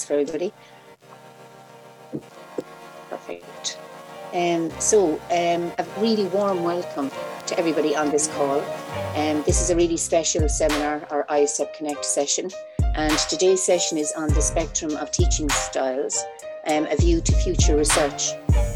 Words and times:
works 0.00 0.04
for 0.04 0.14
everybody. 0.14 0.52
Perfect. 3.08 3.78
Um, 4.32 4.70
so, 4.80 5.14
um, 5.30 5.72
a 5.78 5.86
really 5.98 6.26
warm 6.26 6.62
welcome 6.62 7.10
to 7.46 7.58
everybody 7.58 7.96
on 7.96 8.10
this 8.10 8.28
call. 8.28 8.60
Um, 9.16 9.42
this 9.44 9.60
is 9.60 9.70
a 9.70 9.76
really 9.76 9.96
special 9.96 10.48
seminar, 10.48 11.06
our 11.10 11.24
ISEP 11.28 11.74
Connect 11.74 12.04
session, 12.04 12.50
and 12.94 13.18
today's 13.28 13.62
session 13.62 13.98
is 13.98 14.12
on 14.16 14.28
the 14.28 14.40
spectrum 14.40 14.96
of 14.96 15.10
teaching 15.10 15.48
styles, 15.50 16.24
um, 16.68 16.86
a 16.86 16.96
view 16.96 17.20
to 17.20 17.32
future 17.32 17.76
research. 17.76 18.32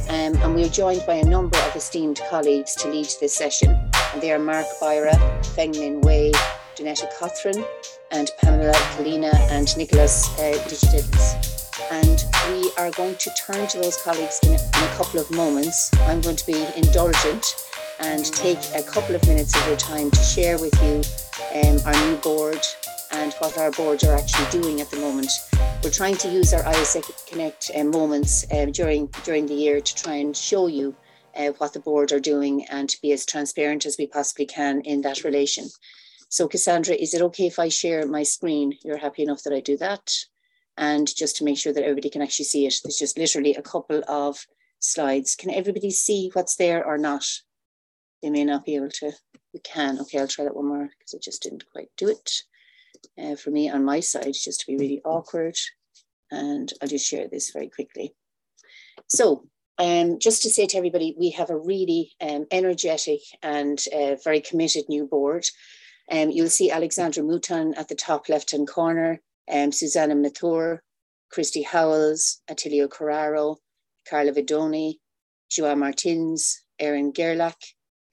Um, 0.08 0.34
and 0.42 0.54
we're 0.54 0.68
joined 0.68 1.04
by 1.06 1.14
a 1.14 1.24
number 1.24 1.58
of 1.58 1.76
esteemed 1.76 2.20
colleagues 2.28 2.74
to 2.76 2.88
lead 2.88 3.08
this 3.20 3.36
session. 3.36 3.70
And 4.12 4.20
they 4.20 4.32
are 4.32 4.40
Mark 4.40 4.66
Byra, 4.80 5.14
Feng 5.54 5.70
Min 5.70 6.00
Wei, 6.00 6.32
Donetta 6.76 7.12
Cothran, 7.18 7.64
and 8.10 8.30
Pamela 8.38 8.72
Kulinna 8.72 9.32
and 9.50 9.76
Nicholas 9.76 10.28
uh, 10.38 10.58
And 11.90 12.24
we 12.48 12.70
are 12.78 12.90
going 12.92 13.16
to 13.16 13.30
turn 13.46 13.66
to 13.68 13.78
those 13.78 13.96
colleagues 14.02 14.40
in 14.42 14.50
a, 14.50 14.54
in 14.54 14.84
a 14.84 14.94
couple 14.96 15.20
of 15.20 15.30
moments. 15.30 15.90
I'm 16.02 16.20
going 16.20 16.36
to 16.36 16.46
be 16.46 16.66
indulgent 16.76 17.54
and 18.00 18.24
take 18.24 18.58
a 18.74 18.82
couple 18.82 19.14
of 19.14 19.26
minutes 19.26 19.56
of 19.56 19.66
your 19.66 19.76
time 19.76 20.10
to 20.10 20.20
share 20.20 20.58
with 20.58 20.74
you 20.82 21.02
um, 21.60 21.78
our 21.86 22.06
new 22.06 22.16
board 22.16 22.60
and 23.12 23.32
what 23.34 23.56
our 23.58 23.70
boards 23.70 24.04
are 24.04 24.16
actually 24.16 24.60
doing 24.60 24.80
at 24.80 24.90
the 24.90 24.98
moment. 24.98 25.30
We're 25.82 25.90
trying 25.90 26.16
to 26.16 26.28
use 26.28 26.52
our 26.52 26.62
ISEP 26.62 27.26
Connect 27.26 27.70
uh, 27.74 27.84
moments 27.84 28.44
um, 28.52 28.72
during 28.72 29.06
during 29.24 29.46
the 29.46 29.54
year 29.54 29.80
to 29.80 29.94
try 29.94 30.14
and 30.14 30.36
show 30.36 30.66
you 30.66 30.96
uh, 31.36 31.48
what 31.58 31.72
the 31.72 31.80
board 31.80 32.12
are 32.12 32.20
doing 32.20 32.64
and 32.66 32.88
to 32.88 33.00
be 33.00 33.12
as 33.12 33.26
transparent 33.26 33.86
as 33.86 33.96
we 33.98 34.06
possibly 34.06 34.46
can 34.46 34.80
in 34.80 35.02
that 35.02 35.24
relation. 35.24 35.68
So 36.34 36.48
Cassandra, 36.48 36.96
is 36.96 37.14
it 37.14 37.22
okay 37.22 37.46
if 37.46 37.60
I 37.60 37.68
share 37.68 38.08
my 38.08 38.24
screen? 38.24 38.76
You're 38.84 38.96
happy 38.96 39.22
enough 39.22 39.44
that 39.44 39.52
I 39.52 39.60
do 39.60 39.76
that? 39.76 40.12
And 40.76 41.06
just 41.14 41.36
to 41.36 41.44
make 41.44 41.56
sure 41.56 41.72
that 41.72 41.84
everybody 41.84 42.10
can 42.10 42.22
actually 42.22 42.46
see 42.46 42.66
it, 42.66 42.74
there's 42.82 42.98
just 42.98 43.16
literally 43.16 43.54
a 43.54 43.62
couple 43.62 44.02
of 44.08 44.44
slides. 44.80 45.36
Can 45.36 45.52
everybody 45.52 45.92
see 45.92 46.32
what's 46.32 46.56
there 46.56 46.84
or 46.84 46.98
not? 46.98 47.24
They 48.20 48.30
may 48.30 48.44
not 48.44 48.64
be 48.64 48.74
able 48.74 48.88
to, 48.88 49.12
we 49.52 49.60
can. 49.60 50.00
Okay, 50.00 50.18
I'll 50.18 50.26
try 50.26 50.44
that 50.44 50.56
one 50.56 50.66
more 50.66 50.90
because 50.98 51.14
I 51.14 51.18
just 51.22 51.40
didn't 51.40 51.70
quite 51.70 51.90
do 51.96 52.08
it. 52.08 52.32
Uh, 53.16 53.36
for 53.36 53.52
me 53.52 53.70
on 53.70 53.84
my 53.84 54.00
side, 54.00 54.34
just 54.34 54.58
to 54.62 54.66
be 54.66 54.76
really 54.76 55.02
awkward. 55.04 55.56
And 56.32 56.72
I'll 56.82 56.88
just 56.88 57.06
share 57.06 57.28
this 57.28 57.52
very 57.52 57.68
quickly. 57.68 58.12
So 59.06 59.46
um, 59.78 60.18
just 60.18 60.42
to 60.42 60.50
say 60.50 60.66
to 60.66 60.78
everybody, 60.78 61.14
we 61.16 61.30
have 61.30 61.50
a 61.50 61.56
really 61.56 62.10
um, 62.20 62.46
energetic 62.50 63.20
and 63.40 63.80
uh, 63.94 64.16
very 64.24 64.40
committed 64.40 64.86
new 64.88 65.06
board. 65.06 65.46
Um, 66.10 66.30
you'll 66.30 66.50
see 66.50 66.70
Alexandra 66.70 67.22
Mouton 67.22 67.74
at 67.76 67.88
the 67.88 67.94
top 67.94 68.28
left-hand 68.28 68.68
corner, 68.68 69.20
um, 69.50 69.72
Susanna 69.72 70.14
Mathur, 70.14 70.80
Christy 71.30 71.62
Howells, 71.62 72.40
Attilio 72.48 72.88
Carraro, 72.88 73.56
Carla 74.08 74.32
Vidoni, 74.32 74.98
Joao 75.50 75.74
Martins, 75.74 76.62
Erin 76.78 77.12
Gerlach, 77.12 77.60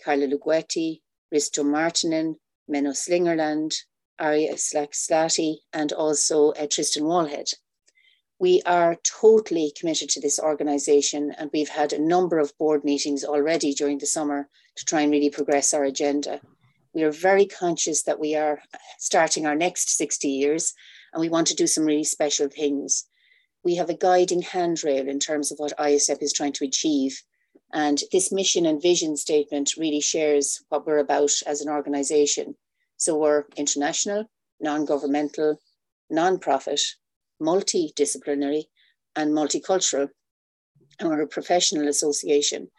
Carla 0.03 0.27
Luguetti, 0.27 1.01
Risto 1.33 1.63
Martinen, 1.63 2.35
Menno 2.69 2.91
Slingerland, 2.93 3.73
Arja 4.19 4.53
Sääkslahti, 4.53 5.57
and 5.73 5.91
also 5.91 6.51
uh, 6.51 6.67
Tristan 6.69 7.03
Wallhead. 7.03 7.53
We 8.39 8.61
are 8.65 8.97
totally 9.03 9.71
committed 9.79 10.09
to 10.09 10.21
this 10.21 10.39
organisation, 10.39 11.31
and 11.37 11.49
we've 11.53 11.69
had 11.69 11.93
a 11.93 12.01
number 12.01 12.39
of 12.39 12.57
board 12.57 12.83
meetings 12.83 13.23
already 13.23 13.73
during 13.73 13.99
the 13.99 14.05
summer 14.05 14.49
to 14.75 14.85
try 14.85 15.01
and 15.01 15.11
really 15.11 15.29
progress 15.29 15.73
our 15.73 15.83
agenda. 15.83 16.41
We 16.93 17.03
are 17.03 17.11
very 17.11 17.45
conscious 17.45 18.03
that 18.03 18.19
we 18.19 18.35
are 18.35 18.61
starting 18.99 19.45
our 19.45 19.55
next 19.55 19.95
60 19.95 20.27
years 20.27 20.73
and 21.13 21.21
we 21.21 21.29
want 21.29 21.47
to 21.47 21.55
do 21.55 21.67
some 21.67 21.85
really 21.85 22.03
special 22.03 22.47
things. 22.47 23.05
We 23.63 23.75
have 23.75 23.89
a 23.89 23.97
guiding 23.97 24.41
handrail 24.41 25.07
in 25.07 25.19
terms 25.19 25.51
of 25.51 25.59
what 25.59 25.77
ISEP 25.77 26.21
is 26.21 26.33
trying 26.33 26.53
to 26.53 26.65
achieve. 26.65 27.21
And 27.73 28.01
this 28.11 28.31
mission 28.31 28.65
and 28.65 28.81
vision 28.81 29.15
statement 29.15 29.77
really 29.77 30.01
shares 30.01 30.63
what 30.69 30.85
we're 30.85 30.97
about 30.97 31.31
as 31.45 31.61
an 31.61 31.69
organization. 31.69 32.55
So 32.97 33.17
we're 33.17 33.45
international, 33.55 34.25
non 34.59 34.85
governmental, 34.85 35.59
non 36.09 36.39
profit, 36.39 36.81
multidisciplinary, 37.41 38.63
and 39.15 39.31
multicultural. 39.31 40.09
And 40.99 41.09
we're 41.09 41.21
a 41.21 41.27
professional 41.27 41.87
association. 41.87 42.69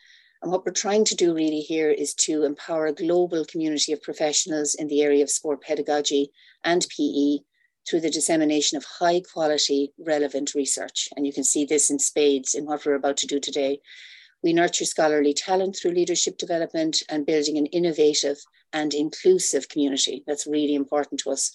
And 0.42 0.50
what 0.50 0.66
we're 0.66 0.72
trying 0.72 1.04
to 1.04 1.14
do 1.14 1.32
really 1.32 1.60
here 1.60 1.90
is 1.90 2.14
to 2.14 2.42
empower 2.42 2.86
a 2.86 2.92
global 2.92 3.44
community 3.44 3.92
of 3.92 4.02
professionals 4.02 4.74
in 4.74 4.88
the 4.88 5.00
area 5.00 5.22
of 5.22 5.30
sport 5.30 5.62
pedagogy 5.62 6.32
and 6.64 6.84
PE 6.88 7.44
through 7.88 8.00
the 8.00 8.10
dissemination 8.10 8.76
of 8.76 8.84
high 8.84 9.20
quality, 9.20 9.92
relevant 10.04 10.52
research. 10.56 11.08
And 11.16 11.24
you 11.24 11.32
can 11.32 11.44
see 11.44 11.64
this 11.64 11.90
in 11.90 12.00
spades 12.00 12.54
in 12.54 12.66
what 12.66 12.84
we're 12.84 12.96
about 12.96 13.18
to 13.18 13.28
do 13.28 13.38
today. 13.38 13.80
We 14.42 14.52
nurture 14.52 14.84
scholarly 14.84 15.32
talent 15.32 15.76
through 15.76 15.92
leadership 15.92 16.38
development 16.38 17.04
and 17.08 17.24
building 17.24 17.56
an 17.56 17.66
innovative 17.66 18.38
and 18.72 18.92
inclusive 18.92 19.68
community. 19.68 20.24
That's 20.26 20.48
really 20.48 20.74
important 20.74 21.20
to 21.20 21.30
us. 21.30 21.52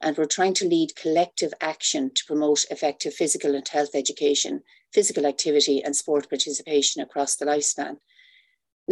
And 0.00 0.16
we're 0.16 0.24
trying 0.24 0.54
to 0.54 0.68
lead 0.68 0.96
collective 0.96 1.52
action 1.60 2.10
to 2.14 2.24
promote 2.26 2.64
effective 2.70 3.12
physical 3.12 3.54
and 3.54 3.68
health 3.68 3.90
education, 3.94 4.62
physical 4.90 5.26
activity, 5.26 5.82
and 5.84 5.94
sport 5.94 6.30
participation 6.30 7.02
across 7.02 7.36
the 7.36 7.44
lifespan 7.44 7.98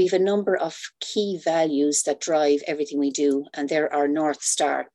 we 0.01 0.07
have 0.07 0.19
a 0.19 0.25
number 0.25 0.57
of 0.57 0.81
key 1.01 1.39
values 1.45 2.05
that 2.05 2.23
drive 2.23 2.63
everything 2.67 2.99
we 2.99 3.11
do, 3.11 3.45
and 3.53 3.69
they're 3.69 3.93
our 3.93 4.09
North 4.09 4.43
Star. 4.43 4.89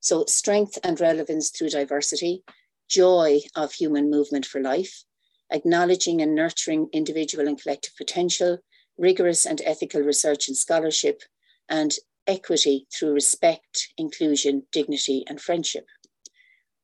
So, 0.00 0.24
strength 0.24 0.78
and 0.82 0.98
relevance 0.98 1.50
through 1.50 1.68
diversity, 1.68 2.42
joy 2.88 3.40
of 3.54 3.72
human 3.72 4.08
movement 4.08 4.46
for 4.46 4.62
life, 4.62 5.04
acknowledging 5.52 6.22
and 6.22 6.34
nurturing 6.34 6.88
individual 6.94 7.46
and 7.46 7.60
collective 7.60 7.92
potential, 7.98 8.56
rigorous 8.96 9.44
and 9.44 9.60
ethical 9.62 10.00
research 10.00 10.48
and 10.48 10.56
scholarship, 10.56 11.20
and 11.68 11.92
equity 12.26 12.86
through 12.90 13.12
respect, 13.12 13.88
inclusion, 13.98 14.62
dignity, 14.72 15.22
and 15.28 15.38
friendship. 15.38 15.84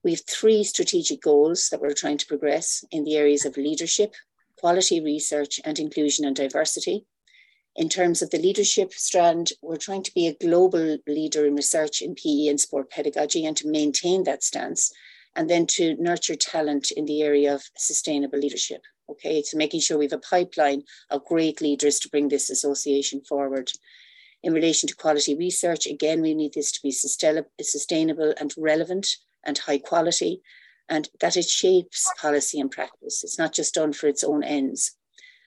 We 0.05 0.11
have 0.11 0.27
three 0.29 0.63
strategic 0.63 1.23
goals 1.23 1.71
that 1.71 1.81
we're 1.81 1.95
trying 1.95 2.19
to 2.19 2.27
progress 2.27 2.85
in 2.91 3.05
the 3.05 3.17
areas 3.17 3.47
of 3.47 3.57
leadership, 3.57 4.13
quality 4.59 5.01
research, 5.01 5.59
and 5.65 5.79
inclusion 5.79 6.27
and 6.27 6.37
diversity 6.37 7.07
in 7.77 7.89
terms 7.89 8.21
of 8.21 8.31
the 8.31 8.39
leadership 8.39 8.93
strand, 8.93 9.53
we're 9.63 9.77
trying 9.77 10.03
to 10.03 10.15
be 10.15 10.27
a 10.27 10.35
global 10.35 10.99
leader 11.07 11.47
in 11.47 11.55
research 11.55 12.03
in 12.03 12.15
PE 12.15 12.49
and 12.49 12.61
sport 12.61 12.91
pedagogy 12.91 13.47
and 13.47 13.57
to 13.57 13.69
maintain 13.69 14.25
that 14.25 14.43
stance, 14.43 14.93
and 15.35 15.49
then 15.49 15.67
to 15.67 15.95
nurture 15.97 16.37
talent 16.37 16.91
in 16.91 17.07
the 17.07 17.23
area 17.23 17.55
of 17.55 17.63
sustainable 17.77 18.39
leadership. 18.39 18.83
Okay, 19.09 19.43
so 19.43 19.57
making 19.57 19.81
sure 19.81 19.97
we 19.97 20.05
have 20.05 20.13
a 20.13 20.19
pipeline 20.19 20.83
of 21.11 21.25
great 21.25 21.61
leaders 21.61 21.99
to 22.01 22.11
bring 22.11 22.29
this 22.29 22.51
association 22.51 23.23
forward. 23.27 23.71
In 24.43 24.53
relation 24.53 24.89
to 24.89 24.97
quality 24.97 25.35
research, 25.35 25.87
again, 25.87 26.21
we 26.21 26.35
need 26.35 26.53
this 26.55 26.73
to 26.73 26.81
be 26.83 26.91
sustainable 26.91 28.35
and 28.39 28.55
relevant 28.59 29.09
and 29.45 29.57
high 29.57 29.79
quality, 29.79 30.43
and 30.89 31.09
that 31.21 31.39
it 31.39 31.47
shapes 31.47 32.11
policy 32.21 32.61
and 32.61 32.71
practice. 32.71 33.25
It's 33.25 33.39
not 33.39 33.55
just 33.55 33.75
done 33.75 33.95
for 33.95 34.09
its 34.09 34.23
own 34.23 34.45
ends 34.45 34.97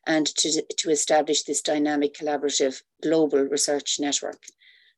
and 0.08 0.28
to, 0.28 0.62
to 0.78 0.90
establish 0.90 1.44
this 1.44 1.62
dynamic 1.62 2.14
collaborative 2.14 2.82
global 3.02 3.40
research 3.40 3.98
network. 4.00 4.44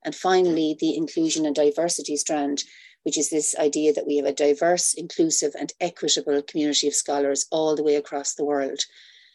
And 0.03 0.13
finally, 0.15 0.75
the 0.79 0.95
inclusion 0.95 1.45
and 1.45 1.55
diversity 1.55 2.15
strand, 2.17 2.63
which 3.03 3.17
is 3.17 3.29
this 3.29 3.55
idea 3.57 3.93
that 3.93 4.05
we 4.05 4.17
have 4.17 4.25
a 4.25 4.33
diverse, 4.33 4.93
inclusive, 4.93 5.53
and 5.59 5.71
equitable 5.79 6.41
community 6.41 6.87
of 6.87 6.93
scholars 6.93 7.45
all 7.51 7.75
the 7.75 7.83
way 7.83 7.95
across 7.95 8.33
the 8.33 8.45
world. 8.45 8.79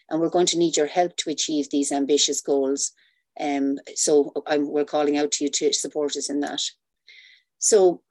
And 0.09 0.21
we're 0.21 0.29
going 0.29 0.47
to 0.47 0.59
need 0.59 0.77
your 0.77 0.87
help 0.87 1.17
to 1.19 1.31
achieve 1.31 1.71
these 1.71 1.93
ambitious 1.93 2.41
goals. 2.41 2.93
Um, 3.41 3.79
so 3.95 4.33
I'm, 4.47 4.71
we're 4.71 4.85
calling 4.85 5.17
out 5.17 5.33
to 5.33 5.45
you 5.45 5.51
to 5.51 5.73
support 5.73 6.17
us 6.17 6.29
in 6.29 6.41
that. 6.41 6.63
So 7.59 8.03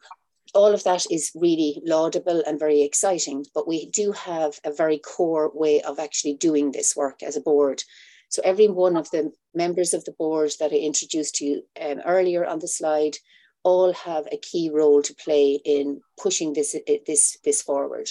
all 0.54 0.74
of 0.74 0.84
that 0.84 1.06
is 1.10 1.32
really 1.36 1.82
laudable 1.86 2.44
and 2.46 2.60
very 2.60 2.82
exciting, 2.82 3.46
but 3.54 3.68
we 3.68 3.90
do 3.90 4.12
have 4.12 4.60
a 4.64 4.74
very 4.74 5.00
core 5.00 5.52
way 5.54 5.82
of 5.82 6.00
actually 6.00 6.36
doing 6.36 6.72
this 6.72 6.96
work 6.96 7.24
as 7.24 7.36
a 7.36 7.42
board. 7.42 7.84
So 8.30 8.42
every 8.46 8.68
one 8.68 8.96
of 8.96 9.10
the 9.12 9.32
members 9.54 9.94
of 9.94 10.06
the 10.06 10.14
board 10.14 10.52
that 10.60 10.72
I 10.72 10.78
introduced 10.78 11.36
to 11.36 11.46
you 11.46 11.64
um, 11.82 12.02
earlier 12.06 12.46
on 12.46 12.60
the 12.60 12.68
slide 12.68 13.18
all 13.64 13.94
have 13.94 14.28
a 14.32 14.38
key 14.38 14.70
role 14.74 15.02
to 15.02 15.16
play 15.16 15.60
in 15.64 16.02
pushing 16.20 16.54
this, 16.54 16.76
this, 17.06 17.38
this 17.44 17.62
forward. 17.62 18.10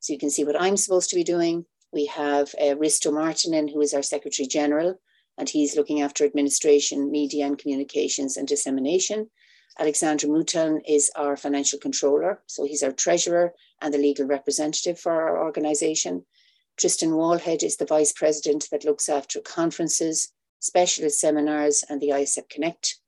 So 0.00 0.12
you 0.12 0.18
can 0.18 0.30
see 0.30 0.44
what 0.44 0.60
I'm 0.60 0.76
supposed 0.76 1.10
to 1.10 1.16
be 1.16 1.24
doing. 1.24 1.66
We 1.92 2.06
have 2.06 2.54
uh, 2.60 2.74
Risto 2.74 3.12
Martinen, 3.12 3.68
who 3.68 3.80
is 3.80 3.94
our 3.94 4.02
Secretary 4.02 4.46
General, 4.46 4.98
and 5.36 5.48
he's 5.48 5.76
looking 5.76 6.02
after 6.02 6.24
administration, 6.24 7.10
media 7.10 7.46
and 7.46 7.58
communications 7.58 8.36
and 8.36 8.48
dissemination. 8.48 9.30
Alexandra 9.78 10.28
Mouton 10.28 10.80
is 10.88 11.10
our 11.14 11.36
financial 11.36 11.78
controller, 11.78 12.42
so 12.46 12.64
he's 12.64 12.82
our 12.82 12.92
treasurer 12.92 13.54
and 13.80 13.94
the 13.94 13.98
legal 13.98 14.26
representative 14.26 14.98
for 14.98 15.12
our 15.12 15.42
organisation. 15.44 16.24
Tristan 16.76 17.10
Wallhead 17.10 17.62
is 17.62 17.76
the 17.76 17.86
vice 17.86 18.12
president 18.12 18.68
that 18.70 18.84
looks 18.84 19.08
after 19.08 19.40
conferences, 19.40 20.32
specialist 20.58 21.20
seminars, 21.20 21.84
and 21.88 22.00
the 22.00 22.10
ISEP 22.10 22.48
Connect. 22.48 22.98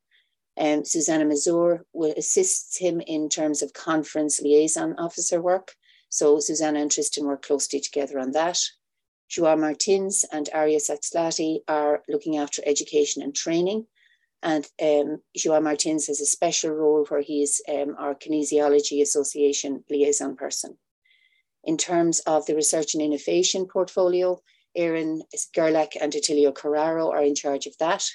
Um, 0.56 0.84
Susanna 0.84 1.24
Mazur 1.24 1.86
will 1.92 2.14
assist 2.16 2.78
him 2.78 3.00
in 3.00 3.28
terms 3.28 3.62
of 3.62 3.72
conference 3.72 4.40
liaison 4.40 4.94
officer 4.98 5.40
work, 5.40 5.74
So 6.08 6.40
Susanna 6.40 6.80
and 6.80 6.90
Tristan 6.90 7.24
work 7.24 7.42
closely 7.42 7.80
together 7.80 8.18
on 8.18 8.32
that. 8.32 8.60
Joao 9.28 9.56
Martins 9.56 10.24
and 10.32 10.50
Arja 10.52 10.78
Sääkslahti 10.78 11.60
are 11.68 12.02
looking 12.08 12.36
after 12.36 12.62
education 12.66 13.22
and 13.22 13.34
training. 13.34 13.86
And 14.42 14.66
um, 14.82 15.20
Joao 15.36 15.60
Martins 15.60 16.06
has 16.06 16.20
a 16.20 16.26
special 16.26 16.70
role 16.70 17.04
where 17.08 17.20
he 17.20 17.42
is 17.42 17.62
um, 17.68 17.94
our 17.98 18.14
Kinesiology 18.14 19.02
Association 19.02 19.84
liaison 19.90 20.36
person. 20.36 20.78
In 21.64 21.76
terms 21.76 22.20
of 22.20 22.46
the 22.46 22.54
research 22.54 22.94
and 22.94 23.02
innovation 23.02 23.66
portfolio, 23.66 24.40
Erin 24.74 25.22
Gerlach 25.54 25.92
and 26.00 26.12
Attilio 26.12 26.52
Carraro 26.52 27.10
are 27.10 27.22
in 27.22 27.34
charge 27.34 27.66
of 27.66 27.76
that. 27.78 28.08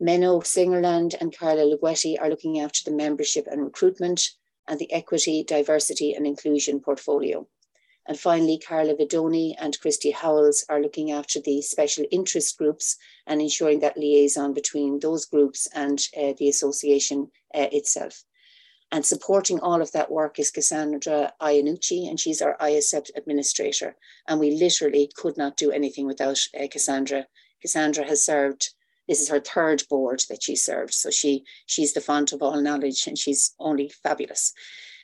Menno 0.00 0.40
Slingerland 0.44 1.16
and 1.20 1.36
Carla 1.36 1.62
Luguetti 1.62 2.20
are 2.20 2.30
looking 2.30 2.60
after 2.60 2.88
the 2.88 2.96
membership 2.96 3.48
and 3.50 3.64
recruitment 3.64 4.30
and 4.68 4.78
the 4.78 4.92
equity, 4.92 5.42
diversity 5.42 6.12
and 6.12 6.24
inclusion 6.24 6.78
portfolio. 6.78 7.48
And 8.08 8.18
finally, 8.18 8.58
Carla 8.58 8.94
Vidoni 8.94 9.54
and 9.58 9.78
Christy 9.78 10.12
Howells 10.12 10.64
are 10.70 10.80
looking 10.80 11.10
after 11.10 11.40
the 11.40 11.60
special 11.60 12.06
interest 12.10 12.56
groups 12.56 12.96
and 13.26 13.42
ensuring 13.42 13.80
that 13.80 13.98
liaison 13.98 14.54
between 14.54 14.98
those 14.98 15.26
groups 15.26 15.68
and 15.74 16.00
uh, 16.16 16.32
the 16.38 16.48
association 16.48 17.30
uh, 17.54 17.68
itself. 17.70 18.24
And 18.90 19.04
supporting 19.04 19.60
all 19.60 19.82
of 19.82 19.92
that 19.92 20.10
work 20.10 20.38
is 20.38 20.50
Cassandra 20.50 21.34
Iannucci, 21.42 22.08
and 22.08 22.18
she's 22.18 22.40
our 22.40 22.56
ISEP 22.56 23.10
administrator. 23.14 23.94
And 24.26 24.40
we 24.40 24.52
literally 24.52 25.10
could 25.14 25.36
not 25.36 25.58
do 25.58 25.70
anything 25.70 26.06
without 26.06 26.40
uh, 26.58 26.66
Cassandra. 26.70 27.26
Cassandra 27.60 28.06
has 28.06 28.24
served, 28.24 28.70
this 29.06 29.20
is 29.20 29.28
her 29.28 29.40
third 29.40 29.82
board 29.90 30.22
that 30.30 30.42
she 30.42 30.56
served. 30.56 30.94
So 30.94 31.10
she 31.10 31.44
she's 31.66 31.92
the 31.92 32.00
font 32.00 32.32
of 32.32 32.42
all 32.42 32.58
knowledge 32.62 33.06
and 33.06 33.18
she's 33.18 33.54
only 33.58 33.90
fabulous. 33.90 34.54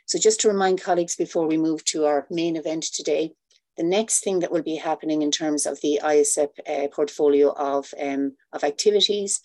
So 0.07 0.19
just 0.19 0.41
to 0.41 0.49
remind 0.49 0.83
colleagues 0.83 1.17
before 1.17 1.47
we 1.47 1.57
move 1.57 1.85
to 1.87 2.05
our 2.05 2.27
main 2.31 2.57
event 2.57 2.85
today, 2.85 3.33
the 3.77 3.83
next 3.83 4.23
thing 4.23 4.41
that 4.41 4.53
will 4.53 4.63
be 4.63 4.77
happening 4.77 5.23
in 5.23 5.31
terms 5.31 5.67
of 5.67 5.81
the 5.81 6.01
ISEP 6.03 6.51
uh, 6.69 6.89
portfolio 6.89 7.53
of, 7.53 7.93
um, 8.01 8.37
of 8.53 8.63
activities 8.63 9.41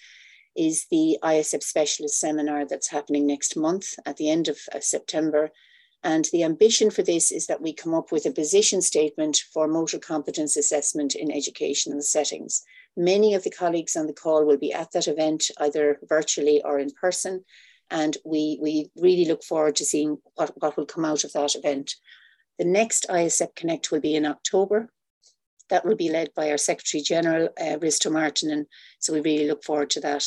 is 0.55 0.85
the 0.91 1.17
ISEP 1.23 1.63
Specialist 1.63 2.19
Seminar 2.19 2.65
that's 2.65 2.89
happening 2.89 3.25
next 3.25 3.55
month 3.55 3.93
at 4.05 4.17
the 4.17 4.29
end 4.29 4.47
of 4.47 4.59
uh, 4.73 4.79
September. 4.79 5.49
And 6.03 6.25
the 6.31 6.43
ambition 6.43 6.91
for 6.91 7.01
this 7.01 7.31
is 7.31 7.47
that 7.47 7.61
we 7.61 7.73
come 7.73 7.93
up 7.93 8.11
with 8.11 8.25
a 8.25 8.31
position 8.31 8.81
statement 8.81 9.43
for 9.53 9.67
motor 9.67 9.99
competence 9.99 10.55
assessment 10.55 11.15
in 11.15 11.31
educational 11.31 12.01
settings. 12.01 12.63
Many 12.95 13.33
of 13.33 13.43
the 13.43 13.51
colleagues 13.51 13.95
on 13.95 14.07
the 14.07 14.13
call 14.13 14.45
will 14.45 14.57
be 14.57 14.73
at 14.73 14.91
that 14.91 15.07
event, 15.07 15.49
either 15.57 15.99
virtually 16.07 16.61
or 16.63 16.79
in 16.79 16.91
person. 16.91 17.43
And 17.91 18.17
we, 18.23 18.59
we 18.61 18.91
really 18.95 19.25
look 19.25 19.43
forward 19.43 19.75
to 19.77 19.85
seeing 19.85 20.17
what, 20.35 20.51
what 20.55 20.77
will 20.77 20.85
come 20.85 21.05
out 21.05 21.23
of 21.23 21.33
that 21.33 21.55
event. 21.55 21.95
The 22.57 22.65
next 22.65 23.07
ISEP 23.09 23.55
Connect 23.55 23.91
will 23.91 24.01
be 24.01 24.15
in 24.15 24.25
October. 24.25 24.89
That 25.69 25.85
will 25.85 25.95
be 25.95 26.09
led 26.09 26.29
by 26.35 26.49
our 26.51 26.57
Secretary 26.57 27.01
General, 27.01 27.49
uh, 27.59 27.77
Risto 27.77 28.11
Martin. 28.11 28.51
And 28.51 28.65
so 28.99 29.13
we 29.13 29.21
really 29.21 29.47
look 29.47 29.63
forward 29.63 29.89
to 29.91 30.01
that. 30.01 30.25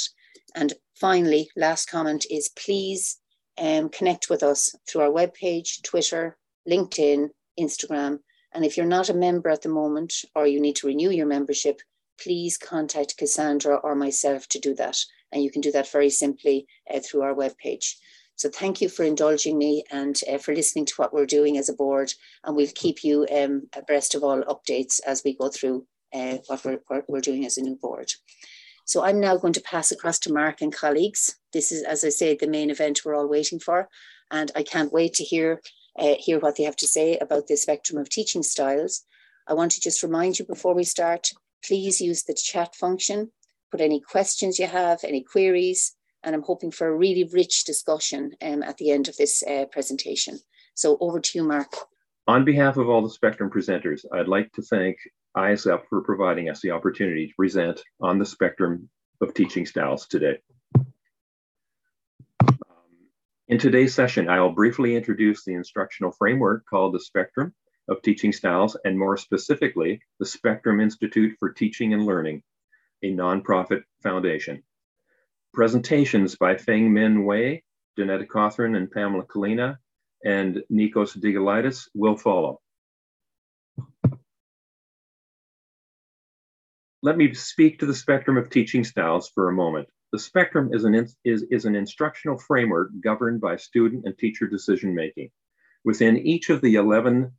And 0.54 0.72
finally, 1.00 1.50
last 1.56 1.90
comment 1.90 2.26
is 2.30 2.50
please 2.50 3.18
um, 3.58 3.88
connect 3.88 4.30
with 4.30 4.42
us 4.42 4.74
through 4.88 5.02
our 5.02 5.10
webpage, 5.10 5.82
Twitter, 5.82 6.36
LinkedIn, 6.68 7.28
Instagram. 7.58 8.20
And 8.54 8.64
if 8.64 8.76
you're 8.76 8.86
not 8.86 9.08
a 9.08 9.14
member 9.14 9.48
at 9.48 9.62
the 9.62 9.68
moment 9.68 10.14
or 10.34 10.46
you 10.46 10.60
need 10.60 10.76
to 10.76 10.86
renew 10.86 11.10
your 11.10 11.26
membership, 11.26 11.80
please 12.20 12.56
contact 12.56 13.16
Cassandra 13.16 13.76
or 13.76 13.94
myself 13.94 14.46
to 14.48 14.58
do 14.58 14.74
that. 14.76 14.98
And 15.32 15.43
you 15.43 15.50
can 15.50 15.61
do 15.61 15.73
that 15.73 15.90
very 15.90 16.11
simply 16.11 16.67
uh, 16.93 17.00
through 17.00 17.23
our 17.23 17.34
webpage. 17.34 17.94
So 18.37 18.49
thank 18.49 18.81
you 18.81 18.88
for 18.88 19.05
indulging 19.05 19.58
me 19.58 19.84
and 19.90 20.19
uh, 20.31 20.38
for 20.38 20.55
listening 20.55 20.87
to 20.87 20.94
what 20.96 21.12
we're 21.12 21.26
doing 21.26 21.58
as 21.58 21.69
a 21.69 21.75
board. 21.75 22.12
And 22.44 22.56
we'll 22.56 22.69
keep 22.75 23.05
you 23.05 23.26
um, 23.34 23.69
abreast 23.75 24.14
of 24.14 24.25
all 24.25 24.43
updates 24.43 25.00
as 25.06 25.23
we 25.25 25.37
go 25.37 25.49
through 25.49 25.87
uh, 26.12 26.38
what, 26.46 26.64
we're, 26.64 26.81
what 26.88 27.05
we're 27.08 27.20
doing 27.20 27.46
as 27.46 27.56
a 27.56 27.62
new 27.62 27.76
board. 27.76 28.12
So 28.84 29.05
I'm 29.05 29.20
now 29.20 29.37
going 29.37 29.52
to 29.55 29.61
pass 29.61 29.93
across 29.93 30.19
to 30.20 30.32
Mark 30.32 30.61
and 30.61 30.75
colleagues. 30.75 31.37
This 31.52 31.70
is, 31.70 31.82
as 31.84 32.05
I 32.05 32.08
said, 32.08 32.38
the 32.40 32.49
main 32.49 32.70
event 32.70 33.02
we're 33.05 33.14
all 33.14 33.29
waiting 33.29 33.61
for. 33.61 33.88
And 34.31 34.50
I 34.56 34.62
can't 34.62 34.93
wait 34.93 35.14
to 35.14 35.25
hear, 35.25 35.61
uh, 35.99 36.14
hear 36.19 36.38
what 36.38 36.56
they 36.56 36.64
have 36.64 36.76
to 36.76 36.87
say 36.87 37.19
about 37.19 37.46
the 37.46 37.56
spectrum 37.56 37.99
of 37.99 38.08
teaching 38.08 38.43
styles. 38.43 39.05
I 39.46 39.55
want 39.55 39.73
to 39.73 39.81
just 39.81 40.02
remind 40.02 40.38
you 40.38 40.44
before 40.44 40.75
we 40.75 40.84
start, 40.84 41.31
please 41.64 42.00
use 42.00 42.25
the 42.25 42.34
chat 42.34 42.75
function, 42.75 43.31
put 43.72 43.80
any 43.80 44.00
questions 44.00 44.58
you 44.58 44.66
have, 44.66 45.02
any 45.02 45.24
queries, 45.24 45.96
and 46.22 46.34
I'm 46.34 46.42
hoping 46.42 46.70
for 46.70 46.86
a 46.86 46.96
really 46.96 47.24
rich 47.24 47.64
discussion 47.64 48.32
um, 48.42 48.62
at 48.62 48.76
the 48.76 48.90
end 48.90 49.08
of 49.08 49.16
this 49.16 49.42
uh, 49.42 49.64
presentation. 49.72 50.38
So 50.74 50.98
over 51.00 51.19
to 51.19 51.38
you, 51.38 51.44
Mark. 51.44 51.72
On 52.28 52.44
behalf 52.44 52.76
of 52.76 52.88
all 52.88 53.02
the 53.02 53.10
Spectrum 53.10 53.50
presenters, 53.50 54.04
I'd 54.12 54.28
like 54.28 54.52
to 54.52 54.62
thank 54.62 54.98
ISEP 55.36 55.86
for 55.88 56.02
providing 56.02 56.50
us 56.50 56.60
the 56.60 56.70
opportunity 56.70 57.26
to 57.26 57.34
present 57.34 57.82
on 58.00 58.19
the 58.19 58.26
spectrum 58.26 58.88
of 59.20 59.34
teaching 59.34 59.64
styles 59.66 60.06
today. 60.06 60.38
In 63.48 63.58
today's 63.58 63.94
session, 63.94 64.28
I 64.28 64.40
will 64.40 64.52
briefly 64.52 64.94
introduce 64.94 65.44
the 65.44 65.54
instructional 65.54 66.12
framework 66.12 66.64
called 66.69 66.94
the 66.94 67.00
Spectrum 67.00 67.54
of 67.88 68.02
Teaching 68.02 68.32
Styles, 68.32 68.76
and 68.84 68.98
more 68.98 69.16
specifically, 69.16 70.00
the 70.20 70.26
Spectrum 70.26 70.80
Institute 70.80 71.36
for 71.38 71.50
Teaching 71.50 71.92
and 71.92 72.06
Learning, 72.06 72.42
a 73.02 73.12
nonprofit 73.12 73.82
foundation. 74.02 74.62
Presentations 75.52 76.37
by 76.37 76.56
Feng 76.56 76.93
Min 76.93 77.25
Wei, 77.25 77.62
Donetta 77.99 78.26
Cothran, 78.26 78.76
and 78.76 78.90
Pamela 78.90 79.25
Kulinna, 79.25 79.76
and 80.25 80.62
Nikos 80.72 81.19
Digelidis 81.19 81.88
will 81.94 82.16
follow. 82.16 82.60
Let 87.02 87.16
me 87.16 87.34
speak 87.34 87.81
to 87.81 87.87
the 87.87 87.94
spectrum 87.94 88.37
of 88.37 88.49
teaching 88.49 88.84
styles 88.84 89.28
for 89.28 89.48
a 89.48 89.52
moment. 89.52 89.88
The 90.12 90.19
spectrum 90.19 90.70
is 90.72 90.84
an, 90.84 90.94
is, 91.25 91.44
is 91.50 91.64
an 91.64 91.75
instructional 91.75 92.38
framework 92.38 92.90
governed 93.02 93.40
by 93.40 93.56
student 93.56 94.05
and 94.05 94.16
teacher 94.16 94.46
decision 94.46 94.94
making. 94.94 95.31
Within 95.84 96.19
each 96.19 96.48
of 96.50 96.60
the 96.60 96.76
11 96.76 97.32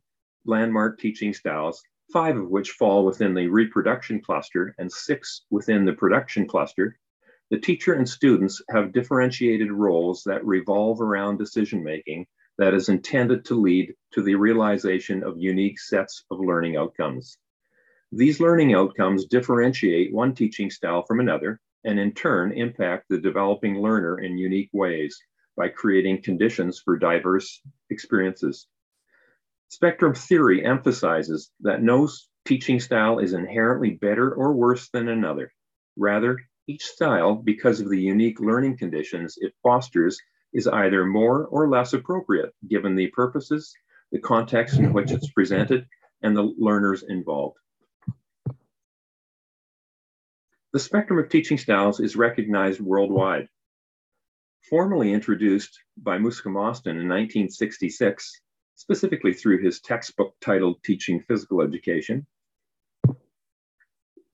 landmark 0.44 0.98
teaching 0.98 1.32
styles, 1.32 1.82
five 2.12 2.36
of 2.36 2.48
which 2.48 2.70
fall 2.70 3.04
within 3.04 3.34
the 3.34 3.48
reproduction 3.48 4.20
cluster 4.20 4.74
and 4.78 4.90
six 4.90 5.42
within 5.50 5.84
the 5.84 5.92
production 5.92 6.46
cluster, 6.46 6.98
the 7.50 7.58
teacher 7.58 7.94
and 7.94 8.08
students 8.08 8.62
have 8.70 8.92
differentiated 8.92 9.70
roles 9.70 10.22
that 10.24 10.44
revolve 10.44 11.00
around 11.00 11.38
decision 11.38 11.84
making 11.84 12.26
that 12.58 12.74
is 12.74 12.88
intended 12.88 13.44
to 13.44 13.60
lead 13.60 13.94
to 14.12 14.22
the 14.22 14.34
realization 14.34 15.22
of 15.22 15.38
unique 15.38 15.78
sets 15.78 16.24
of 16.30 16.40
learning 16.40 16.76
outcomes. 16.76 17.36
These 18.12 18.40
learning 18.40 18.74
outcomes 18.74 19.26
differentiate 19.26 20.12
one 20.12 20.34
teaching 20.34 20.70
style 20.70 21.02
from 21.02 21.20
another 21.20 21.60
and 21.84 21.98
in 21.98 22.12
turn 22.12 22.52
impact 22.52 23.06
the 23.08 23.18
developing 23.18 23.80
learner 23.80 24.20
in 24.20 24.38
unique 24.38 24.70
ways 24.72 25.20
by 25.56 25.68
creating 25.68 26.22
conditions 26.22 26.80
for 26.80 26.96
diverse 26.96 27.60
experiences. 27.90 28.66
Spectrum 29.74 30.14
theory 30.14 30.64
emphasizes 30.64 31.50
that 31.58 31.82
no 31.82 32.08
teaching 32.44 32.78
style 32.78 33.18
is 33.18 33.32
inherently 33.32 33.90
better 33.90 34.32
or 34.32 34.52
worse 34.52 34.88
than 34.90 35.08
another. 35.08 35.52
Rather, 35.96 36.38
each 36.68 36.84
style, 36.84 37.34
because 37.34 37.80
of 37.80 37.88
the 37.88 38.00
unique 38.00 38.38
learning 38.38 38.78
conditions 38.78 39.36
it 39.36 39.52
fosters, 39.64 40.16
is 40.52 40.68
either 40.68 41.04
more 41.04 41.46
or 41.46 41.68
less 41.68 41.92
appropriate 41.92 42.54
given 42.70 42.94
the 42.94 43.08
purposes, 43.08 43.74
the 44.12 44.20
context 44.20 44.78
in 44.78 44.92
which 44.92 45.10
it's 45.10 45.32
presented, 45.32 45.88
and 46.22 46.36
the 46.36 46.54
learners 46.56 47.02
involved. 47.02 47.56
The 50.72 50.78
spectrum 50.78 51.18
of 51.18 51.28
teaching 51.28 51.58
styles 51.58 51.98
is 51.98 52.14
recognized 52.14 52.80
worldwide. 52.80 53.48
Formally 54.70 55.12
introduced 55.12 55.76
by 55.96 56.18
Muska 56.18 56.46
Mosston 56.46 56.92
in 56.92 57.08
1966, 57.08 58.40
specifically 58.84 59.32
through 59.32 59.62
his 59.62 59.80
textbook 59.80 60.34
titled 60.42 60.76
Teaching 60.84 61.18
Physical 61.26 61.62
Education, 61.62 62.26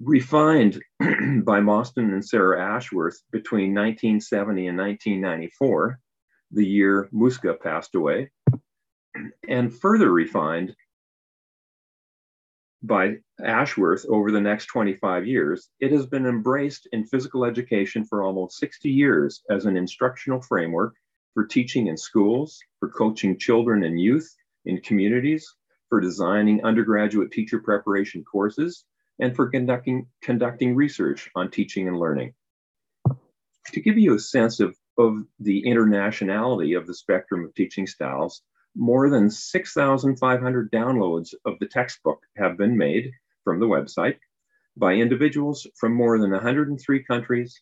refined 0.00 0.82
by 0.98 1.60
Mosston 1.60 2.12
and 2.12 2.24
Sarah 2.24 2.60
Ashworth 2.60 3.22
between 3.30 3.74
1970 3.74 4.66
and 4.66 4.76
1994, 4.76 6.00
the 6.50 6.66
year 6.66 7.08
Muska 7.14 7.60
passed 7.60 7.94
away, 7.94 8.32
and 9.48 9.72
further 9.72 10.10
refined 10.10 10.74
by 12.82 13.18
Ashworth 13.40 14.04
over 14.08 14.32
the 14.32 14.40
next 14.40 14.66
25 14.66 15.28
years, 15.28 15.68
it 15.78 15.92
has 15.92 16.06
been 16.06 16.26
embraced 16.26 16.88
in 16.90 17.04
physical 17.04 17.44
education 17.44 18.04
for 18.04 18.24
almost 18.24 18.58
60 18.58 18.90
years 18.90 19.44
as 19.48 19.64
an 19.66 19.76
instructional 19.76 20.42
framework 20.42 20.96
for 21.34 21.46
teaching 21.46 21.86
in 21.86 21.96
schools, 21.96 22.58
for 22.80 22.88
coaching 22.88 23.38
children 23.38 23.84
and 23.84 24.00
youth 24.00 24.34
in 24.64 24.80
communities, 24.80 25.54
for 25.88 26.00
designing 26.00 26.64
undergraduate 26.64 27.32
teacher 27.32 27.58
preparation 27.58 28.24
courses, 28.24 28.84
and 29.18 29.34
for 29.34 29.48
conducting, 29.48 30.06
conducting 30.22 30.74
research 30.74 31.30
on 31.34 31.50
teaching 31.50 31.88
and 31.88 31.98
learning. 31.98 32.32
To 33.72 33.80
give 33.80 33.98
you 33.98 34.14
a 34.14 34.18
sense 34.18 34.60
of, 34.60 34.76
of 34.98 35.24
the 35.38 35.64
internationality 35.66 36.76
of 36.76 36.86
the 36.86 36.94
spectrum 36.94 37.44
of 37.44 37.54
teaching 37.54 37.86
styles, 37.86 38.42
More 38.76 39.10
than 39.10 39.30
6,500 39.30 40.70
downloads 40.70 41.34
of 41.44 41.58
the 41.58 41.66
textbook 41.66 42.20
have 42.36 42.56
been 42.56 42.76
made 42.76 43.10
from 43.42 43.58
the 43.58 43.66
website 43.66 44.18
by 44.76 44.94
individuals 44.94 45.66
from 45.76 45.92
more 45.92 46.18
than 46.18 46.30
103 46.30 47.02
countries, 47.04 47.60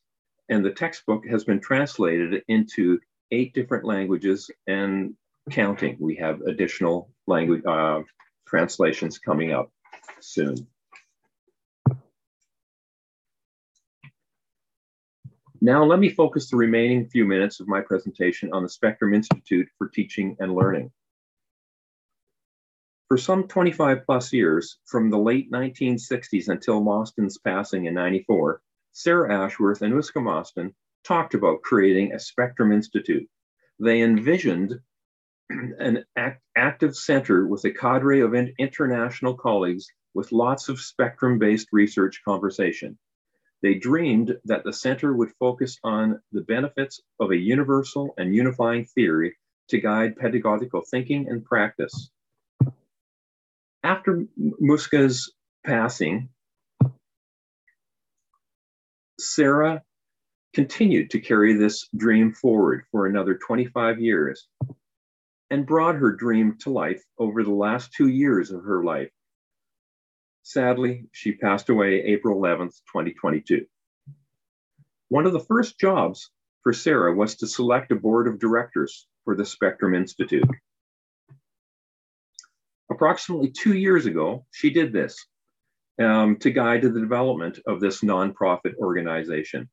and 0.50 0.64
the 0.64 0.71
textbook 0.71 1.26
has 1.26 1.45
been 1.45 1.61
translated 1.61 2.43
into 2.49 3.00
eight 3.31 3.55
different 3.55 3.85
languages 3.85 4.50
and 4.67 5.14
counting. 5.49 5.97
We 5.99 6.17
have 6.17 6.40
additional 6.43 7.11
language 7.26 7.64
uh, 7.67 8.02
translations 8.47 9.19
coming 9.19 9.52
up 9.52 9.71
soon. 10.21 10.67
Now 15.61 15.85
let 15.85 15.99
me 15.99 16.09
focus 16.09 16.49
the 16.49 16.57
remaining 16.57 17.09
few 17.09 17.25
minutes 17.25 17.59
of 17.59 17.67
my 17.67 17.81
presentation 17.81 18.52
on 18.52 18.62
the 18.62 18.69
Spectrum 18.69 19.12
Institute 19.12 19.69
for 19.76 19.88
Teaching 19.88 20.37
and 20.38 20.55
Learning. 20.55 20.93
For 23.09 23.17
some 23.17 23.49
25 23.49 24.05
plus 24.05 24.33
years, 24.33 24.78
from 24.87 25.11
the 25.11 25.19
late 25.19 25.50
1960s 25.50 26.49
until 26.49 26.81
Mosston's 26.81 27.38
passing 27.38 27.87
in 27.87 27.95
94, 27.95 28.61
Sarah 28.93 29.45
Ashworth 29.45 29.83
and 29.83 29.95
Uska 29.95 30.23
Mostyn 30.23 30.75
talked 31.05 31.35
about 31.35 31.62
creating 31.62 32.12
a 32.12 32.21
Spectrum 32.21 32.71
Institute. 32.71 33.28
They 33.81 34.02
envisioned 34.02 34.78
an 35.50 36.05
act 36.17 36.43
active 36.57 36.95
center 36.95 37.47
with 37.47 37.64
a 37.64 37.71
cadre 37.71 38.21
of 38.21 38.35
international 38.35 39.35
colleagues 39.35 39.87
with 40.14 40.33
lots 40.33 40.69
of 40.69 40.81
spectrum 40.81 41.38
based 41.38 41.69
research 41.73 42.23
conversation. 42.25 42.99
They 43.62 43.75
dreamed 43.75 44.37
that 44.45 44.64
the 44.64 44.73
center 44.73 45.14
would 45.14 45.33
focus 45.38 45.78
on 45.83 46.21
the 46.33 46.43
benefits 46.43 47.00
of 47.19 47.31
a 47.31 47.37
universal 47.37 48.14
and 48.17 48.35
unifying 48.35 48.85
theory 48.85 49.37
to 49.69 49.81
guide 49.81 50.17
pedagogical 50.17 50.83
thinking 50.90 51.28
and 51.28 51.45
practice. 51.45 52.11
After 53.83 54.26
Muska's 54.37 55.33
passing, 55.64 56.28
Sarah 59.19 59.83
continued 60.55 61.11
to 61.11 61.21
carry 61.21 61.55
this 61.55 61.88
dream 61.97 62.33
forward 62.33 62.85
for 62.90 63.07
another 63.07 63.35
25 63.35 63.99
years 63.99 64.47
and 65.50 65.67
brought 65.67 65.97
her 65.97 66.12
dream 66.12 66.57
to 66.61 66.71
life 66.71 67.02
over 67.19 67.43
the 67.43 67.52
last 67.52 67.93
two 67.93 68.09
years 68.09 68.50
of 68.50 68.64
her 68.64 68.85
life. 68.85 69.11
Sadly, 70.43 71.07
she 71.12 71.33
passed 71.33 71.69
away 71.69 72.02
April 72.05 72.40
11th, 72.40 72.75
2022. 72.93 73.67
One 75.09 75.26
of 75.26 75.33
the 75.33 75.40
first 75.40 75.78
jobs 75.78 76.31
for 76.62 76.73
Sarah 76.73 77.14
was 77.14 77.37
to 77.37 77.47
select 77.47 77.93
a 77.93 77.97
board 77.97 78.28
of 78.28 78.38
directors 78.38 79.07
for 79.25 79.35
the 79.35 79.45
Spectrum 79.45 79.95
Institute. 79.95 80.49
Approximately 82.90 83.50
two 83.50 83.75
years 83.75 84.07
ago, 84.07 84.47
she 84.52 84.71
did 84.71 84.93
this 84.93 85.26
um, 85.99 86.37
to 86.38 86.50
guide 86.50 86.83
the 86.83 86.90
development 86.90 87.59
of 87.67 87.81
this 87.81 88.00
nonprofit 88.00 88.75
organization. 88.76 89.69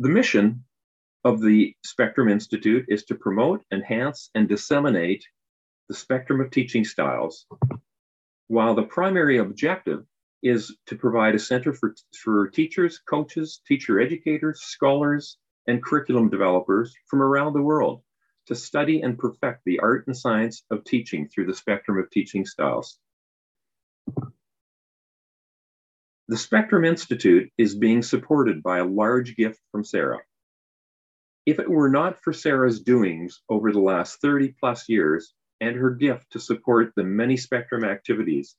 The 0.00 0.08
mission 0.08 0.64
of 1.24 1.42
the 1.42 1.76
Spectrum 1.84 2.30
Institute 2.30 2.86
is 2.88 3.04
to 3.04 3.14
promote, 3.14 3.62
enhance, 3.70 4.30
and 4.34 4.48
disseminate 4.48 5.26
the 5.90 5.94
spectrum 5.94 6.40
of 6.40 6.50
teaching 6.50 6.86
styles, 6.86 7.44
while 8.46 8.74
the 8.74 8.84
primary 8.84 9.36
objective 9.36 10.06
is 10.42 10.74
to 10.86 10.96
provide 10.96 11.34
a 11.34 11.38
center 11.38 11.74
for, 11.74 11.94
for 12.16 12.48
teachers, 12.48 12.98
coaches, 12.98 13.60
teacher 13.68 14.00
educators, 14.00 14.62
scholars, 14.62 15.36
and 15.66 15.84
curriculum 15.84 16.30
developers 16.30 16.96
from 17.06 17.20
around 17.20 17.52
the 17.52 17.60
world 17.60 18.02
to 18.46 18.54
study 18.54 19.02
and 19.02 19.18
perfect 19.18 19.60
the 19.66 19.80
art 19.80 20.06
and 20.06 20.16
science 20.16 20.64
of 20.70 20.82
teaching 20.84 21.28
through 21.28 21.44
the 21.44 21.54
spectrum 21.54 21.98
of 21.98 22.08
teaching 22.08 22.46
styles. 22.46 22.98
The 26.30 26.36
Spectrum 26.36 26.84
Institute 26.84 27.50
is 27.58 27.74
being 27.74 28.02
supported 28.02 28.62
by 28.62 28.78
a 28.78 28.84
large 28.84 29.34
gift 29.34 29.58
from 29.72 29.82
Sarah. 29.82 30.20
If 31.44 31.58
it 31.58 31.68
were 31.68 31.88
not 31.88 32.22
for 32.22 32.32
Sarah's 32.32 32.80
doings 32.80 33.42
over 33.48 33.72
the 33.72 33.80
last 33.80 34.20
30 34.20 34.54
plus 34.60 34.88
years 34.88 35.34
and 35.60 35.74
her 35.74 35.90
gift 35.90 36.30
to 36.30 36.38
support 36.38 36.92
the 36.94 37.02
many 37.02 37.36
Spectrum 37.36 37.82
activities, 37.82 38.54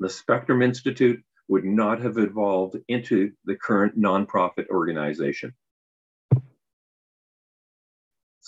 the 0.00 0.08
Spectrum 0.08 0.60
Institute 0.60 1.22
would 1.46 1.64
not 1.64 2.00
have 2.00 2.18
evolved 2.18 2.76
into 2.88 3.30
the 3.44 3.54
current 3.54 3.96
nonprofit 3.96 4.66
organization. 4.68 5.54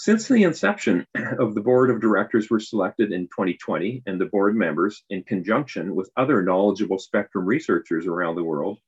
Since 0.01 0.29
the 0.29 0.45
inception 0.45 1.07
of 1.39 1.55
the 1.55 1.61
board 1.61 1.91
of 1.91 2.01
directors 2.01 2.49
were 2.49 2.59
selected 2.59 3.13
in 3.13 3.27
2020 3.27 4.03
and 4.07 4.19
the 4.19 4.25
board 4.25 4.57
members, 4.57 5.05
in 5.11 5.25
conjunction 5.25 5.95
with 5.95 6.11
other 6.17 6.43
knowledgeable 6.43 6.99
spectrum 6.99 7.45
researchers 7.45 8.07
around 8.07 8.37
the 8.37 8.43
world, 8.43 8.79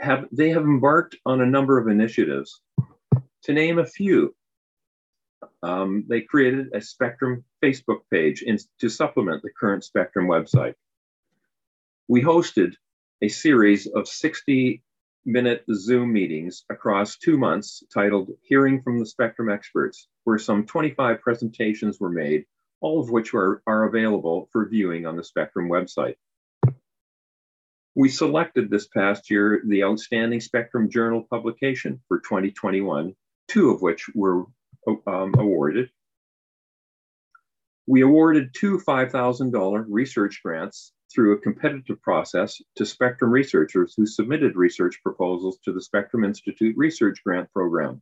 have 0.00 0.28
they 0.32 0.48
have 0.48 0.62
embarked 0.62 1.14
on 1.26 1.42
a 1.42 1.46
number 1.46 1.76
of 1.76 1.88
initiatives. 1.88 2.62
To 3.42 3.52
name 3.52 3.78
a 3.78 3.84
few, 3.84 4.34
um, 5.62 6.06
they 6.08 6.22
created 6.22 6.68
a 6.72 6.80
Spectrum 6.80 7.44
Facebook 7.62 8.00
page 8.10 8.40
in, 8.40 8.56
to 8.80 8.88
supplement 8.88 9.42
the 9.42 9.50
current 9.52 9.84
Spectrum 9.84 10.26
website. 10.26 10.72
We 12.08 12.22
hosted 12.22 12.76
a 13.20 13.28
series 13.28 13.86
of 13.86 14.08
60 14.08 14.82
minute 15.24 15.64
Zoom 15.72 16.12
meetings 16.12 16.64
across 16.70 17.16
two 17.16 17.38
months 17.38 17.82
titled 17.92 18.30
Hearing 18.42 18.82
from 18.82 18.98
the 18.98 19.06
Spectrum 19.06 19.50
Experts, 19.50 20.08
where 20.24 20.38
some 20.38 20.66
25 20.66 21.20
presentations 21.20 22.00
were 22.00 22.10
made, 22.10 22.44
all 22.80 23.00
of 23.00 23.10
which 23.10 23.32
are, 23.34 23.62
are 23.66 23.84
available 23.84 24.48
for 24.52 24.68
viewing 24.68 25.06
on 25.06 25.16
the 25.16 25.24
Spectrum 25.24 25.68
website. 25.68 26.16
We 27.94 28.08
selected 28.08 28.70
this 28.70 28.88
past 28.88 29.30
year 29.30 29.62
the 29.66 29.84
Outstanding 29.84 30.40
Spectrum 30.40 30.90
Journal 30.90 31.26
publication 31.28 32.00
for 32.08 32.20
2021, 32.20 33.14
two 33.48 33.70
of 33.70 33.82
which 33.82 34.06
were 34.14 34.46
um, 35.06 35.34
awarded. 35.36 35.90
We 37.86 38.00
awarded 38.00 38.54
two 38.54 38.78
$5,000 38.78 39.84
research 39.88 40.40
grants 40.42 40.92
through 41.12 41.32
a 41.32 41.40
competitive 41.40 42.00
process 42.02 42.60
to 42.76 42.86
Spectrum 42.86 43.30
researchers 43.30 43.94
who 43.96 44.06
submitted 44.06 44.56
research 44.56 45.00
proposals 45.02 45.58
to 45.64 45.72
the 45.72 45.80
Spectrum 45.80 46.24
Institute 46.24 46.76
Research 46.76 47.22
Grant 47.24 47.52
Program. 47.52 48.00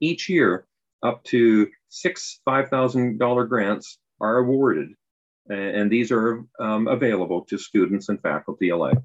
Each 0.00 0.28
year, 0.28 0.66
up 1.02 1.22
to 1.24 1.68
six 1.88 2.40
$5,000 2.46 3.48
grants 3.48 3.98
are 4.20 4.38
awarded, 4.38 4.90
and 5.48 5.90
these 5.90 6.10
are 6.10 6.44
um, 6.58 6.88
available 6.88 7.44
to 7.46 7.58
students 7.58 8.08
and 8.08 8.20
faculty 8.20 8.70
alike. 8.70 8.98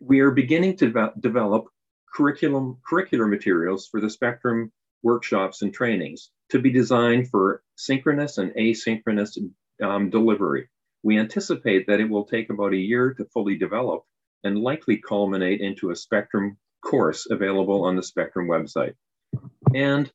We 0.00 0.20
are 0.20 0.30
beginning 0.30 0.76
to 0.78 1.12
develop 1.20 1.66
curriculum, 2.12 2.78
curricular 2.90 3.28
materials 3.28 3.86
for 3.88 4.00
the 4.00 4.10
Spectrum 4.10 4.72
workshops 5.02 5.62
and 5.62 5.72
trainings 5.72 6.30
to 6.50 6.58
be 6.58 6.70
designed 6.70 7.28
for 7.28 7.62
synchronous 7.76 8.38
and 8.38 8.52
asynchronous 8.54 9.38
um, 9.82 10.10
delivery. 10.10 10.68
We 11.02 11.18
anticipate 11.18 11.86
that 11.86 12.00
it 12.00 12.10
will 12.10 12.24
take 12.24 12.50
about 12.50 12.74
a 12.74 12.78
year 12.78 13.14
to 13.14 13.24
fully 13.26 13.56
develop 13.56 14.04
and 14.44 14.58
likely 14.58 14.98
culminate 14.98 15.60
into 15.60 15.90
a 15.90 15.96
Spectrum 15.96 16.58
course 16.84 17.26
available 17.30 17.84
on 17.84 17.96
the 17.96 18.02
Spectrum 18.02 18.48
website. 18.48 18.94
And 19.74 20.10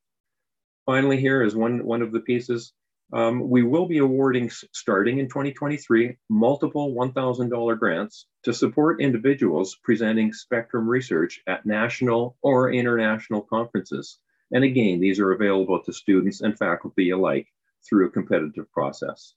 finally, 0.85 1.19
here 1.19 1.43
is 1.43 1.55
one, 1.55 1.85
one 1.85 2.01
of 2.01 2.11
the 2.11 2.19
pieces. 2.19 2.73
Um, 3.13 3.49
we 3.49 3.61
will 3.63 3.87
be 3.87 3.99
awarding, 3.99 4.49
starting 4.49 5.19
in 5.19 5.27
2023, 5.27 6.17
multiple 6.29 6.93
$1,000 6.95 7.79
grants 7.79 8.25
to 8.43 8.53
support 8.53 9.01
individuals 9.01 9.77
presenting 9.83 10.33
Spectrum 10.33 10.87
research 10.87 11.39
at 11.47 11.65
national 11.65 12.35
or 12.41 12.71
international 12.71 13.41
conferences. 13.41 14.19
And 14.51 14.63
again, 14.63 14.99
these 14.99 15.19
are 15.19 15.31
available 15.31 15.81
to 15.83 15.93
students 15.93 16.41
and 16.41 16.57
faculty 16.57 17.09
alike 17.09 17.47
through 17.87 18.07
a 18.07 18.11
competitive 18.11 18.71
process. 18.71 19.33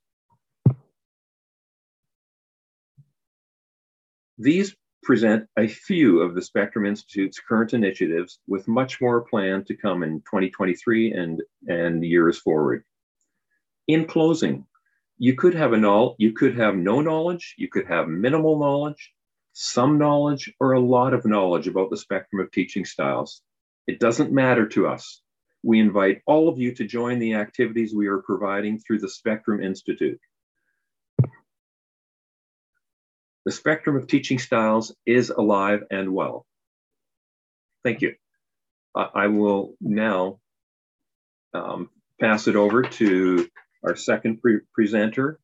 These 4.39 4.77
present 5.03 5.49
a 5.59 5.67
few 5.67 6.21
of 6.21 6.35
the 6.35 6.43
Spectrum 6.43 6.85
Institute's 6.85 7.41
current 7.41 7.73
initiatives 7.73 8.39
with 8.47 8.69
much 8.69 9.01
more 9.01 9.23
planned 9.23 9.67
to 9.67 9.77
come 9.77 10.03
in 10.03 10.21
2023 10.21 11.13
and, 11.13 11.43
and 11.67 12.05
years 12.05 12.39
forward. 12.39 12.85
In 13.87 14.05
closing, 14.05 14.67
you 15.17 15.35
could 15.35 15.55
have 15.55 15.73
a 15.73 16.15
you 16.19 16.33
could 16.33 16.57
have 16.57 16.77
no 16.77 17.01
knowledge, 17.01 17.55
you 17.59 17.69
could 17.69 17.87
have 17.87 18.09
minimal 18.09 18.59
knowledge, 18.59 19.13
some 19.55 19.99
knowledge, 19.99 20.53
or 20.61 20.73
a 20.73 20.81
lot 20.81 21.15
of 21.15 21.25
knowledge 21.25 21.67
about 21.67 21.91
the 21.91 21.97
spectrum 21.97 22.41
of 22.41 22.53
teaching 22.53 22.85
styles. 22.85 23.43
It 23.89 23.99
doesn't 23.99 24.31
matter 24.31 24.69
to 24.69 24.87
us. 24.87 25.23
We 25.63 25.81
invite 25.81 26.21
all 26.27 26.51
of 26.51 26.59
you 26.59 26.75
to 26.75 26.85
join 26.85 27.19
the 27.19 27.35
activities 27.35 27.95
we 27.95 28.09
are 28.09 28.19
providing 28.19 28.79
through 28.79 28.99
the 28.99 29.09
Spectrum 29.09 29.63
Institute. 29.63 30.21
The 33.47 33.53
spectrum 33.53 33.97
of 33.97 34.07
teaching 34.07 34.39
styles 34.39 34.95
is 35.07 35.31
alive 35.31 35.85
and 35.91 36.13
well. 36.13 36.45
Thank 37.83 38.03
you. 38.03 38.15
I, 38.95 39.29
will 39.29 39.75
now 39.81 40.41
um, 41.55 41.89
pass 42.21 42.47
it 42.47 42.57
over 42.57 42.83
to 42.83 43.49
our 43.85 43.97
second 43.97 44.43
pre 44.43 44.59
presenter, 44.75 45.39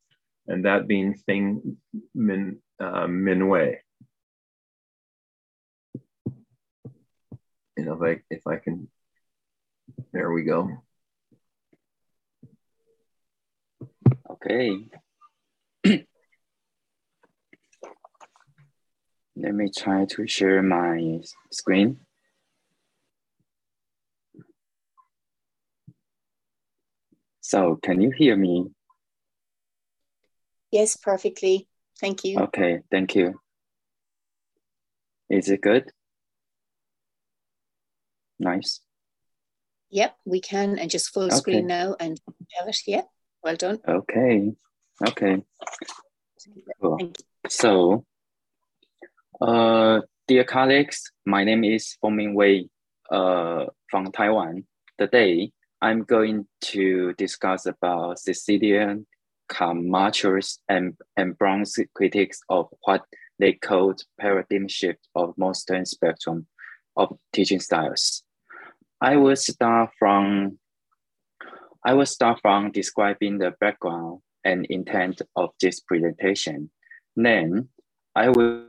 and 0.47 0.67
that 0.67 0.87
being 0.87 1.15
Thing 1.15 1.79
Min, 2.15 2.61
uh. 2.79 3.07
You 7.77 7.85
know, 7.85 7.95
if 7.95 8.03
I, 8.03 8.23
if 8.31 8.47
I 8.47 8.57
can, 8.57 8.89
there 10.13 10.31
we 10.33 10.45
go. 10.45 10.71
Okay. 14.31 14.89
Let 19.37 19.55
me 19.55 19.71
try 19.77 20.05
to 20.05 20.27
share 20.27 20.63
my 20.63 21.21
screen. 21.51 21.99
So 27.41 27.79
can 27.83 28.01
you 28.01 28.11
hear 28.11 28.37
me? 28.37 28.71
Yes, 30.71 30.97
perfectly. 30.97 31.69
Thank 32.01 32.25
you. 32.25 32.39
Okay, 32.39 32.81
thank 32.91 33.15
you. 33.15 33.41
Is 35.29 35.49
it 35.49 35.61
good? 35.61 35.91
Nice. 38.45 38.81
Yep, 39.91 40.17
we 40.27 40.41
can, 40.41 40.79
and 40.79 40.91
just 40.91 41.13
full 41.15 41.25
Okay. 41.25 41.37
screen 41.37 41.67
now 41.67 41.97
and 41.99 42.21
have 42.59 42.69
it. 42.69 42.77
Yeah, 42.87 43.03
well 43.43 43.57
done. 43.57 43.79
Okay, 43.89 44.53
okay. 45.09 45.43
Cool. 46.81 47.13
So, 47.49 48.05
uh, 49.41 50.03
dear 50.29 50.45
colleagues, 50.45 51.11
my 51.25 51.45
name 51.45 51.65
is 51.65 51.97
Fengming 52.03 52.35
Wei 52.35 52.69
uh, 53.11 53.65
from 53.91 54.13
Taiwan. 54.13 54.67
Today, 54.99 55.53
I'm 55.81 56.03
going 56.03 56.47
to 56.73 57.15
discuss 57.15 57.65
about 57.67 58.19
Sicilia 58.19 58.99
Camacho's 59.49 60.59
and, 60.69 60.97
and 61.17 61.37
Brown's 61.39 61.79
critiques 61.95 62.41
of 62.49 62.69
what 62.83 63.05
they 63.39 63.55
called 63.55 64.03
paradigm 64.21 64.69
shift 64.69 65.09
of 65.15 65.39
modern 65.39 65.87
spectrum 65.87 66.47
of 66.97 67.17
teaching 67.33 67.61
styles. 67.61 68.24
I 69.01 69.17
will 69.17 69.37
start 69.37 69.91
from 69.99 70.59
I 71.85 71.93
will 71.93 72.07
start 72.07 72.41
from 72.41 72.73
describing 72.73 73.39
the 73.39 73.53
background 73.61 74.21
and 74.45 74.65
intent 74.71 75.21
of 75.37 75.51
this 75.61 75.81
presentation. 75.81 76.71
Then 77.17 77.69
I 78.15 78.31
will 78.31 78.69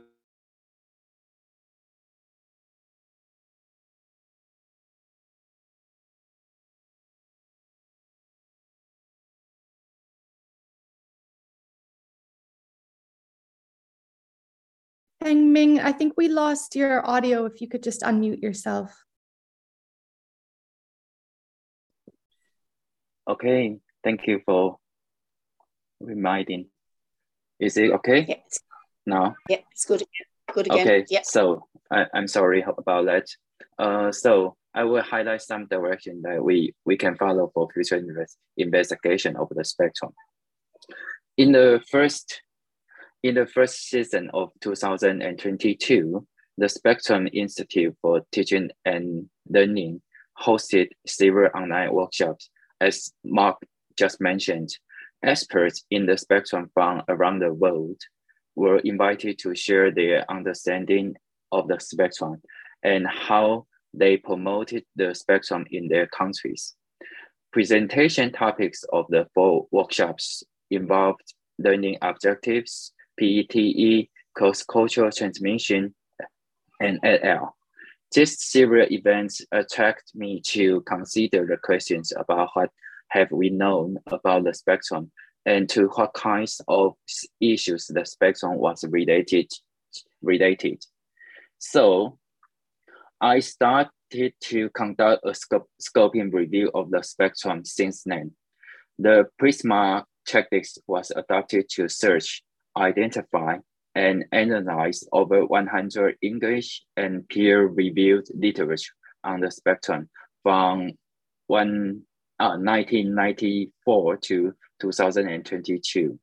Hang 15.22 15.52
Ming, 15.52 15.80
I 15.80 15.90
think 15.90 16.12
we 16.16 16.28
lost 16.28 16.76
your 16.76 17.04
audio. 17.04 17.46
If 17.46 17.60
you 17.60 17.66
could 17.66 17.82
just 17.82 18.02
unmute 18.02 18.40
yourself. 18.42 19.05
Okay, 23.28 23.78
thank 24.04 24.26
you 24.26 24.40
for 24.44 24.78
reminding. 26.00 26.66
Is 27.58 27.76
it 27.76 27.90
okay 27.92 28.26
it's, 28.28 28.60
now? 29.06 29.34
yeah, 29.48 29.58
it's 29.72 29.84
good. 29.84 30.02
Good 30.52 30.66
again. 30.66 30.80
Okay, 30.80 31.04
Yeah. 31.08 31.22
so 31.24 31.66
I, 31.90 32.06
I'm 32.14 32.28
sorry 32.28 32.64
about 32.78 33.06
that. 33.06 33.26
Uh, 33.78 34.12
so 34.12 34.56
I 34.74 34.84
will 34.84 35.02
highlight 35.02 35.42
some 35.42 35.66
direction 35.66 36.22
that 36.22 36.42
we, 36.42 36.74
we 36.84 36.96
can 36.96 37.16
follow 37.16 37.50
for 37.52 37.68
future 37.72 37.96
invest, 37.96 38.36
investigation 38.56 39.36
of 39.36 39.48
the 39.50 39.64
spectrum. 39.64 40.12
In 41.36 41.52
the 41.52 41.82
first 41.90 42.42
in 43.22 43.34
the 43.34 43.46
first 43.46 43.88
season 43.88 44.30
of 44.34 44.50
2022, 44.60 46.26
the 46.58 46.68
Spectrum 46.68 47.28
Institute 47.32 47.96
for 48.00 48.22
Teaching 48.30 48.70
and 48.84 49.28
Learning 49.48 50.00
hosted 50.40 50.88
several 51.06 51.50
online 51.54 51.92
workshops. 51.92 52.50
As 52.80 53.12
Mark 53.24 53.56
just 53.98 54.20
mentioned, 54.20 54.70
experts 55.22 55.84
in 55.90 56.06
the 56.06 56.18
spectrum 56.18 56.70
from 56.74 57.02
around 57.08 57.40
the 57.40 57.52
world 57.52 58.00
were 58.54 58.78
invited 58.78 59.38
to 59.38 59.54
share 59.54 59.90
their 59.90 60.30
understanding 60.30 61.14
of 61.52 61.68
the 61.68 61.78
spectrum 61.80 62.42
and 62.82 63.06
how 63.06 63.66
they 63.94 64.16
promoted 64.16 64.84
the 64.96 65.14
spectrum 65.14 65.64
in 65.70 65.88
their 65.88 66.06
countries. 66.06 66.74
Presentation 67.52 68.32
topics 68.32 68.84
of 68.92 69.06
the 69.08 69.26
four 69.34 69.66
workshops 69.70 70.42
involved 70.70 71.32
learning 71.58 71.96
objectives, 72.02 72.92
PETE, 73.18 74.10
cross-cultural 74.34 75.10
transmission, 75.10 75.94
and 76.80 76.98
LL. 77.02 77.55
These 78.16 78.42
several 78.42 78.86
events 78.90 79.42
attract 79.52 80.12
me 80.14 80.40
to 80.46 80.80
consider 80.88 81.44
the 81.44 81.58
questions 81.58 82.14
about 82.16 82.48
what 82.54 82.70
have 83.08 83.30
we 83.30 83.50
known 83.50 83.98
about 84.06 84.44
the 84.44 84.54
spectrum 84.54 85.12
and 85.44 85.68
to 85.68 85.88
what 85.88 86.14
kinds 86.14 86.62
of 86.66 86.94
issues 87.42 87.88
the 87.88 88.06
spectrum 88.06 88.56
was 88.56 88.84
related. 88.88 89.52
related. 90.22 90.82
So 91.58 92.18
I 93.20 93.40
started 93.40 94.32
to 94.44 94.70
conduct 94.70 95.22
a 95.26 95.34
scoping 95.82 96.32
review 96.32 96.70
of 96.72 96.90
the 96.90 97.02
spectrum 97.02 97.66
since 97.66 98.02
then. 98.04 98.32
The 98.98 99.26
Prisma 99.38 100.04
checklist 100.26 100.78
was 100.86 101.12
adopted 101.14 101.68
to 101.72 101.86
search, 101.90 102.42
identify, 102.78 103.58
and 103.96 104.26
analyze 104.30 105.02
over 105.10 105.46
100 105.46 106.16
English 106.20 106.84
and 106.98 107.26
peer-reviewed 107.30 108.26
literature 108.34 108.92
on 109.24 109.40
the 109.40 109.50
spectrum 109.50 110.10
from 110.42 110.92
one, 111.46 112.02
uh, 112.38 112.58
1994 112.60 114.16
to 114.18 114.52
2022. 114.80 116.18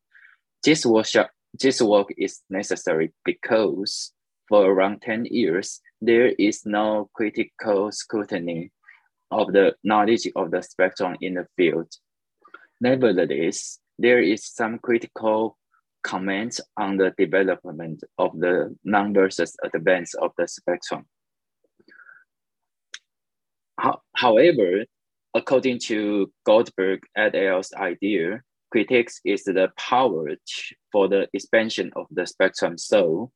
This 0.64 0.86
workshop, 0.86 1.32
this 1.60 1.82
work 1.82 2.10
is 2.16 2.42
necessary 2.48 3.12
because 3.26 4.14
for 4.48 4.66
around 4.72 5.02
10 5.02 5.26
years, 5.32 5.82
there 6.00 6.28
is 6.28 6.68
no 6.68 7.10
critical 7.16 7.92
scrutiny 7.92 8.72
of 9.32 9.52
the 9.52 9.74
knowledge 9.84 10.28
of 10.36 10.52
the 10.52 10.62
spectrum 10.62 11.18
in 11.22 11.34
the 11.34 11.48
field. 11.58 11.92
Nevertheless, 12.80 13.80
there 13.98 14.22
is 14.22 14.46
some 14.46 14.78
critical 14.78 15.58
comments 16.04 16.60
on 16.78 16.98
the 16.98 17.14
development 17.18 18.04
of 18.18 18.38
the 18.40 18.76
non-versus 18.84 19.56
advance 19.64 20.14
of 20.16 20.32
the 20.38 20.48
spectrum. 20.48 21.06
Ho- 23.80 24.02
However, 24.16 24.86
according 25.34 25.80
to 25.80 26.32
Goldberger 26.46 27.02
et 27.16 27.36
al.'s 27.36 27.74
idea, 27.74 28.42
critics 28.72 29.20
is 29.26 29.44
the 29.44 29.70
power 29.78 30.30
for 30.92 31.08
the 31.08 31.28
expansion 31.34 31.92
of 31.96 32.06
the 32.12 32.26
spectrum. 32.26 32.78
So 32.78 33.32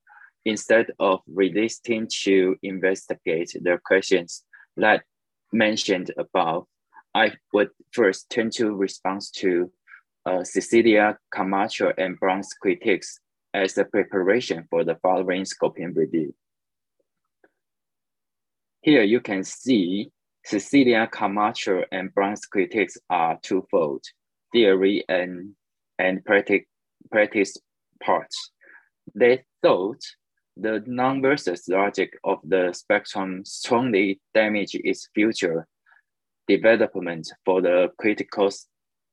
instead 0.45 0.87
of 0.99 1.19
resisting 1.27 2.07
to 2.23 2.55
investigate 2.63 3.51
the 3.61 3.79
questions 3.83 4.43
that 4.77 5.03
mentioned 5.51 6.11
above, 6.17 6.65
I 7.13 7.33
would 7.53 7.69
first 7.91 8.29
turn 8.29 8.49
to 8.51 8.75
response 8.75 9.31
to 9.41 9.71
uh, 10.27 10.43
Sicilia 10.43 11.17
Camacho 11.33 11.93
and 11.97 12.19
Brown's 12.19 12.53
critiques 12.61 13.19
as 13.53 13.77
a 13.77 13.85
preparation 13.85 14.67
for 14.69 14.83
the 14.83 14.95
following 14.95 15.43
scoping 15.43 15.95
review. 15.95 16.33
Here 18.81 19.03
you 19.03 19.21
can 19.21 19.43
see 19.43 20.11
Sicilia 20.43 21.07
Camacho 21.11 21.83
and 21.91 22.13
Brown's 22.13 22.45
critiques 22.45 22.97
are 23.09 23.39
twofold, 23.41 24.03
theory 24.51 25.03
and, 25.07 25.53
and 25.97 26.23
practice, 26.25 27.57
parts. 28.03 28.51
They 29.15 29.43
thought 29.61 30.01
the 30.57 30.83
non-versus 30.85 31.63
logic 31.69 32.11
of 32.23 32.39
the 32.43 32.73
spectrum 32.73 33.45
strongly 33.45 34.19
damage 34.33 34.75
its 34.75 35.09
future 35.15 35.67
development 36.47 37.31
for 37.45 37.61
the 37.61 37.89
critical 37.97 38.49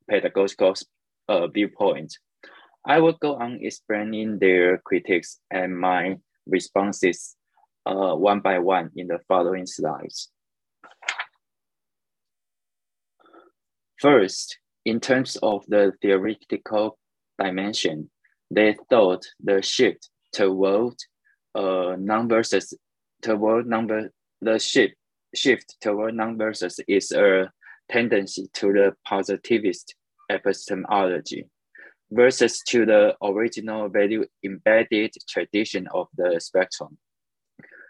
pedagogical 0.09 0.75
uh, 1.29 1.47
viewpoint. 1.49 2.17
I 2.87 3.01
will 3.01 3.15
go 3.15 3.37
on 3.37 3.59
explaining 3.63 4.39
their 4.39 4.79
critiques 4.79 5.41
and 5.51 5.79
my 5.79 6.17
responses 6.47 7.37
uh, 7.87 8.15
one 8.15 8.41
by 8.41 8.59
one 8.59 8.91
in 8.97 9.09
the 9.09 9.19
following 9.29 9.67
slides. 9.67 10.31
First, 14.01 14.59
in 14.85 15.01
terms 15.01 15.37
of 15.43 15.65
the 15.67 15.93
theoretical 16.03 16.99
dimension, 17.39 18.11
they 18.51 18.77
thought 18.91 19.25
the 19.43 19.63
shift 19.63 20.11
toward 20.33 20.95
uh, 21.55 21.97
non 21.99 22.29
versus 22.29 22.75
toward 23.23 23.67
number 23.67 24.11
the 24.43 24.59
shift 24.59 24.95
shift 25.35 25.77
toward 25.81 26.15
non 26.15 26.37
versus 26.37 26.79
is 26.87 27.13
a 27.13 27.51
tendency 27.91 28.49
to 28.53 28.73
the 28.73 28.93
positivist 29.07 29.95
epistemology 30.35 31.47
versus 32.11 32.63
to 32.69 32.87
the 32.87 33.15
original 33.23 33.89
value 33.89 34.25
embedded 34.45 35.13
tradition 35.29 35.89
of 35.93 36.09
the 36.17 36.41
spectrum. 36.41 36.99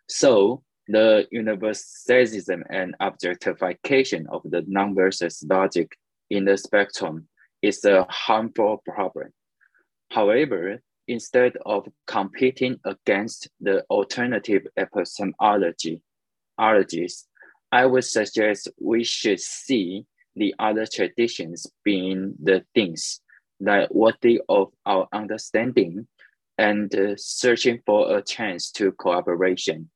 So 0.08 0.62
the 0.88 1.26
universalism 1.30 2.64
and 2.70 2.94
objectification 3.00 4.26
of 4.30 4.42
the 4.44 4.64
non 4.66 4.94
versus 4.94 5.42
logic 5.48 5.96
in 6.30 6.44
the 6.44 6.56
spectrum 6.56 7.28
is 7.62 7.84
a 7.84 8.06
harmful 8.10 8.82
problem. 8.84 9.32
However, 10.10 10.80
instead 11.08 11.56
of 11.64 11.88
competing 12.06 12.78
against 12.84 13.48
the 13.60 13.84
alternative 13.90 14.66
epistemology, 14.76 16.02
I 16.58 17.86
would 17.86 18.04
suggest 18.04 18.68
we 18.80 19.04
should 19.04 19.40
see 19.40 20.06
the 20.36 20.54
other 20.58 20.86
traditions 20.86 21.66
being 21.84 22.34
the 22.42 22.64
things 22.74 23.20
that 23.60 23.94
worthy 23.94 24.40
of 24.48 24.72
our 24.84 25.08
understanding 25.12 26.06
and 26.58 26.94
uh, 26.94 27.14
searching 27.16 27.80
for 27.86 28.16
a 28.16 28.22
chance 28.22 28.70
to 28.70 28.92
cooperation. 28.92 29.90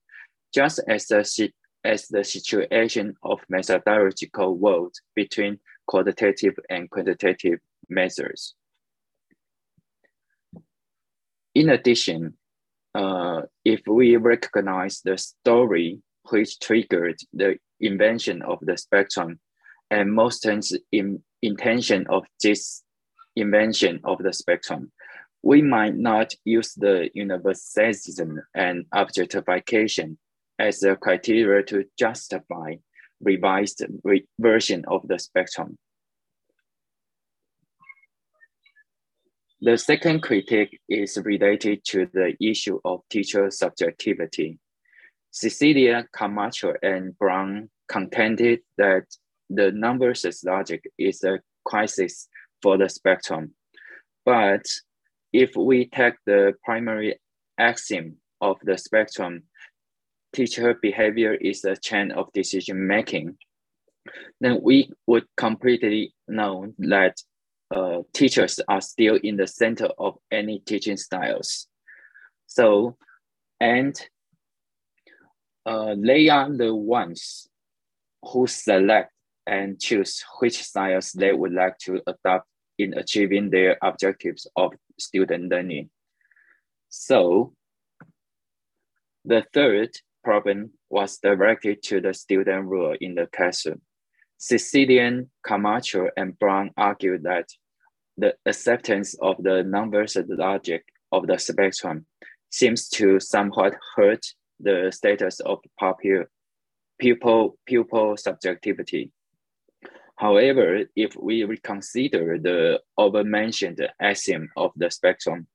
just 0.54 0.80
as 0.88 1.06
the, 1.06 1.50
as 1.84 2.08
the 2.08 2.24
situation 2.24 3.14
of 3.22 3.40
methodological 3.48 4.56
world 4.56 4.94
between 5.14 5.58
qualitative 5.86 6.54
and 6.70 6.90
quantitative 6.90 7.60
measures. 7.88 8.54
In 11.54 11.70
addition, 11.70 12.34
uh, 12.94 13.42
if 13.64 13.80
we 13.86 14.16
recognize 14.16 15.00
the 15.04 15.18
story 15.18 16.00
which 16.30 16.58
triggered 16.60 17.16
the 17.32 17.58
invention 17.80 18.42
of 18.42 18.58
the 18.62 18.76
spectrum 18.76 19.38
and 19.90 20.12
Mosston's 20.12 20.76
in, 20.92 21.22
intention 21.42 22.06
of 22.08 22.24
this 22.42 22.82
invention 23.36 24.00
of 24.04 24.18
the 24.18 24.32
spectrum, 24.32 24.92
we 25.42 25.62
might 25.62 25.96
not 25.96 26.34
use 26.44 26.74
the 26.74 27.10
universalism 27.14 28.40
and 28.54 28.86
objectification 28.92 30.18
as 30.58 30.82
a 30.82 30.96
criteria 30.96 31.62
to 31.64 31.84
justify 31.98 32.74
revised 33.20 33.84
re 34.04 34.26
version 34.38 34.84
of 34.88 35.06
the 35.06 35.18
spectrum. 35.18 35.76
The 39.60 39.76
second 39.76 40.22
critique 40.22 40.80
is 40.88 41.18
related 41.24 41.84
to 41.86 42.06
the 42.12 42.34
issue 42.40 42.78
of 42.84 43.00
teacher 43.10 43.50
subjectivity. 43.50 44.58
Sicilia 45.32 46.06
Camacho 46.12 46.74
and 46.80 47.18
Brown 47.18 47.68
contended 47.88 48.60
that 48.76 49.04
the 49.50 49.72
numbers 49.72 50.24
logic 50.44 50.84
is 50.98 51.24
a 51.24 51.40
crisis 51.64 52.28
for 52.62 52.76
the 52.78 52.88
spectrum. 52.88 53.54
But 54.24 54.64
if 55.32 55.56
we 55.56 55.86
take 55.86 56.14
the 56.26 56.54
primary 56.64 57.18
axiom 57.58 58.16
of 58.40 58.56
the 58.62 58.78
spectrum, 58.78 59.44
teacher 60.34 60.74
behavior 60.80 61.34
is 61.34 61.64
a 61.64 61.76
chain 61.76 62.12
of 62.12 62.32
decision 62.32 62.86
making, 62.86 63.36
then 64.40 64.60
we 64.62 64.90
would 65.06 65.26
completely 65.36 66.14
know 66.26 66.72
that 66.78 67.16
uh, 67.74 67.98
teachers 68.14 68.60
are 68.68 68.80
still 68.80 69.18
in 69.22 69.36
the 69.36 69.46
center 69.46 69.88
of 69.98 70.16
any 70.30 70.60
teaching 70.60 70.96
styles. 70.96 71.66
So, 72.46 72.96
and 73.60 73.94
uh, 75.66 75.96
they 75.98 76.28
are 76.30 76.50
the 76.50 76.74
ones 76.74 77.48
who 78.22 78.46
select 78.46 79.12
and 79.48 79.80
choose 79.80 80.22
which 80.40 80.62
styles 80.62 81.12
they 81.12 81.32
would 81.32 81.52
like 81.52 81.78
to 81.78 82.02
adopt 82.06 82.46
in 82.78 82.94
achieving 82.94 83.50
their 83.50 83.78
objectives 83.82 84.46
of 84.54 84.72
student 84.98 85.50
learning. 85.50 85.90
So 86.90 87.54
the 89.24 89.44
third 89.52 89.90
problem 90.22 90.72
was 90.90 91.18
directed 91.18 91.82
to 91.84 92.00
the 92.00 92.14
student 92.14 92.66
role 92.66 92.96
in 93.00 93.14
the 93.14 93.26
classroom. 93.34 93.80
Sicilian, 94.36 95.30
Camacho, 95.44 96.10
and 96.16 96.38
Brown 96.38 96.70
argued 96.76 97.24
that 97.24 97.48
the 98.16 98.34
acceptance 98.46 99.14
of 99.20 99.36
the 99.42 99.64
non-versed 99.64 100.28
logic 100.28 100.84
of 101.10 101.26
the 101.26 101.38
spectrum 101.38 102.06
seems 102.50 102.88
to 102.88 103.18
somewhat 103.18 103.74
hurt 103.96 104.24
the 104.60 104.90
status 104.92 105.40
of 105.40 105.58
pupil, 106.98 107.58
pupil 107.66 108.16
subjectivity. 108.16 109.10
However, 110.18 110.84
if 110.96 111.14
we 111.16 111.44
reconsider 111.44 112.38
the 112.38 112.80
over-mentioned 112.96 113.88
axiom 114.00 114.48
of 114.56 114.72
the 114.74 114.90
spectrum, 114.90 115.46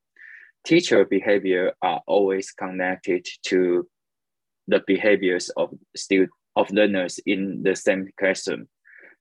teacher 0.64 1.04
behavior 1.04 1.74
are 1.82 2.02
always 2.08 2.52
connected 2.52 3.28
to 3.48 3.86
the 4.70 4.82
behaviors 4.88 5.50
of 5.58 5.74
student 5.98 6.32
of 6.56 6.72
learners 6.72 7.20
in 7.26 7.62
the 7.64 7.76
same 7.76 8.08
classroom. 8.18 8.70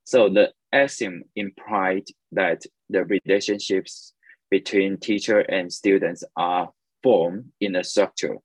So 0.05 0.29
the 0.29 0.53
axiom 0.73 1.25
implied 1.35 2.05
that 2.31 2.63
the 2.89 3.05
relationships 3.05 4.15
between 4.49 4.99
teacher 4.99 5.41
and 5.41 5.73
students 5.73 6.23
are 6.37 6.71
formed 7.03 7.47
in 7.61 7.75
a 7.75 7.83
structure, 7.83 8.37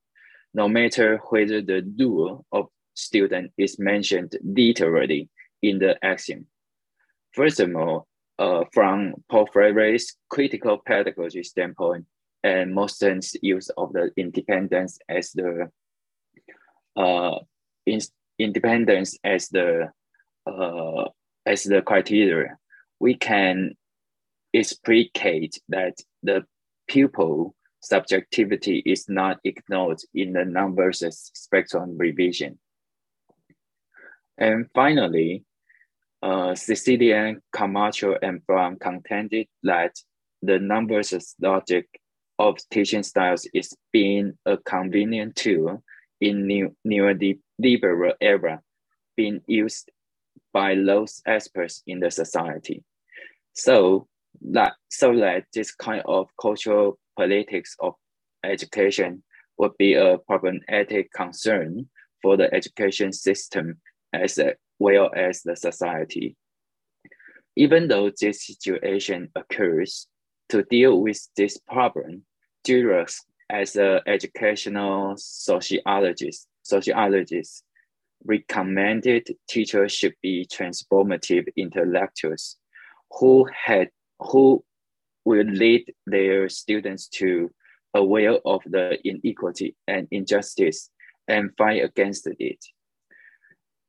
no 0.55 0.67
matter 0.67 1.19
whether 1.29 1.61
the 1.61 1.83
rule 1.99 2.43
of 2.51 2.69
student 2.95 3.51
is 3.55 3.77
mentioned 3.77 4.35
literally 4.43 5.29
in 5.61 5.77
the 5.77 6.03
axiom. 6.03 6.47
Furthermore, 7.37 8.03
uh, 8.39 8.63
from 8.73 9.13
Paul 9.29 9.47
Freire's 9.53 10.17
critical 10.27 10.79
pedagogy 10.83 11.43
standpoint 11.43 12.07
and 12.43 12.73
Mosston's 12.73 13.35
use 13.43 13.69
of 13.77 13.93
the 13.93 14.09
independence 14.17 14.97
as 15.07 15.33
the 15.33 15.69
uh, 16.95 17.37
in, 17.85 17.99
independence 18.39 19.19
as 19.23 19.49
the 19.49 19.91
uh, 20.47 21.05
as 21.45 21.63
the 21.63 21.83
criteria, 21.83 22.57
we 22.99 23.13
can 23.13 23.75
explicate 24.51 25.61
that 25.69 25.93
the 26.23 26.43
pupil 26.87 27.53
subjectivity 27.81 28.81
is 28.83 29.07
not 29.09 29.37
ignored 29.43 29.99
in 30.15 30.33
the 30.33 30.43
non-versus 30.43 31.29
spectrum 31.35 31.99
revision. 31.99 32.57
And 34.39 34.65
finally, 34.73 35.43
uh, 36.21 36.55
Cecilian, 36.55 37.41
Camacho, 37.51 38.17
and 38.21 38.45
Brown 38.45 38.77
contended 38.77 39.47
that 39.63 39.95
the 40.41 40.59
numbers 40.59 41.35
logic 41.41 41.87
of 42.39 42.57
teaching 42.71 43.03
styles 43.03 43.47
is 43.53 43.75
being 43.91 44.37
a 44.45 44.57
convenient 44.57 45.35
tool 45.35 45.83
in 46.21 46.47
new 46.47 46.75
neoliberal 46.87 48.13
era 48.21 48.61
being 49.15 49.41
used 49.47 49.91
by 50.53 50.75
those 50.75 51.21
experts 51.25 51.83
in 51.87 51.99
the 51.99 52.11
society. 52.11 52.83
So 53.53 54.07
that 54.51 54.73
so 54.89 55.15
that 55.17 55.45
this 55.53 55.73
kind 55.73 56.03
of 56.05 56.29
cultural 56.39 56.99
politics 57.17 57.75
of 57.79 57.95
education 58.43 59.23
would 59.57 59.75
be 59.77 59.95
a 59.95 60.19
problematic 60.19 61.11
concern 61.11 61.89
for 62.21 62.37
the 62.37 62.53
education 62.53 63.11
system 63.11 63.81
as 64.13 64.37
a 64.37 64.53
well 64.79 65.09
as 65.15 65.41
the 65.43 65.55
society. 65.55 66.35
Even 67.55 67.87
though 67.87 68.11
this 68.21 68.45
situation 68.45 69.29
occurs, 69.35 70.07
to 70.49 70.63
deal 70.63 71.01
with 71.01 71.27
this 71.35 71.57
problem, 71.57 72.23
Julius, 72.65 73.23
as 73.49 73.75
an 73.75 74.01
educational 74.05 75.15
sociologist, 75.17 76.47
sociologist, 76.63 77.63
recommended 78.23 79.27
teachers 79.49 79.93
should 79.93 80.15
be 80.21 80.47
transformative 80.51 81.45
intellectuals 81.55 82.57
who 83.11 83.47
had 83.53 83.89
who 84.19 84.63
will 85.25 85.45
lead 85.45 85.93
their 86.05 86.49
students 86.49 87.07
to 87.07 87.51
aware 87.93 88.37
of 88.45 88.61
the 88.65 88.97
inequality 89.07 89.75
and 89.87 90.07
injustice 90.11 90.89
and 91.27 91.51
fight 91.57 91.83
against 91.83 92.27
it. 92.39 92.63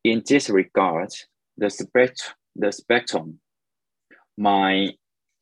In 0.09 0.23
this 0.27 0.49
regard, 0.49 1.11
the 1.59 1.68
spectrum, 1.68 2.35
the 2.57 2.73
spectrum, 2.73 3.40
my 4.38 4.88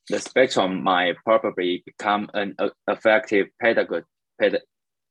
the 0.09 0.19
spectrum 0.19 0.83
might 0.83 1.15
probably 1.25 1.85
become 1.87 2.29
an 2.35 2.57
effective 2.89 3.47
pedagogy, 3.63 4.07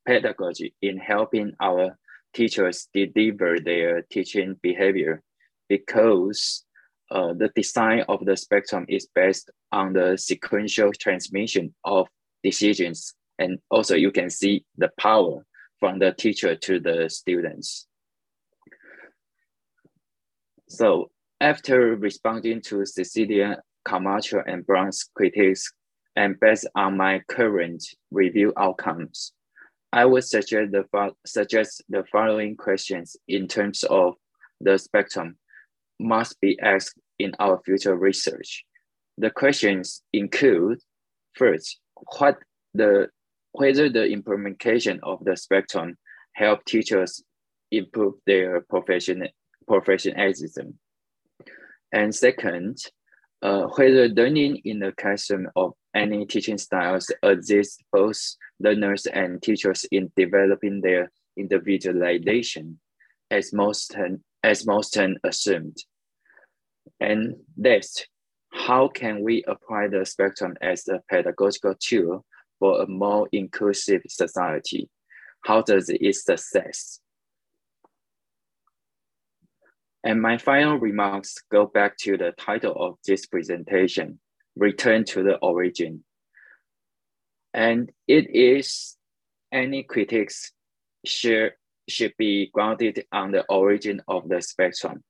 pedagogy 0.06 0.76
in 0.82 0.98
helping 0.98 1.54
our 1.62 1.98
teachers 2.34 2.90
deliver 2.94 3.58
their 3.62 4.02
teaching 4.12 4.60
behavior 4.62 5.24
because 5.70 6.66
uh, 7.10 7.32
the 7.32 7.50
design 7.56 8.04
of 8.10 8.26
the 8.26 8.36
spectrum 8.36 8.86
is 8.90 9.08
based 9.16 9.50
on 9.72 9.94
the 9.94 10.18
sequential 10.18 10.92
transmission 10.92 11.74
of 11.86 12.10
decisions 12.44 13.16
And 13.40 13.60
also 13.72 13.96
you 13.96 14.12
can 14.12 14.30
see 14.30 14.66
the 14.78 14.90
power 15.00 15.46
from 15.80 16.00
the 16.00 16.12
teacher 16.12 16.58
to 16.58 16.80
the 16.82 17.10
students. 17.10 17.88
So 20.76 21.10
after 21.40 21.96
responding 21.96 22.60
to 22.64 22.86
Sicilia 22.86 23.62
Camacho 23.86 24.44
and 24.46 24.68
Brown's 24.68 25.06
critiques, 25.16 25.72
and 26.18 26.38
based 26.38 26.68
on 26.76 26.98
my 26.98 27.22
current 27.30 27.82
review 28.12 28.52
outcomes, 28.58 29.32
I 29.94 30.04
would 30.04 30.26
suggest 30.26 30.74
the, 30.74 31.12
suggest 31.26 31.82
the 31.88 32.04
following 32.12 32.58
questions 32.58 33.16
in 33.30 33.48
terms 33.48 33.86
of 33.86 34.16
the 34.60 34.78
spectrum 34.78 35.38
must 35.98 36.42
be 36.42 36.60
asked 36.60 37.00
in 37.20 37.32
our 37.40 37.62
future 37.64 37.96
research. 37.96 38.66
The 39.18 39.30
questions 39.30 40.04
include, 40.12 40.80
first, 41.36 41.80
what 42.18 42.38
the, 42.74 43.08
whether 43.54 43.88
the 43.88 44.08
implementation 44.08 45.00
of 45.04 45.24
the 45.24 45.38
spectrum 45.38 45.98
help 46.34 46.66
teachers 46.66 47.24
improve 47.72 48.16
their 48.26 48.60
profession, 48.60 49.30
professionalism. 49.68 50.78
And 51.92 52.14
second, 52.14 52.78
uh, 53.42 53.68
whether 53.76 54.08
learning 54.10 54.62
in 54.66 54.80
the 54.80 54.92
classroom 54.94 55.48
of 55.56 55.74
any 55.94 56.26
teaching 56.26 56.58
styles 56.58 57.12
assist 57.24 57.84
both 57.92 58.18
learners 58.60 59.06
and 59.06 59.42
teachers 59.42 59.86
in 59.92 60.12
developing 60.16 60.82
their 60.82 61.12
individualization, 61.38 62.80
as 63.32 63.54
most 63.54 63.96
as 64.44 64.66
most 64.66 64.98
assumed. 65.24 65.78
And 67.00 67.36
next, 67.58 68.08
how 68.52 68.88
can 68.88 69.22
we 69.24 69.44
apply 69.48 69.88
the 69.88 70.06
spectrum 70.06 70.56
as 70.62 70.88
a 70.88 71.02
pedagogical 71.10 71.76
tool 71.80 72.26
for 72.60 72.82
a 72.82 72.88
more 72.88 73.28
inclusive 73.32 74.02
society? 74.08 74.90
How 75.44 75.62
does 75.62 75.90
it 75.90 76.16
success? 76.16 77.00
And 80.06 80.22
my 80.22 80.38
final 80.38 80.78
remarks 80.78 81.36
go 81.52 81.66
back 81.66 81.98
to 82.02 82.16
the 82.16 82.32
title 82.38 82.74
of 82.74 83.00
this 83.08 83.26
presentation, 83.26 84.20
Return 84.56 85.04
to 85.06 85.24
the 85.24 85.38
Origin. 85.38 86.04
And 87.56 87.92
it 88.08 88.30
is 88.30 88.98
any 89.52 89.82
critics 89.82 90.52
should, 91.06 91.54
should 91.90 92.14
be 92.20 92.52
grounded 92.54 93.04
on 93.12 93.32
the 93.32 93.46
origin 93.50 94.04
of 94.08 94.30
the 94.30 94.44
spectrum. 94.44 95.04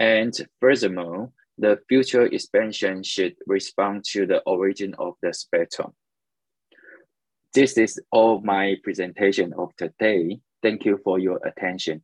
And 0.00 0.34
furthermore, 0.60 1.30
the 1.56 1.78
future 1.88 2.26
expansion 2.26 3.04
should 3.04 3.36
respond 3.46 4.04
to 4.10 4.26
the 4.26 4.40
origin 4.40 4.94
of 4.98 5.14
the 5.22 5.32
spectrum. 5.32 5.92
This 7.54 7.78
is 7.78 8.00
all 8.10 8.40
my 8.40 8.76
presentation 8.82 9.52
of 9.56 9.76
today. 9.76 10.40
Thank 10.60 10.86
you 10.86 10.98
for 11.04 11.20
your 11.20 11.38
attention. 11.46 12.02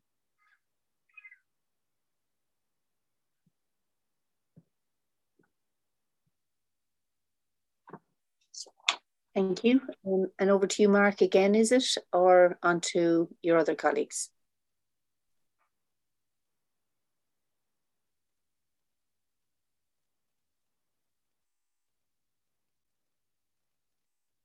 Thank 9.38 9.62
you. 9.62 9.81
Um, 10.05 10.27
and 10.40 10.51
over 10.51 10.66
to 10.66 10.83
you, 10.83 10.88
Mark, 10.88 11.20
again, 11.20 11.55
is 11.55 11.70
it? 11.70 11.85
Or 12.12 12.59
on 12.61 12.81
to 12.92 13.29
your 13.40 13.57
other 13.57 13.77
colleagues? 13.77 14.31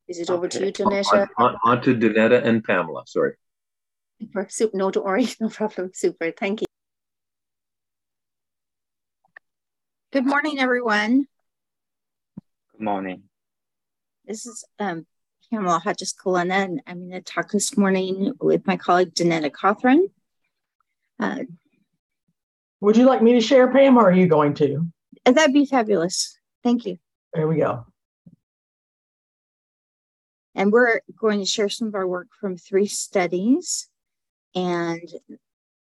Is 0.08 0.19
it 0.19 0.29
over 0.29 0.45
okay. 0.45 0.60
to 0.60 0.65
you, 0.67 0.71
Donetta? 0.71 1.27
On, 1.39 1.53
on, 1.53 1.58
on, 1.65 1.82
to 1.82 1.95
Donetta 1.95 2.45
and 2.45 2.63
Pamela, 2.63 3.01
sorry. 3.08 3.34
Super, 4.21 4.45
super, 4.47 4.77
no, 4.77 4.91
don't 4.91 5.06
worry, 5.08 5.27
no 5.39 5.49
problem. 5.49 5.89
Super, 5.95 6.32
thank 6.32 6.62
you. 6.62 6.67
Good 10.12 10.27
morning, 10.27 10.60
everyone. 10.60 11.25
Good 12.73 12.82
morning. 12.82 13.23
This 14.25 14.45
is 14.45 14.63
um, 14.79 15.05
Pamela 15.51 15.79
Hodges 15.79 16.13
Kulinna, 16.13 16.63
and 16.63 16.81
I'm 16.88 17.09
going 17.09 17.12
to 17.12 17.21
talk 17.21 17.51
this 17.51 17.77
morning 17.77 18.31
with 18.39 18.65
my 18.65 18.77
colleague 18.77 19.13
Donetta 19.13 19.51
Cothran. 19.51 19.99
Uh, 21.19 21.39
Would 22.79 22.95
you 22.95 23.05
like 23.05 23.21
me 23.21 23.33
to 23.33 23.41
share, 23.41 23.69
Pam, 23.69 23.97
or 23.97 24.07
are 24.09 24.13
you 24.13 24.27
going 24.27 24.53
to? 24.55 24.88
That'd 25.25 25.53
be 25.53 25.65
fabulous. 25.65 26.38
Thank 26.63 26.86
you. 26.86 26.99
There 27.33 27.49
we 27.49 27.57
go. 27.57 27.86
And 30.55 30.71
we're 30.71 31.01
going 31.19 31.39
to 31.39 31.45
share 31.45 31.67
some 31.67 31.89
of 31.89 31.95
our 31.95 32.07
work 32.07 32.27
from 32.39 32.55
three 32.55 32.88
studies. 32.88 33.89
And 34.55 35.01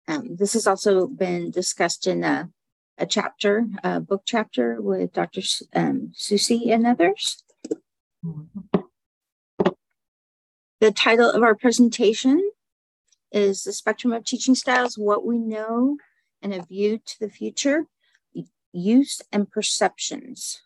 um, 0.07 0.37
this 0.37 0.53
has 0.53 0.68
also 0.68 1.09
been 1.09 1.51
discussed 1.51 2.07
in 2.07 2.22
a, 2.22 2.51
a 2.98 3.07
chapter, 3.07 3.66
a 3.83 3.98
book 3.98 4.22
chapter 4.24 4.81
with 4.81 5.12
Dr. 5.12 5.40
Um, 5.74 6.12
Susie 6.14 6.70
and 6.70 6.87
others. 6.87 7.42
The 10.81 10.93
title 10.93 11.31
of 11.31 11.43
our 11.43 11.55
presentation 11.55 12.51
is 13.33 13.64
The 13.64 13.73
Spectrum 13.73 14.12
of 14.12 14.25
Teaching 14.25 14.55
Styles, 14.55 14.97
What 14.97 15.27
We 15.27 15.38
Know 15.38 15.99
and 16.41 16.55
a 16.55 16.62
View 16.62 16.99
to 17.05 17.21
the 17.21 17.29
Future, 17.29 17.87
Use 18.73 19.21
and 19.33 19.51
Perceptions. 19.51 20.62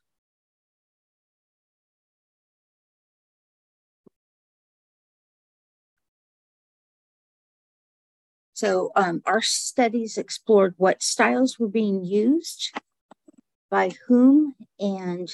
So 8.53 8.93
um, 8.95 9.23
our 9.27 9.41
studies 9.41 10.19
explored 10.19 10.75
what 10.77 11.03
styles 11.03 11.59
were 11.59 11.69
being 11.69 12.05
used, 12.05 12.71
by 13.71 13.93
whom, 14.07 14.55
and 14.79 15.29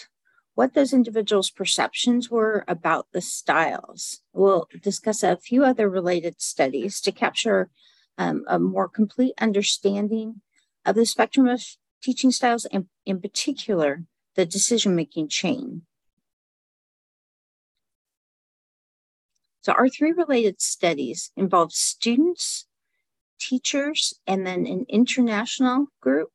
what 0.59 0.75
those 0.75 0.93
individuals' 0.93 1.51
perceptions 1.51 2.33
were 2.33 2.65
about 2.67 3.07
the 3.13 3.21
styles. 3.21 4.23
We'll 4.33 4.67
discuss 4.83 5.23
a 5.23 5.37
few 5.37 5.63
other 5.63 5.89
related 5.89 6.43
studies 6.43 7.01
to 7.03 7.13
capture 7.13 7.71
um, 8.19 8.43
a 8.49 8.59
more 8.59 8.89
complete 8.89 9.35
understanding 9.41 10.41
of 10.85 10.97
the 10.97 11.07
spectrum 11.07 11.47
of 11.47 11.63
teaching 12.03 12.33
styles 12.33 12.65
and, 12.65 12.87
in 13.07 13.21
particular, 13.21 14.03
the 14.35 14.45
decision 14.45 14.97
making 14.97 15.29
chain. 15.29 15.83
So, 19.61 19.75
our 19.75 19.89
three 19.89 20.11
related 20.11 20.61
studies 20.61 21.31
involve 21.37 21.73
students, 21.73 22.67
teachers, 23.39 24.13
and 24.27 24.45
then 24.45 24.67
an 24.67 24.87
international 24.89 25.87
group 26.01 26.33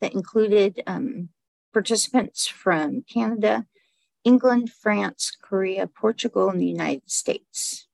that 0.00 0.14
included 0.14 0.80
um, 0.86 1.30
participants 1.72 2.46
from 2.46 3.02
Canada, 3.02 3.66
England, 4.24 4.70
France, 4.70 5.36
Korea, 5.40 5.86
Portugal, 5.86 6.48
and 6.50 6.60
the 6.60 6.66
United 6.66 7.10
States. 7.10 7.88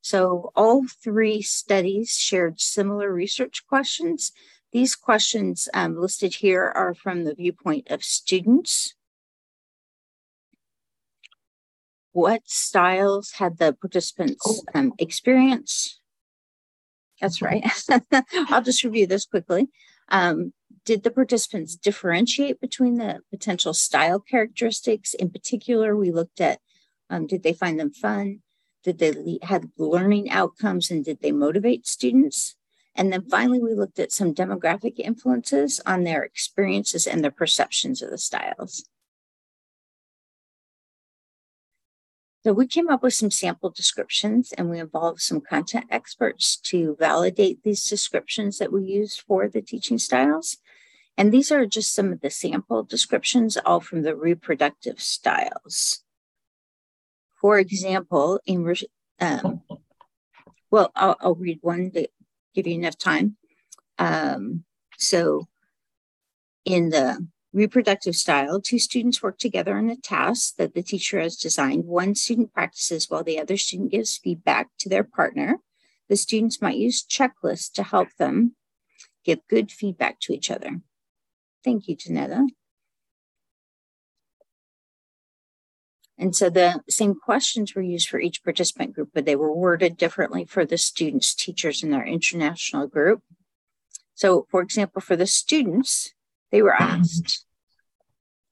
So 0.00 0.52
all 0.56 0.86
three 1.04 1.42
studies 1.42 2.12
shared 2.12 2.60
similar 2.60 3.12
research 3.12 3.66
questions. 3.68 4.32
These 4.72 4.96
questions 4.96 5.68
um, 5.74 6.00
listed 6.00 6.36
here 6.36 6.72
are 6.74 6.94
from 6.94 7.24
the 7.24 7.34
viewpoint 7.34 7.88
of 7.90 8.02
students. 8.02 8.94
What 12.12 12.42
styles 12.46 13.32
had 13.32 13.58
the 13.58 13.74
participants 13.74 14.62
um, 14.74 14.94
experience? 14.98 16.00
That's 17.20 17.42
right. 17.42 17.64
I'll 18.48 18.62
just 18.62 18.84
review 18.84 19.06
this 19.06 19.26
quickly. 19.26 19.68
Um, 20.08 20.52
did 20.84 21.02
the 21.02 21.10
participants 21.10 21.76
differentiate 21.76 22.60
between 22.60 22.96
the 22.96 23.20
potential 23.30 23.74
style 23.74 24.20
characteristics? 24.20 25.14
In 25.14 25.30
particular, 25.30 25.96
we 25.96 26.10
looked 26.10 26.40
at 26.40 26.60
um, 27.10 27.26
did 27.26 27.42
they 27.42 27.52
find 27.52 27.80
them 27.80 27.92
fun? 27.92 28.40
Did 28.84 28.98
they 28.98 29.38
have 29.42 29.64
learning 29.76 30.30
outcomes 30.30 30.90
and 30.90 31.04
did 31.04 31.20
they 31.20 31.32
motivate 31.32 31.86
students? 31.86 32.56
And 32.94 33.12
then 33.12 33.28
finally, 33.28 33.60
we 33.60 33.74
looked 33.74 33.98
at 33.98 34.12
some 34.12 34.34
demographic 34.34 34.98
influences 34.98 35.80
on 35.86 36.04
their 36.04 36.22
experiences 36.22 37.06
and 37.06 37.22
their 37.22 37.30
perceptions 37.30 38.02
of 38.02 38.10
the 38.10 38.18
styles. 38.18 38.84
So 42.44 42.52
we 42.52 42.66
came 42.66 42.88
up 42.88 43.02
with 43.02 43.14
some 43.14 43.30
sample 43.30 43.70
descriptions 43.70 44.52
and 44.52 44.70
we 44.70 44.78
involved 44.78 45.20
some 45.20 45.40
content 45.40 45.86
experts 45.90 46.56
to 46.56 46.96
validate 46.98 47.62
these 47.62 47.84
descriptions 47.84 48.58
that 48.58 48.72
we 48.72 48.84
used 48.84 49.20
for 49.20 49.48
the 49.48 49.60
teaching 49.60 49.98
styles. 49.98 50.56
And 51.18 51.32
these 51.32 51.50
are 51.50 51.66
just 51.66 51.94
some 51.94 52.12
of 52.12 52.20
the 52.20 52.30
sample 52.30 52.84
descriptions, 52.84 53.58
all 53.66 53.80
from 53.80 54.02
the 54.02 54.14
reproductive 54.14 55.00
styles. 55.00 56.04
For 57.40 57.58
example, 57.58 58.40
in 58.46 58.74
um, 59.20 59.62
well, 60.70 60.92
I'll, 60.94 61.16
I'll, 61.20 61.34
read 61.34 61.58
one 61.60 61.90
to 61.90 62.06
give 62.54 62.68
you 62.68 62.74
enough 62.74 62.96
time. 62.96 63.36
Um, 63.98 64.64
so, 64.96 65.48
in 66.64 66.90
the 66.90 67.26
Reproductive 67.52 68.14
style, 68.14 68.60
two 68.60 68.78
students 68.78 69.22
work 69.22 69.38
together 69.38 69.76
on 69.76 69.88
a 69.88 69.96
task 69.96 70.56
that 70.56 70.74
the 70.74 70.82
teacher 70.82 71.18
has 71.18 71.34
designed. 71.34 71.86
One 71.86 72.14
student 72.14 72.52
practices 72.52 73.08
while 73.08 73.24
the 73.24 73.40
other 73.40 73.56
student 73.56 73.90
gives 73.90 74.18
feedback 74.18 74.68
to 74.80 74.88
their 74.88 75.02
partner. 75.02 75.56
The 76.10 76.16
students 76.16 76.60
might 76.60 76.76
use 76.76 77.02
checklists 77.04 77.72
to 77.72 77.82
help 77.82 78.08
them 78.18 78.54
give 79.24 79.40
good 79.48 79.72
feedback 79.72 80.20
to 80.20 80.34
each 80.34 80.50
other. 80.50 80.82
Thank 81.64 81.88
you, 81.88 81.96
Donetta. 81.96 82.46
And 86.18 86.34
so 86.34 86.50
the 86.50 86.82
same 86.88 87.14
questions 87.14 87.74
were 87.74 87.82
used 87.82 88.08
for 88.08 88.18
each 88.18 88.42
participant 88.42 88.94
group, 88.94 89.10
but 89.14 89.24
they 89.24 89.36
were 89.36 89.54
worded 89.54 89.96
differently 89.96 90.44
for 90.44 90.64
the 90.64 90.76
students, 90.76 91.32
teachers, 91.34 91.82
in 91.82 91.90
their 91.90 92.04
international 92.04 92.88
group. 92.88 93.22
So, 94.14 94.46
for 94.50 94.60
example, 94.60 95.00
for 95.00 95.14
the 95.14 95.28
students, 95.28 96.12
they 96.50 96.60
were 96.60 96.74
asked 96.74 97.44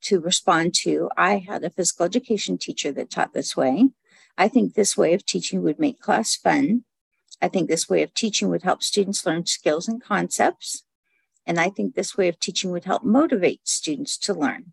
to 0.02 0.20
respond 0.20 0.74
to 0.74 1.10
I 1.16 1.38
had 1.38 1.64
a 1.64 1.70
physical 1.70 2.06
education 2.06 2.56
teacher 2.56 2.92
that 2.92 3.10
taught 3.10 3.32
this 3.32 3.56
way. 3.56 3.88
I 4.38 4.46
think 4.46 4.74
this 4.74 4.96
way 4.96 5.12
of 5.14 5.26
teaching 5.26 5.62
would 5.62 5.80
make 5.80 6.00
class 6.00 6.36
fun. 6.36 6.84
I 7.42 7.48
think 7.48 7.68
this 7.68 7.88
way 7.88 8.02
of 8.02 8.14
teaching 8.14 8.48
would 8.48 8.62
help 8.62 8.82
students 8.82 9.26
learn 9.26 9.46
skills 9.46 9.88
and 9.88 10.00
concepts. 10.00 10.84
And 11.46 11.60
I 11.60 11.70
think 11.70 11.94
this 11.94 12.16
way 12.16 12.28
of 12.28 12.40
teaching 12.40 12.72
would 12.72 12.84
help 12.84 13.04
motivate 13.04 13.68
students 13.68 14.18
to 14.18 14.34
learn. 14.34 14.72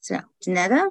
So, 0.00 0.20
Donetta? 0.44 0.90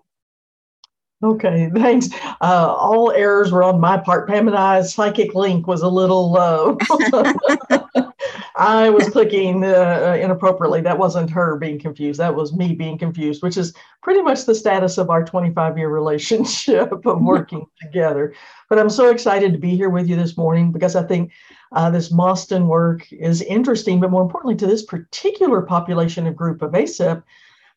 Okay, 1.24 1.70
thanks. 1.76 2.10
Uh, 2.42 2.76
all 2.78 3.12
errors 3.12 3.52
were 3.52 3.64
on 3.64 3.80
my 3.80 3.98
part. 3.98 4.28
Pam 4.28 4.48
and 4.48 4.58
I's 4.58 4.94
psychic 4.94 5.36
link 5.36 5.68
was 5.68 5.82
a 5.82 5.88
little 5.88 6.32
low. 6.32 6.78
I 8.58 8.90
was 8.90 9.10
clicking 9.10 9.66
uh, 9.66 10.18
inappropriately. 10.20 10.82
That 10.82 10.98
wasn't 10.98 11.30
her 11.30 11.58
being 11.58 11.78
confused. 11.78 12.20
That 12.20 12.36
was 12.36 12.54
me 12.54 12.74
being 12.74 12.98
confused, 12.98 13.44
which 13.44 13.58
is 13.58 13.74
pretty 14.02 14.22
much 14.22 14.46
the 14.46 14.56
status 14.56 14.98
of 14.98 15.10
our 15.10 15.26
25 15.26 15.78
year 15.78 15.90
relationship 15.90 17.06
of 17.06 17.22
working 17.22 17.66
together. 17.82 18.34
But 18.70 18.80
I'm 18.80 18.90
so 18.90 19.10
excited 19.10 19.52
to 19.52 19.60
be 19.60 19.76
here 19.76 19.90
with 19.90 20.08
you 20.08 20.16
this 20.16 20.38
morning 20.38 20.72
because 20.72 20.96
I 20.96 21.04
think 21.04 21.32
uh, 21.74 21.90
this 21.90 22.14
Mosston 22.14 22.68
work 22.68 23.12
is 23.12 23.42
interesting, 23.42 24.00
but 24.00 24.12
more 24.12 24.22
importantly, 24.22 24.56
to 24.58 24.68
this 24.68 24.84
particular 24.84 25.62
population 25.62 26.26
and 26.26 26.36
group 26.36 26.62
of 26.62 26.72
ISEP 26.72 27.24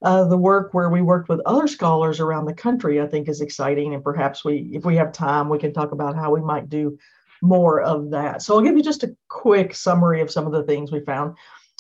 uh, 0.03 0.25
the 0.25 0.37
work 0.37 0.75
where 0.75 0.91
we 0.91 1.03
worked 1.03 1.29
with 1.29 1.41
other 1.45 1.67
scholars 1.67 2.21
around 2.21 2.45
the 2.45 2.55
country, 2.55 3.01
I 3.01 3.07
think 3.07 3.29
is 3.29 3.41
exciting. 3.41 3.95
And 3.95 4.05
perhaps 4.05 4.45
we, 4.45 4.71
if 4.73 4.85
we 4.85 4.97
have 4.97 5.13
time, 5.13 5.49
we 5.49 5.59
can 5.59 5.73
talk 5.73 5.93
about 5.93 6.15
how 6.15 6.33
we 6.33 6.41
might 6.41 6.69
do 6.69 6.99
more 7.43 7.81
of 7.81 8.11
that. 8.11 8.43
So 8.43 8.55
I'll 8.55 8.63
give 8.63 8.77
you 8.77 8.83
just 8.83 9.05
a 9.05 9.17
quick 9.29 9.75
summary 9.75 10.21
of 10.21 10.31
some 10.31 10.47
of 10.47 10.53
the 10.53 10.65
things 10.65 10.91
we 10.91 11.01
found. 11.01 11.37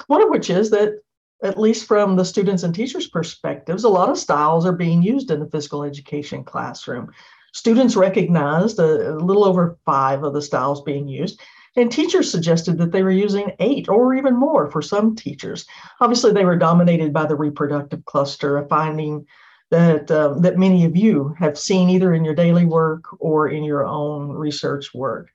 One 0.06 0.22
of 0.22 0.30
which 0.30 0.50
is 0.50 0.70
that, 0.70 1.00
at 1.42 1.58
least 1.58 1.86
from 1.86 2.16
the 2.16 2.24
students 2.24 2.64
and 2.64 2.74
teachers' 2.74 3.08
perspectives, 3.08 3.84
a 3.84 3.88
lot 3.88 4.10
of 4.10 4.18
styles 4.18 4.66
are 4.66 4.72
being 4.72 5.02
used 5.02 5.30
in 5.30 5.38
the 5.40 5.50
physical 5.50 5.84
education 5.84 6.42
classroom. 6.42 7.12
Students 7.52 7.96
recognized 7.96 8.78
a, 8.78 9.12
a 9.12 9.14
little 9.14 9.44
over 9.44 9.78
five 9.84 10.24
of 10.24 10.34
the 10.34 10.42
styles 10.42 10.82
being 10.82 11.06
used, 11.06 11.40
and 11.76 11.92
teachers 11.92 12.30
suggested 12.30 12.76
that 12.78 12.90
they 12.90 13.04
were 13.04 13.10
using 13.10 13.52
eight 13.60 13.88
or 13.88 14.14
even 14.14 14.36
more 14.36 14.68
for 14.70 14.82
some 14.82 15.14
teachers. 15.14 15.64
Obviously, 16.00 16.32
they 16.32 16.44
were 16.44 16.56
dominated 16.56 17.12
by 17.12 17.24
the 17.24 17.36
reproductive 17.36 18.04
cluster, 18.04 18.58
a 18.58 18.66
finding 18.66 19.24
that, 19.70 20.10
uh, 20.10 20.34
that 20.40 20.58
many 20.58 20.84
of 20.84 20.96
you 20.96 21.34
have 21.38 21.58
seen 21.58 21.88
either 21.88 22.14
in 22.14 22.24
your 22.24 22.34
daily 22.34 22.64
work 22.64 23.04
or 23.20 23.48
in 23.48 23.62
your 23.62 23.84
own 23.86 24.30
research 24.30 24.92
work. 24.92 25.30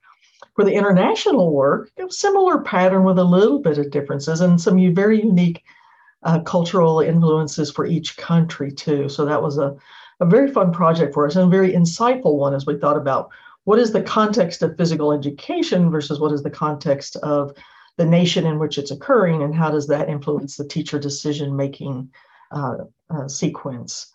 For 0.55 0.63
the 0.63 0.73
international 0.73 1.51
work, 1.51 1.91
similar 2.09 2.61
pattern 2.61 3.03
with 3.03 3.17
a 3.17 3.23
little 3.23 3.59
bit 3.59 3.79
of 3.79 3.89
differences 3.89 4.41
and 4.41 4.61
some 4.61 4.93
very 4.93 5.19
unique 5.19 5.63
uh, 6.23 6.41
cultural 6.41 6.99
influences 6.99 7.71
for 7.71 7.85
each 7.85 8.17
country, 8.17 8.71
too. 8.71 9.09
So 9.09 9.25
that 9.25 9.41
was 9.41 9.57
a, 9.57 9.75
a 10.19 10.25
very 10.25 10.51
fun 10.51 10.71
project 10.71 11.13
for 11.13 11.25
us 11.25 11.35
and 11.35 11.47
a 11.47 11.57
very 11.57 11.73
insightful 11.73 12.37
one 12.37 12.53
as 12.53 12.65
we 12.65 12.77
thought 12.77 12.97
about 12.97 13.29
what 13.65 13.79
is 13.79 13.91
the 13.91 14.01
context 14.01 14.61
of 14.61 14.77
physical 14.77 15.11
education 15.11 15.89
versus 15.89 16.19
what 16.19 16.31
is 16.31 16.43
the 16.43 16.49
context 16.49 17.15
of 17.17 17.53
the 17.97 18.05
nation 18.05 18.45
in 18.45 18.59
which 18.59 18.77
it's 18.77 18.91
occurring 18.91 19.43
and 19.43 19.55
how 19.55 19.69
does 19.69 19.87
that 19.87 20.09
influence 20.09 20.57
the 20.57 20.67
teacher 20.67 20.99
decision 20.99 21.55
making 21.55 22.09
uh, 22.51 22.75
uh, 23.09 23.27
sequence 23.27 24.11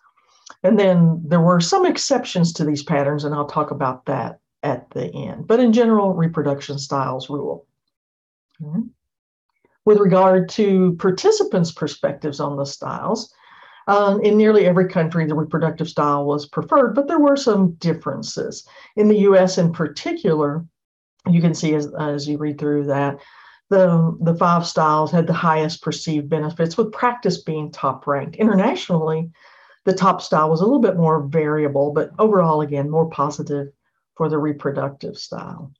and 0.63 0.77
then 0.79 1.21
there 1.25 1.39
were 1.39 1.59
some 1.59 1.85
exceptions 1.85 2.53
to 2.53 2.65
these 2.65 2.83
patterns 2.83 3.23
and 3.23 3.33
i'll 3.33 3.47
talk 3.47 3.71
about 3.71 4.05
that 4.05 4.39
at 4.63 4.89
the 4.91 5.05
end 5.13 5.47
but 5.47 5.59
in 5.59 5.73
general 5.73 6.13
reproduction 6.13 6.77
styles 6.77 7.29
rule 7.29 7.65
mm-hmm. 8.61 8.81
with 9.85 9.97
regard 9.97 10.49
to 10.49 10.95
participants 10.99 11.71
perspectives 11.71 12.39
on 12.39 12.57
the 12.57 12.65
styles 12.65 13.33
um, 13.89 14.21
in 14.21 14.37
nearly 14.37 14.67
every 14.67 14.87
country, 14.87 15.25
the 15.25 15.33
reproductive 15.33 15.89
style 15.89 16.23
was 16.23 16.45
preferred, 16.45 16.93
but 16.93 17.07
there 17.07 17.17
were 17.17 17.35
some 17.35 17.71
differences. 17.79 18.67
In 18.95 19.07
the 19.07 19.21
US, 19.21 19.57
in 19.57 19.73
particular, 19.73 20.63
you 21.27 21.41
can 21.41 21.55
see 21.55 21.73
as, 21.73 21.91
as 21.99 22.27
you 22.27 22.37
read 22.37 22.59
through 22.59 22.85
that, 22.85 23.19
the, 23.71 24.15
the 24.21 24.35
five 24.35 24.67
styles 24.67 25.11
had 25.11 25.25
the 25.25 25.33
highest 25.33 25.81
perceived 25.81 26.29
benefits, 26.29 26.77
with 26.77 26.91
practice 26.91 27.41
being 27.41 27.71
top 27.71 28.05
ranked. 28.05 28.35
Internationally, 28.35 29.31
the 29.85 29.93
top 29.93 30.21
style 30.21 30.51
was 30.51 30.61
a 30.61 30.65
little 30.65 30.81
bit 30.81 30.97
more 30.97 31.23
variable, 31.23 31.91
but 31.91 32.11
overall, 32.19 32.61
again, 32.61 32.91
more 32.91 33.09
positive 33.09 33.69
for 34.19 34.27
the 34.27 34.37
reproductive 34.37 35.17
style. 35.17 35.71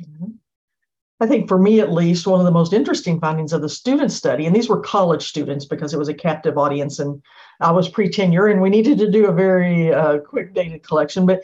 Mm-hmm. 0.00 0.30
I 1.18 1.26
think 1.26 1.48
for 1.48 1.58
me 1.58 1.80
at 1.80 1.90
least, 1.90 2.24
one 2.24 2.38
of 2.38 2.46
the 2.46 2.52
most 2.52 2.72
interesting 2.72 3.18
findings 3.18 3.52
of 3.52 3.60
the 3.60 3.68
student 3.68 4.12
study, 4.12 4.46
and 4.46 4.54
these 4.54 4.68
were 4.68 4.78
college 4.78 5.26
students 5.26 5.64
because 5.64 5.92
it 5.92 5.98
was 5.98 6.08
a 6.08 6.14
captive 6.14 6.58
audience 6.58 7.00
and 7.00 7.20
I 7.60 7.72
was 7.72 7.88
pre 7.88 8.08
tenure 8.08 8.46
and 8.46 8.62
we 8.62 8.70
needed 8.70 8.98
to 8.98 9.10
do 9.10 9.26
a 9.26 9.32
very 9.32 9.92
uh, 9.92 10.18
quick 10.18 10.54
data 10.54 10.78
collection, 10.78 11.26
but 11.26 11.42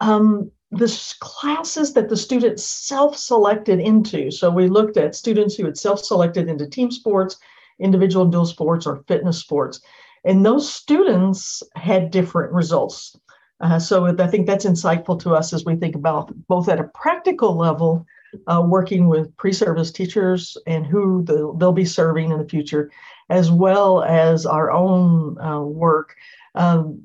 um, 0.00 0.50
the 0.72 1.16
classes 1.20 1.92
that 1.92 2.08
the 2.08 2.16
students 2.16 2.64
self 2.64 3.16
selected 3.16 3.78
into. 3.78 4.32
So 4.32 4.50
we 4.50 4.66
looked 4.66 4.96
at 4.96 5.14
students 5.14 5.54
who 5.54 5.66
had 5.66 5.78
self 5.78 6.04
selected 6.04 6.48
into 6.48 6.66
team 6.66 6.90
sports, 6.90 7.36
individual 7.78 8.26
dual 8.26 8.46
sports, 8.46 8.84
or 8.84 9.04
fitness 9.06 9.38
sports. 9.38 9.80
And 10.24 10.44
those 10.44 10.68
students 10.68 11.62
had 11.76 12.10
different 12.10 12.52
results. 12.52 13.16
Uh, 13.62 13.78
so 13.78 14.06
I 14.06 14.26
think 14.26 14.46
that's 14.46 14.66
insightful 14.66 15.18
to 15.20 15.34
us 15.34 15.52
as 15.52 15.64
we 15.64 15.76
think 15.76 15.94
about 15.94 16.32
both 16.48 16.68
at 16.68 16.80
a 16.80 16.90
practical 16.94 17.56
level 17.56 18.04
uh, 18.48 18.64
working 18.66 19.06
with 19.06 19.36
pre-service 19.36 19.92
teachers 19.92 20.56
and 20.66 20.84
who 20.84 21.22
the, 21.22 21.54
they'll 21.58 21.72
be 21.72 21.84
serving 21.84 22.32
in 22.32 22.38
the 22.38 22.48
future, 22.48 22.90
as 23.30 23.50
well 23.52 24.02
as 24.02 24.46
our 24.46 24.72
own 24.72 25.40
uh, 25.40 25.60
work. 25.60 26.16
Um, 26.56 27.04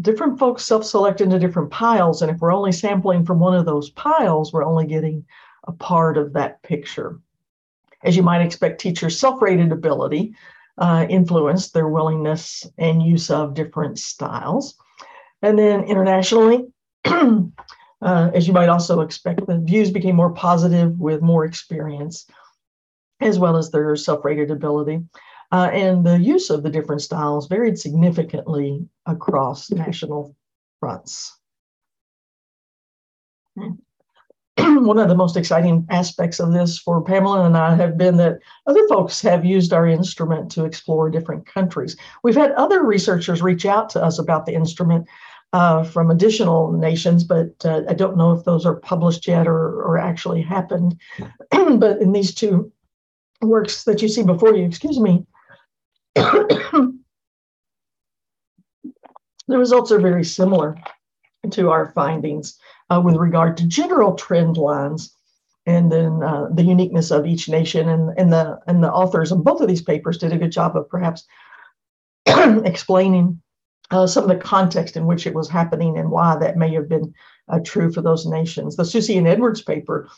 different 0.00 0.38
folks 0.38 0.64
self-select 0.64 1.20
into 1.20 1.38
different 1.38 1.70
piles, 1.70 2.22
and 2.22 2.30
if 2.30 2.38
we're 2.38 2.54
only 2.54 2.72
sampling 2.72 3.26
from 3.26 3.38
one 3.38 3.54
of 3.54 3.66
those 3.66 3.90
piles, 3.90 4.52
we're 4.52 4.64
only 4.64 4.86
getting 4.86 5.26
a 5.66 5.72
part 5.72 6.16
of 6.16 6.32
that 6.32 6.62
picture. 6.62 7.20
As 8.02 8.16
you 8.16 8.22
might 8.22 8.40
expect, 8.40 8.80
teachers' 8.80 9.18
self-rated 9.18 9.72
ability 9.72 10.34
uh, 10.78 11.04
influenced 11.10 11.74
their 11.74 11.88
willingness 11.88 12.66
and 12.78 13.02
use 13.02 13.30
of 13.30 13.54
different 13.54 13.98
styles. 13.98 14.78
And 15.42 15.58
then 15.58 15.84
internationally, 15.84 16.66
Uh, 18.00 18.30
as 18.32 18.46
you 18.46 18.52
might 18.52 18.68
also 18.68 19.00
expect, 19.00 19.44
the 19.46 19.58
views 19.58 19.90
became 19.90 20.14
more 20.14 20.32
positive 20.32 20.98
with 20.98 21.20
more 21.20 21.44
experience, 21.44 22.26
as 23.20 23.38
well 23.38 23.56
as 23.56 23.70
their 23.70 23.96
self 23.96 24.24
rated 24.24 24.50
ability. 24.50 25.00
Uh, 25.50 25.70
and 25.72 26.04
the 26.04 26.18
use 26.18 26.50
of 26.50 26.62
the 26.62 26.70
different 26.70 27.02
styles 27.02 27.48
varied 27.48 27.78
significantly 27.78 28.86
across 29.06 29.70
national 29.70 30.36
fronts. 30.78 31.36
One 34.58 34.98
of 34.98 35.08
the 35.08 35.16
most 35.16 35.36
exciting 35.36 35.86
aspects 35.88 36.38
of 36.38 36.52
this 36.52 36.78
for 36.78 37.02
Pamela 37.02 37.46
and 37.46 37.56
I 37.56 37.74
have 37.74 37.96
been 37.96 38.18
that 38.18 38.38
other 38.66 38.86
folks 38.88 39.22
have 39.22 39.44
used 39.44 39.72
our 39.72 39.86
instrument 39.86 40.50
to 40.52 40.64
explore 40.64 41.10
different 41.10 41.46
countries. 41.46 41.96
We've 42.22 42.36
had 42.36 42.52
other 42.52 42.84
researchers 42.84 43.42
reach 43.42 43.64
out 43.66 43.88
to 43.90 44.04
us 44.04 44.18
about 44.18 44.46
the 44.46 44.54
instrument 44.54 45.08
uh, 45.52 45.82
from 45.84 46.10
additional 46.10 46.72
nations, 46.72 47.24
but 47.24 47.54
uh, 47.64 47.82
I 47.88 47.94
don't 47.94 48.16
know 48.16 48.32
if 48.32 48.44
those 48.44 48.66
are 48.66 48.76
published 48.76 49.26
yet 49.26 49.46
or, 49.46 49.82
or 49.82 49.98
actually 49.98 50.42
happened. 50.42 50.98
but 51.50 52.00
in 52.00 52.12
these 52.12 52.34
two 52.34 52.70
works 53.40 53.84
that 53.84 54.02
you 54.02 54.08
see 54.08 54.22
before 54.22 54.54
you, 54.54 54.64
excuse 54.64 55.00
me, 55.00 55.26
the 56.14 56.92
results 59.48 59.90
are 59.90 60.00
very 60.00 60.24
similar 60.24 60.76
to 61.50 61.70
our 61.70 61.92
findings 61.92 62.58
uh, 62.90 63.00
with 63.02 63.16
regard 63.16 63.56
to 63.56 63.66
general 63.66 64.14
trend 64.14 64.56
lines 64.56 65.14
and 65.66 65.92
then 65.92 66.22
uh, 66.22 66.48
the 66.52 66.62
uniqueness 66.62 67.10
of 67.10 67.26
each 67.26 67.48
nation 67.48 67.88
and, 67.90 68.18
and 68.18 68.32
the 68.32 68.58
and 68.66 68.82
the 68.82 68.90
authors 68.90 69.30
of 69.30 69.44
both 69.44 69.60
of 69.60 69.68
these 69.68 69.82
papers 69.82 70.16
did 70.16 70.32
a 70.32 70.38
good 70.38 70.50
job 70.50 70.76
of 70.76 70.88
perhaps 70.88 71.26
explaining 72.26 73.40
uh, 73.90 74.06
some 74.06 74.24
of 74.24 74.28
the 74.28 74.36
context 74.36 74.96
in 74.96 75.06
which 75.06 75.26
it 75.26 75.34
was 75.34 75.48
happening 75.48 75.98
and 75.98 76.10
why 76.10 76.36
that 76.36 76.56
may 76.56 76.72
have 76.74 76.88
been 76.88 77.14
uh, 77.48 77.58
true 77.64 77.90
for 77.92 78.02
those 78.02 78.26
nations. 78.26 78.76
The 78.76 78.82
SueSee 78.82 79.18
and 79.18 79.26
Edwards 79.26 79.62
paper 79.62 80.08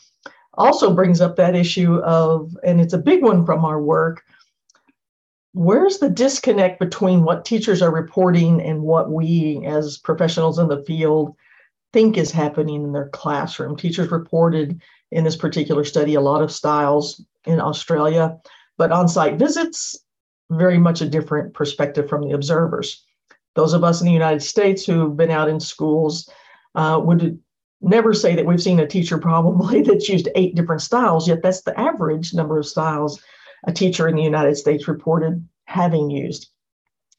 also 0.55 0.93
brings 0.93 1.21
up 1.21 1.35
that 1.37 1.55
issue 1.55 1.95
of, 1.99 2.55
and 2.63 2.81
it's 2.81 2.93
a 2.93 2.97
big 2.97 3.23
one 3.23 3.45
from 3.45 3.63
our 3.63 3.81
work, 3.81 4.23
where's 5.53 5.99
the 5.99 6.09
disconnect 6.09 6.79
between 6.79 7.23
what 7.23 7.45
teachers 7.45 7.81
are 7.81 7.91
reporting 7.91 8.61
and 8.61 8.81
what 8.81 9.11
we 9.11 9.63
as 9.65 9.97
professionals 9.97 10.59
in 10.59 10.67
the 10.67 10.83
field 10.83 11.35
think 11.93 12.17
is 12.17 12.31
happening 12.31 12.83
in 12.83 12.91
their 12.91 13.09
classroom? 13.09 13.75
Teachers 13.75 14.11
reported 14.11 14.81
in 15.11 15.23
this 15.23 15.35
particular 15.35 15.83
study 15.83 16.15
a 16.15 16.21
lot 16.21 16.41
of 16.41 16.51
styles 16.51 17.23
in 17.45 17.59
Australia, 17.59 18.37
but 18.77 18.91
on 18.91 19.07
site 19.07 19.37
visits, 19.37 19.97
very 20.49 20.77
much 20.77 21.01
a 21.01 21.09
different 21.09 21.53
perspective 21.53 22.09
from 22.09 22.21
the 22.21 22.33
observers. 22.33 23.05
Those 23.55 23.73
of 23.73 23.83
us 23.83 24.01
in 24.01 24.07
the 24.07 24.13
United 24.13 24.41
States 24.41 24.85
who've 24.85 25.15
been 25.15 25.31
out 25.31 25.49
in 25.49 25.59
schools 25.59 26.29
uh, 26.75 26.99
would 27.03 27.39
never 27.81 28.13
say 28.13 28.35
that 28.35 28.45
we've 28.45 28.61
seen 28.61 28.79
a 28.79 28.87
teacher 28.87 29.17
probably 29.17 29.81
that's 29.83 30.09
used 30.09 30.29
eight 30.35 30.55
different 30.55 30.81
styles, 30.81 31.27
yet 31.27 31.41
that's 31.41 31.61
the 31.61 31.77
average 31.79 32.33
number 32.33 32.57
of 32.57 32.65
styles 32.65 33.21
a 33.67 33.71
teacher 33.71 34.07
in 34.07 34.15
the 34.15 34.23
United 34.23 34.55
States 34.55 34.87
reported 34.87 35.47
having 35.65 36.09
used. 36.09 36.49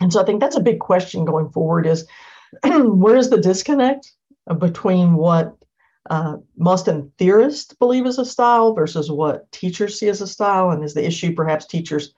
And 0.01 0.13
so 0.13 0.21
I 0.21 0.25
think 0.25 0.41
that's 0.41 0.57
a 0.57 0.61
big 0.61 0.81
question 0.81 1.25
going 1.25 1.51
forward 1.51 1.87
is 1.87 2.07
where 2.65 3.17
is 3.17 3.31
the 3.31 3.39
disconnect 3.39 4.13
between 4.59 5.15
what 5.15 5.55
uh, 6.11 6.37
and 6.89 7.17
theorists 7.17 7.75
believe 7.75 8.07
is 8.07 8.19
a 8.19 8.25
style 8.25 8.75
versus 8.75 9.11
what 9.11 9.51
teachers 9.53 9.99
see 9.99 10.09
as 10.09 10.21
a 10.21 10.27
style? 10.27 10.71
And 10.71 10.83
is 10.83 10.95
the 10.95 11.07
issue 11.07 11.35
perhaps 11.35 11.67
teachers 11.67 12.13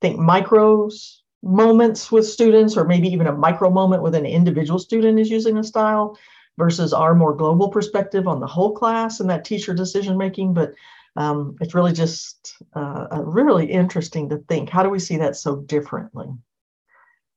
think 0.00 0.18
micros 0.18 1.17
moments 1.42 2.10
with 2.10 2.26
students 2.26 2.76
or 2.76 2.84
maybe 2.84 3.08
even 3.08 3.26
a 3.26 3.32
micro 3.32 3.70
moment 3.70 4.02
with 4.02 4.14
an 4.14 4.26
individual 4.26 4.78
student 4.78 5.18
is 5.18 5.30
using 5.30 5.56
a 5.58 5.64
style 5.64 6.18
versus 6.56 6.92
our 6.92 7.14
more 7.14 7.34
global 7.34 7.68
perspective 7.68 8.26
on 8.26 8.40
the 8.40 8.46
whole 8.46 8.72
class 8.72 9.20
and 9.20 9.30
that 9.30 9.44
teacher 9.44 9.72
decision 9.72 10.18
making. 10.18 10.52
But 10.52 10.74
um, 11.16 11.56
it's 11.60 11.74
really 11.74 11.92
just 11.92 12.56
uh, 12.74 13.06
really 13.24 13.70
interesting 13.70 14.28
to 14.28 14.38
think 14.48 14.68
how 14.68 14.82
do 14.82 14.90
we 14.90 14.98
see 14.98 15.16
that 15.18 15.36
so 15.36 15.56
differently? 15.56 16.26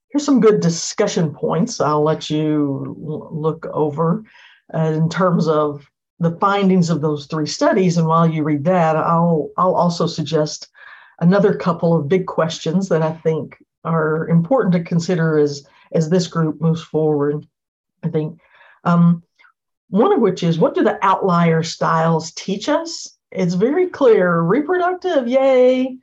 Here's 0.10 0.26
some 0.26 0.42
good 0.42 0.60
discussion 0.60 1.34
points 1.34 1.80
I'll 1.80 2.04
let 2.04 2.30
you 2.30 2.96
look 3.32 3.66
over 3.68 4.24
uh, 4.74 4.78
in 4.80 5.10
terms 5.10 5.48
of 5.48 5.90
the 6.20 6.38
findings 6.40 6.90
of 6.90 7.02
those 7.02 7.26
three 7.28 7.48
studies. 7.48 7.98
And 7.98 8.08
while 8.08 8.28
you 8.28 8.44
read 8.44 8.66
that, 8.66 8.96
I'll, 8.96 9.50
I'll 9.58 9.76
also 9.76 10.06
suggest 10.06 10.68
another 11.20 11.56
couple 11.56 11.96
of 11.96 12.10
big 12.10 12.28
questions 12.28 12.90
that 12.90 13.02
I 13.02 13.12
think 13.12 13.58
are 13.84 14.28
important 14.28 14.74
to 14.74 14.84
consider 14.84 15.38
as, 15.38 15.66
as 15.92 16.10
this 16.10 16.28
group 16.28 16.62
moves 16.62 16.82
forward. 16.82 17.46
I 18.04 18.10
think 18.10 18.40
um, 18.84 19.24
one 19.90 20.14
of 20.14 20.20
which 20.20 20.44
is 20.44 20.58
what 20.58 20.76
do 20.76 20.84
the 20.84 21.04
outlier 21.06 21.64
styles 21.64 22.32
teach 22.32 22.70
us? 22.70 23.18
It's 23.32 23.54
very 23.54 23.88
clear 23.88 24.42
reproductive, 24.42 25.28
yay, 25.28 25.98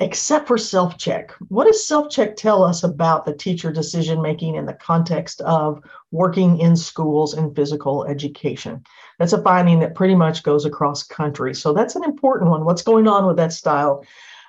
except 0.00 0.46
for 0.46 0.58
self 0.58 0.98
check. 0.98 1.32
What 1.48 1.66
does 1.66 1.86
self 1.86 2.10
check 2.10 2.36
tell 2.36 2.62
us 2.62 2.82
about 2.82 3.24
the 3.24 3.34
teacher 3.34 3.72
decision 3.72 4.22
making 4.22 4.56
in 4.56 4.66
the 4.66 4.74
context 4.74 5.40
of 5.42 5.82
working 6.10 6.58
in 6.58 6.76
schools 6.76 7.34
and 7.34 7.54
physical 7.54 8.04
education? 8.04 8.82
That's 9.18 9.32
a 9.32 9.42
finding 9.42 9.80
that 9.80 9.94
pretty 9.94 10.14
much 10.14 10.42
goes 10.42 10.64
across 10.64 11.02
country. 11.02 11.54
So 11.54 11.72
that's 11.72 11.96
an 11.96 12.04
important 12.04 12.50
one. 12.50 12.64
What's 12.64 12.82
going 12.82 13.08
on 13.08 13.26
with 13.26 13.36
that 13.36 13.52
style? 13.52 14.04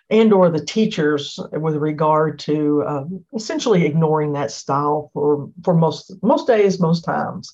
And 0.10 0.32
or 0.32 0.50
the 0.50 0.64
teachers 0.64 1.40
with 1.52 1.76
regard 1.76 2.40
to 2.40 2.84
um, 2.88 3.26
essentially 3.36 3.86
ignoring 3.86 4.34
that 4.34 4.52
style 4.52 5.10
for 5.14 5.50
for 5.64 5.74
most 5.74 6.14
most 6.22 6.48
days 6.48 6.80
most 6.80 7.04
times. 7.04 7.54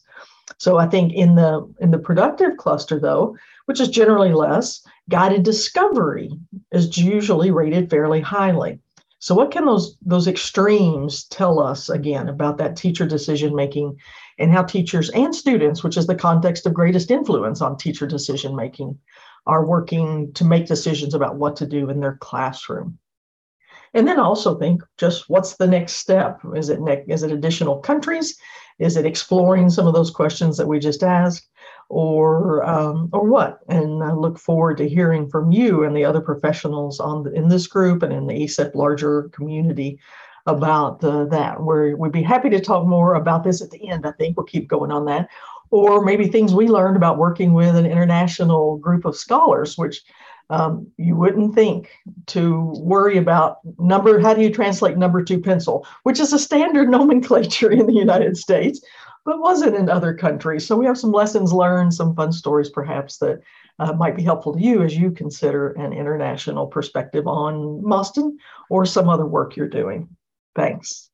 So 0.57 0.77
i 0.77 0.87
think 0.87 1.13
in 1.13 1.35
the 1.35 1.67
in 1.79 1.91
the 1.91 1.97
productive 1.97 2.57
cluster 2.57 2.99
though 2.99 3.35
which 3.65 3.79
is 3.79 3.89
generally 3.89 4.33
less 4.33 4.85
guided 5.09 5.43
discovery 5.43 6.31
is 6.71 6.97
usually 6.97 7.51
rated 7.51 7.89
fairly 7.89 8.21
highly. 8.21 8.79
So 9.19 9.33
what 9.35 9.51
can 9.51 9.65
those 9.65 9.95
those 10.05 10.27
extremes 10.27 11.23
tell 11.25 11.59
us 11.59 11.89
again 11.89 12.27
about 12.27 12.57
that 12.57 12.75
teacher 12.75 13.05
decision 13.05 13.55
making 13.55 13.97
and 14.37 14.51
how 14.51 14.63
teachers 14.63 15.09
and 15.11 15.33
students 15.33 15.81
which 15.83 15.95
is 15.95 16.07
the 16.07 16.15
context 16.15 16.65
of 16.65 16.73
greatest 16.73 17.09
influence 17.09 17.61
on 17.61 17.77
teacher 17.77 18.05
decision 18.05 18.53
making 18.55 18.99
are 19.45 19.65
working 19.65 20.31
to 20.33 20.45
make 20.45 20.67
decisions 20.67 21.13
about 21.13 21.35
what 21.35 21.55
to 21.57 21.65
do 21.65 21.89
in 21.89 21.99
their 21.99 22.17
classroom. 22.17 22.97
And 23.93 24.07
then 24.07 24.19
also 24.19 24.57
think 24.57 24.81
just 24.97 25.29
what's 25.29 25.57
the 25.57 25.67
next 25.67 25.93
step? 25.93 26.39
Is 26.55 26.69
it 26.69 26.81
ne- 26.81 27.05
is 27.07 27.21
it 27.21 27.31
additional 27.31 27.77
countries? 27.77 28.37
Is 28.79 28.97
it 28.97 29.05
exploring 29.05 29.69
some 29.69 29.87
of 29.87 29.93
those 29.93 30.09
questions 30.09 30.57
that 30.57 30.67
we 30.67 30.79
just 30.79 31.03
asked, 31.03 31.47
or 31.89 32.63
um, 32.67 33.09
or 33.13 33.23
what? 33.29 33.59
And 33.69 34.03
I 34.03 34.13
look 34.13 34.39
forward 34.39 34.77
to 34.77 34.89
hearing 34.89 35.29
from 35.29 35.51
you 35.51 35.83
and 35.83 35.95
the 35.95 36.05
other 36.05 36.21
professionals 36.21 36.99
on 36.99 37.23
the, 37.23 37.33
in 37.33 37.49
this 37.49 37.67
group 37.67 38.01
and 38.01 38.11
in 38.11 38.25
the 38.25 38.33
ISEP 38.33 38.73
larger 38.73 39.29
community 39.29 39.99
about 40.47 41.01
that. 41.01 41.61
Where 41.61 41.95
we'd 41.95 42.11
be 42.11 42.23
happy 42.23 42.49
to 42.49 42.59
talk 42.59 42.87
more 42.87 43.13
about 43.13 43.43
this 43.43 43.61
at 43.61 43.69
the 43.69 43.89
end. 43.89 44.07
I 44.07 44.11
think 44.13 44.35
we'll 44.35 44.45
keep 44.47 44.67
going 44.67 44.91
on 44.91 45.05
that, 45.05 45.29
or 45.73 46.05
maybe 46.05 46.27
things 46.27 46.53
we 46.53 46.67
learned 46.67 46.95
about 46.95 47.17
working 47.17 47.51
with 47.51 47.75
an 47.75 47.87
international 47.87 48.77
group 48.77 49.05
of 49.05 49.15
scholars, 49.15 49.75
which 49.75 50.03
um, 50.51 50.85
you 50.97 51.15
wouldn't 51.15 51.55
think 51.55 51.89
to 52.27 52.71
worry 52.77 53.17
about 53.17 53.57
number. 53.79 54.19
How 54.19 54.35
do 54.35 54.43
you 54.43 54.53
translate 54.53 54.97
number 54.97 55.23
two 55.23 55.41
pencil, 55.41 55.87
which 56.03 56.19
is 56.19 56.31
a 56.31 56.37
standard 56.37 56.89
nomenclature 56.97 57.71
in 57.71 57.87
the 57.87 57.93
United 57.93 58.37
States, 58.37 58.81
but 59.25 59.39
wasn't 59.39 59.75
in 59.75 59.89
other 59.89 60.13
countries. 60.13 60.63
So 60.67 60.75
we 60.75 60.85
have 60.85 60.97
some 60.99 61.11
lessons 61.11 61.51
learned, 61.51 61.91
some 61.91 62.13
fun 62.13 62.31
stories 62.31 62.69
perhaps 62.69 63.17
that 63.17 63.41
uh, 63.79 63.93
might 63.93 64.15
be 64.15 64.21
helpful 64.21 64.53
to 64.53 64.61
you 64.61 64.83
as 64.83 64.95
you 64.95 65.09
consider 65.09 65.69
an 65.71 65.91
international 65.91 66.67
perspective 66.67 67.25
on 67.25 67.81
Mosston 67.81 68.37
or 68.69 68.85
some 68.85 69.09
other 69.09 69.25
work 69.25 69.55
you're 69.55 69.67
doing. 69.67 70.07
Thanks. 70.55 71.09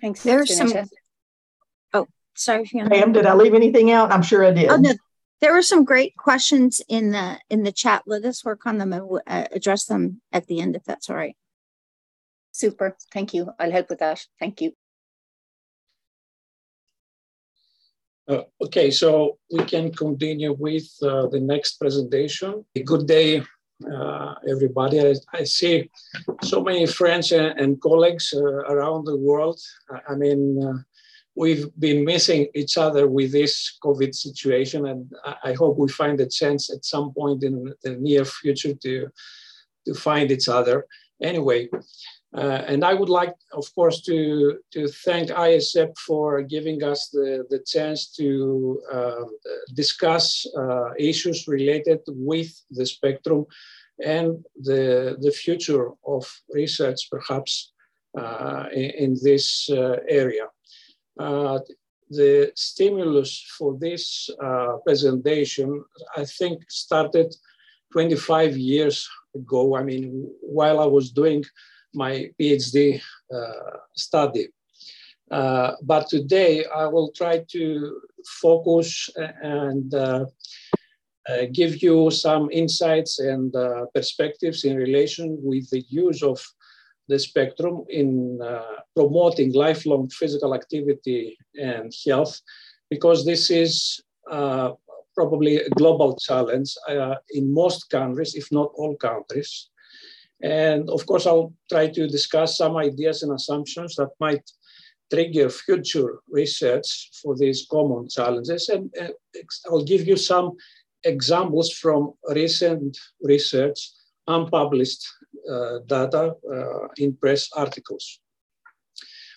Thanks. 0.00 0.22
There's 0.22 0.56
some. 0.56 0.72
Oh, 1.92 2.06
sorry. 2.34 2.64
Pam, 2.66 3.12
did 3.12 3.26
I 3.26 3.34
leave 3.34 3.54
anything 3.54 3.90
out? 3.90 4.12
I'm 4.12 4.22
sure 4.22 4.44
I 4.44 4.50
did. 4.52 4.70
Oh, 4.70 4.76
no. 4.76 4.94
There 5.40 5.54
were 5.54 5.62
some 5.62 5.84
great 5.84 6.16
questions 6.16 6.82
in 6.88 7.12
the 7.12 7.38
in 7.48 7.62
the 7.62 7.72
chat. 7.72 8.02
Let 8.06 8.24
us 8.24 8.44
work 8.44 8.66
on 8.66 8.78
them 8.78 8.92
and 8.92 9.20
uh, 9.26 9.46
address 9.52 9.86
them 9.86 10.20
at 10.32 10.46
the 10.46 10.60
end, 10.60 10.76
if 10.76 10.84
that's 10.84 11.08
all 11.08 11.16
right. 11.16 11.36
Super. 12.52 12.96
Thank 13.12 13.32
you. 13.32 13.50
I'll 13.58 13.70
help 13.70 13.88
with 13.88 14.00
that. 14.00 14.26
Thank 14.38 14.60
you. 14.60 14.72
Uh, 18.28 18.42
okay, 18.62 18.90
so 18.90 19.38
we 19.50 19.64
can 19.64 19.90
continue 19.92 20.52
with 20.52 20.88
uh, 21.02 21.26
the 21.28 21.40
next 21.40 21.80
presentation. 21.80 22.64
Good 22.84 23.06
day, 23.08 23.42
uh, 23.88 24.34
everybody. 24.48 25.00
I, 25.00 25.14
I, 25.32 25.44
see 25.44 25.90
so 26.42 26.62
many 26.62 26.86
friends 26.86 27.32
and, 27.32 27.58
and 27.58 27.80
colleagues 27.80 28.34
uh, 28.36 28.42
around 28.42 29.04
the 29.04 29.16
world. 29.16 29.60
I 30.08 30.14
mean, 30.14 30.62
uh, 30.62 30.78
we've 31.34 31.68
been 31.78 32.04
missing 32.04 32.48
each 32.54 32.76
other 32.76 33.08
with 33.08 33.32
this 33.32 33.78
COVID 33.82 34.14
situation, 34.14 34.86
and 34.86 35.10
I, 35.24 35.34
I, 35.44 35.52
hope 35.54 35.78
we 35.78 35.88
find 35.88 36.20
a 36.20 36.28
chance 36.28 36.70
at 36.70 36.84
some 36.84 37.12
point 37.12 37.42
in 37.42 37.72
the 37.82 37.96
near 37.96 38.24
future 38.24 38.74
to, 38.74 39.08
to 39.86 39.94
find 39.94 40.30
each 40.30 40.48
other. 40.48 40.86
Anyway, 41.22 41.68
uh, 42.32 42.62
and 42.68 42.84
I 42.84 42.94
would 42.94 43.08
like, 43.08 43.34
of 43.52 43.66
course, 43.74 44.02
to, 44.02 44.58
to 44.72 44.86
thank 44.86 45.30
ISEP 45.30 45.98
for 45.98 46.42
giving 46.42 46.84
us 46.84 47.08
the, 47.08 47.44
the 47.50 47.58
chance 47.66 48.12
to 48.12 48.80
uh, 48.92 49.24
discuss 49.74 50.46
uh, 50.56 50.90
issues 50.96 51.48
related 51.48 52.00
with 52.06 52.52
the 52.70 52.86
spectrum 52.86 53.46
and 54.04 54.44
the, 54.62 55.16
the 55.20 55.32
future 55.32 55.90
of 56.06 56.24
research, 56.54 57.08
perhaps, 57.10 57.72
uh, 58.16 58.66
in, 58.72 58.90
in, 58.90 59.16
this 59.22 59.68
uh, 59.70 59.96
area. 60.08 60.46
Uh, 61.18 61.58
the 62.10 62.50
stimulus 62.56 63.44
for 63.56 63.76
this 63.78 64.30
presentation, 64.84 65.84
I 66.16 66.24
think, 66.24 66.62
started 66.68 67.32
25 67.92 68.56
years 68.56 69.08
ago. 69.34 69.76
I 69.76 69.84
mean, 69.84 70.28
while 70.40 70.80
I 70.80 70.86
was 70.86 71.12
doing 71.12 71.44
my 71.94 72.30
PhD 72.38 73.00
uh, 73.34 73.76
study. 73.94 74.48
Uh, 75.30 75.74
but 75.82 76.08
today 76.08 76.64
I 76.64 76.86
will 76.86 77.12
try 77.12 77.44
to 77.52 78.00
focus 78.42 79.08
and 79.42 79.94
uh, 79.94 80.26
uh, 81.28 81.46
give 81.52 81.82
you 81.82 82.10
some 82.10 82.50
insights 82.50 83.20
and 83.20 83.54
uh, 83.54 83.86
perspectives 83.94 84.64
in 84.64 84.76
relation 84.76 85.38
with 85.42 85.70
the 85.70 85.84
use 85.88 86.22
of 86.22 86.44
the 87.08 87.18
spectrum 87.18 87.84
in 87.88 88.40
uh, 88.42 88.62
promoting 88.96 89.52
lifelong 89.52 90.08
physical 90.08 90.54
activity 90.54 91.36
and 91.54 91.92
health, 92.06 92.40
because 92.88 93.24
this 93.24 93.50
is 93.50 94.02
probably 95.14 95.56
a 95.56 95.70
global 95.70 96.16
challenge 96.16 96.74
in 97.34 97.52
most 97.52 97.90
countries, 97.90 98.34
if 98.34 98.50
not 98.52 98.70
all 98.76 98.96
countries. 98.96 99.70
And 100.42 100.88
of 100.88 101.04
course, 101.06 101.26
I'll 101.26 101.52
try 101.68 101.88
to 101.88 102.08
discuss 102.08 102.56
some 102.56 102.76
ideas 102.76 103.22
and 103.22 103.32
assumptions 103.32 103.94
that 103.96 104.10
might 104.20 104.42
trigger 105.12 105.50
future 105.50 106.20
research 106.30 107.10
for 107.20 107.36
these 107.36 107.66
common 107.70 108.08
challenges. 108.08 108.68
And 108.68 108.90
uh, 109.00 109.08
I'll 109.66 109.84
give 109.84 110.06
you 110.06 110.16
some 110.16 110.56
examples 111.04 111.72
from 111.72 112.14
recent 112.34 112.96
research, 113.22 113.90
unpublished 114.26 115.06
uh, 115.50 115.78
data 115.86 116.34
uh, 116.50 116.88
in 116.96 117.16
press 117.16 117.48
articles. 117.56 118.20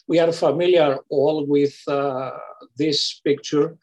We 0.07 0.19
are 0.19 0.31
familiar 0.31 0.97
all 1.09 1.45
with 1.45 1.75
uh, 1.87 2.31
this 2.77 3.19
picture. 3.23 3.77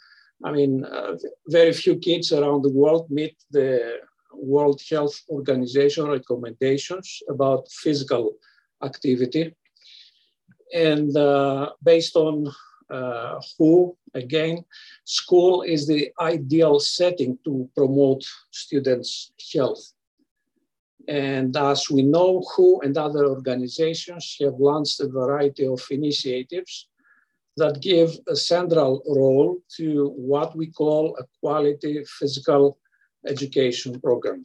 I 0.44 0.52
mean, 0.52 0.84
uh, 0.84 1.16
very 1.48 1.72
few 1.72 1.96
kids 1.96 2.32
around 2.32 2.62
the 2.62 2.72
world 2.72 3.10
meet 3.10 3.36
the 3.50 3.98
World 4.32 4.80
Health 4.88 5.20
Organization 5.28 6.06
recommendations 6.06 7.22
about 7.28 7.70
physical 7.70 8.36
activity. 8.82 9.54
And 10.74 11.16
uh, 11.16 11.70
based 11.82 12.16
on 12.16 12.52
uh, 12.90 13.40
WHO, 13.58 13.96
again, 14.14 14.64
school 15.04 15.62
is 15.62 15.86
the 15.86 16.10
ideal 16.20 16.80
setting 16.80 17.38
to 17.44 17.68
promote 17.76 18.24
students' 18.50 19.32
health. 19.52 19.92
And 21.08 21.56
as 21.56 21.90
we 21.90 22.02
know, 22.02 22.42
WHO 22.54 22.80
and 22.82 22.96
other 22.96 23.26
organizations 23.26 24.36
have 24.40 24.54
launched 24.58 25.00
a 25.00 25.08
variety 25.08 25.66
of 25.66 25.80
initiatives 25.90 26.88
that 27.56 27.82
give 27.82 28.10
a 28.28 28.36
central 28.36 29.02
role 29.06 29.58
to 29.76 30.08
what 30.16 30.56
we 30.56 30.66
call 30.66 31.16
a 31.16 31.24
quality 31.40 32.04
physical 32.18 32.78
education 33.26 34.00
program. 34.00 34.44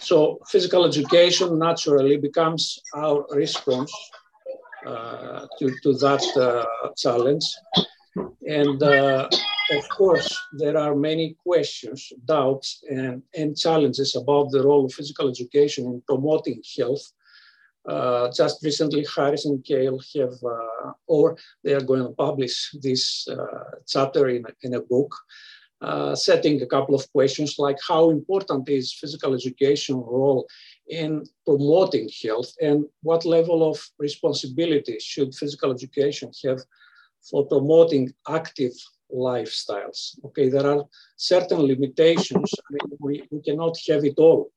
So 0.00 0.38
physical 0.48 0.84
education 0.84 1.58
naturally 1.58 2.16
becomes 2.16 2.80
our 2.94 3.26
response 3.32 3.92
uh, 4.86 5.46
to, 5.58 5.70
to 5.82 5.92
that 5.94 6.24
uh, 6.36 6.88
challenge. 6.96 7.44
And 8.46 8.82
uh, 8.82 9.28
of 9.72 9.88
course, 9.88 10.36
there 10.52 10.76
are 10.76 10.96
many 10.96 11.36
questions, 11.46 12.12
doubts, 12.24 12.82
and, 12.88 13.22
and 13.36 13.56
challenges 13.56 14.16
about 14.16 14.50
the 14.50 14.62
role 14.62 14.86
of 14.86 14.92
physical 14.92 15.28
education 15.28 15.84
in 15.84 16.02
promoting 16.06 16.62
health. 16.76 17.12
Uh, 17.88 18.30
just 18.32 18.62
recently, 18.64 19.06
Harris 19.14 19.46
and 19.46 19.64
Cale 19.64 20.00
have, 20.16 20.34
uh, 20.44 20.92
or 21.06 21.36
they 21.62 21.72
are 21.74 21.80
going 21.80 22.02
to 22.02 22.10
publish 22.10 22.70
this 22.82 23.26
uh, 23.28 23.64
chapter 23.86 24.28
in, 24.28 24.44
in 24.62 24.74
a 24.74 24.80
book, 24.80 25.14
uh, 25.82 26.14
setting 26.14 26.60
a 26.60 26.66
couple 26.66 26.94
of 26.94 27.10
questions 27.12 27.58
like 27.58 27.78
how 27.88 28.10
important 28.10 28.68
is 28.68 28.92
physical 28.92 29.34
education 29.34 29.96
role 29.96 30.46
in 30.88 31.24
promoting 31.46 32.08
health 32.22 32.52
and 32.60 32.84
what 33.02 33.24
level 33.24 33.68
of 33.68 33.80
responsibility 33.98 34.98
should 35.00 35.34
physical 35.34 35.70
education 35.70 36.30
have 36.44 36.60
for 37.28 37.46
promoting 37.46 38.12
active 38.28 38.72
lifestyles. 39.12 40.18
Okay, 40.24 40.48
there 40.48 40.66
are 40.66 40.84
certain 41.16 41.60
limitations. 41.60 42.52
I 42.58 42.72
mean, 42.72 42.98
we, 43.00 43.28
we 43.30 43.40
cannot 43.40 43.76
have 43.88 44.04
it 44.04 44.18
all. 44.18 44.50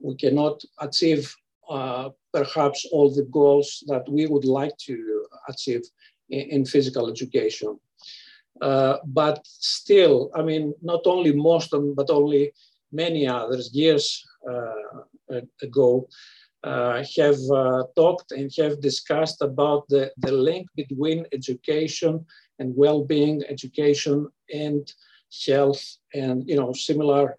We 0.00 0.16
cannot 0.16 0.62
achieve 0.80 1.34
uh, 1.68 2.10
perhaps 2.32 2.86
all 2.92 3.12
the 3.12 3.24
goals 3.24 3.82
that 3.86 4.08
we 4.08 4.26
would 4.26 4.44
like 4.44 4.76
to 4.78 5.26
achieve 5.48 5.82
in, 6.30 6.40
in 6.50 6.64
physical 6.64 7.08
education. 7.08 7.78
Uh, 8.60 8.96
but 9.04 9.40
still, 9.44 10.30
I 10.34 10.42
mean, 10.42 10.74
not 10.82 11.02
only 11.06 11.32
Mosston, 11.32 11.94
but 11.94 12.10
only 12.10 12.52
many 12.92 13.26
others 13.26 13.74
years 13.74 14.24
uh, 14.50 15.40
ago 15.62 16.08
uh, 16.64 17.04
have 17.16 17.38
uh, 17.52 17.84
talked 17.94 18.32
and 18.32 18.50
have 18.58 18.80
discussed 18.80 19.40
about 19.42 19.88
the, 19.88 20.10
the 20.18 20.32
link 20.32 20.66
between 20.74 21.26
education 21.32 22.24
and 22.58 22.76
well-being, 22.76 23.42
education 23.48 24.26
and 24.52 24.92
health, 25.46 25.84
and 26.14 26.48
you 26.48 26.56
know 26.56 26.72
similar 26.72 27.36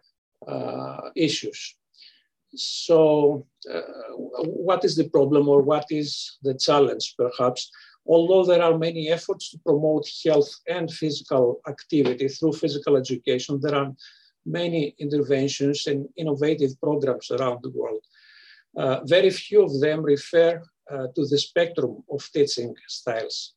uh, 0.47 1.09
issues. 1.15 1.75
So, 2.55 3.45
what 4.65 4.85
is 4.85 4.95
the 4.95 5.09
problem, 5.09 5.49
or 5.49 5.61
what 5.61 5.85
is 5.89 6.37
the 6.43 6.53
challenge, 6.53 7.15
perhaps? 7.17 7.69
Although 8.07 8.45
there 8.45 8.63
are 8.63 8.77
many 8.77 9.09
efforts 9.09 9.51
to 9.51 9.59
promote 9.59 10.07
health 10.25 10.51
and 10.67 10.91
physical 10.91 11.61
activity 11.67 12.27
through 12.29 12.53
physical 12.53 12.95
education, 12.95 13.59
there 13.61 13.75
are 13.75 13.93
many 14.45 14.95
interventions 14.97 15.87
and 15.87 16.07
innovative 16.15 16.79
programs 16.79 17.31
around 17.31 17.59
the 17.61 17.71
world. 17.71 18.03
Uh, 18.77 19.03
very 19.05 19.29
few 19.29 19.63
of 19.63 19.79
them 19.81 20.01
refer 20.01 20.61
uh, 20.91 21.07
to 21.15 21.25
the 21.27 21.37
spectrum 21.37 22.03
of 22.09 22.27
teaching 22.31 22.73
styles. 22.87 23.53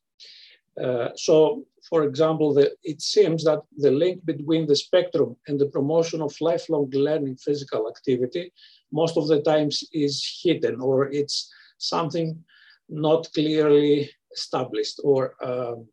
Uh, 0.81 1.09
so, 1.15 1.65
for 1.89 2.03
example, 2.03 2.53
the, 2.53 2.73
it 2.83 3.01
seems 3.01 3.43
that 3.43 3.61
the 3.77 3.91
link 3.91 4.25
between 4.25 4.65
the 4.65 4.75
spectrum 4.75 5.35
and 5.47 5.59
the 5.59 5.67
promotion 5.67 6.21
of 6.21 6.33
lifelong 6.41 6.89
learning 6.91 7.35
physical 7.35 7.89
activity 7.89 8.51
most 8.91 9.17
of 9.17 9.27
the 9.27 9.41
times 9.41 9.83
is 9.93 10.41
hidden 10.43 10.79
or 10.81 11.09
it's 11.11 11.51
something 11.77 12.43
not 12.89 13.27
clearly 13.33 14.09
established 14.35 14.99
or 15.03 15.35
um, 15.43 15.87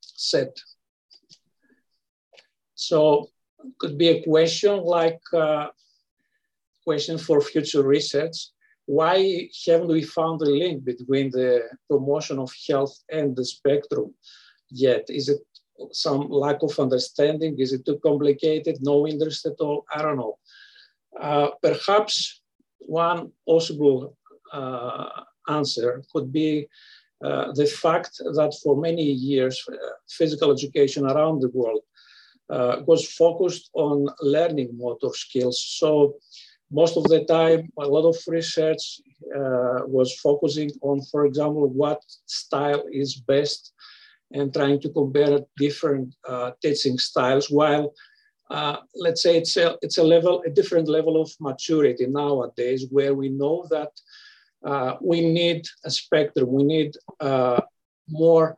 set. 0.00 0.56
So 2.74 3.28
could 3.78 3.96
be 3.96 4.08
a 4.08 4.22
question 4.22 4.82
like 4.82 5.20
uh, 5.32 5.68
question 6.84 7.18
for 7.18 7.40
future 7.40 7.82
research. 7.82 8.36
Why 8.86 9.48
haven't 9.66 9.88
we 9.88 10.02
found 10.02 10.42
a 10.42 10.50
link 10.50 10.84
between 10.84 11.30
the 11.30 11.62
promotion 11.88 12.38
of 12.38 12.50
health 12.68 12.94
and 13.10 13.36
the 13.36 13.44
spectrum 13.44 14.14
yet? 14.70 15.04
Is 15.08 15.28
it 15.28 15.40
some 15.92 16.28
lack 16.28 16.62
of 16.62 16.78
understanding? 16.78 17.58
Is 17.58 17.72
it 17.72 17.86
too 17.86 17.98
complicated? 18.02 18.78
No 18.80 19.06
interest 19.06 19.46
at 19.46 19.60
all? 19.60 19.84
I 19.94 20.02
don't 20.02 20.16
know. 20.16 20.38
Uh, 21.20 21.50
perhaps 21.62 22.42
one 22.80 23.30
possible 23.46 24.16
uh, 24.52 25.08
answer 25.48 26.02
could 26.12 26.32
be 26.32 26.68
uh, 27.22 27.52
the 27.52 27.66
fact 27.66 28.18
that 28.18 28.52
for 28.62 28.76
many 28.76 29.04
years, 29.04 29.64
uh, 29.68 29.76
physical 30.08 30.50
education 30.50 31.06
around 31.06 31.40
the 31.40 31.50
world 31.50 31.82
uh, 32.50 32.76
was 32.86 33.08
focused 33.12 33.70
on 33.74 34.08
learning 34.20 34.70
motor 34.76 35.10
skills. 35.12 35.64
So 35.78 36.16
most 36.70 36.96
of 36.96 37.04
the 37.04 37.24
time, 37.24 37.70
a 37.78 37.86
lot 37.86 38.08
of 38.08 38.16
research 38.26 39.00
uh, 39.36 39.80
was 39.86 40.18
focusing 40.18 40.70
on, 40.82 41.00
for 41.10 41.26
example, 41.26 41.68
what 41.68 42.00
style 42.26 42.84
is 42.90 43.14
best 43.14 43.72
and 44.32 44.52
trying 44.52 44.80
to 44.80 44.88
compare 44.88 45.40
different 45.58 46.14
uh, 46.28 46.50
teaching 46.60 46.98
styles 46.98 47.50
while 47.50 47.92
let's 48.94 49.22
say 49.22 49.36
it's 49.38 49.56
a, 49.56 49.76
it's 49.80 49.96
a 49.96 50.02
level, 50.02 50.42
a 50.46 50.50
different 50.50 50.88
level 50.88 51.20
of 51.20 51.30
maturity 51.40 52.06
nowadays 52.06 52.86
where 52.90 53.14
we 53.14 53.28
know 53.30 53.66
that 53.70 53.90
uh, 54.64 54.96
we 55.00 55.20
need 55.20 55.66
a 55.84 55.90
spectrum, 55.90 56.52
we 56.52 56.64
need 56.64 56.96
uh, 57.20 57.60
more 58.08 58.56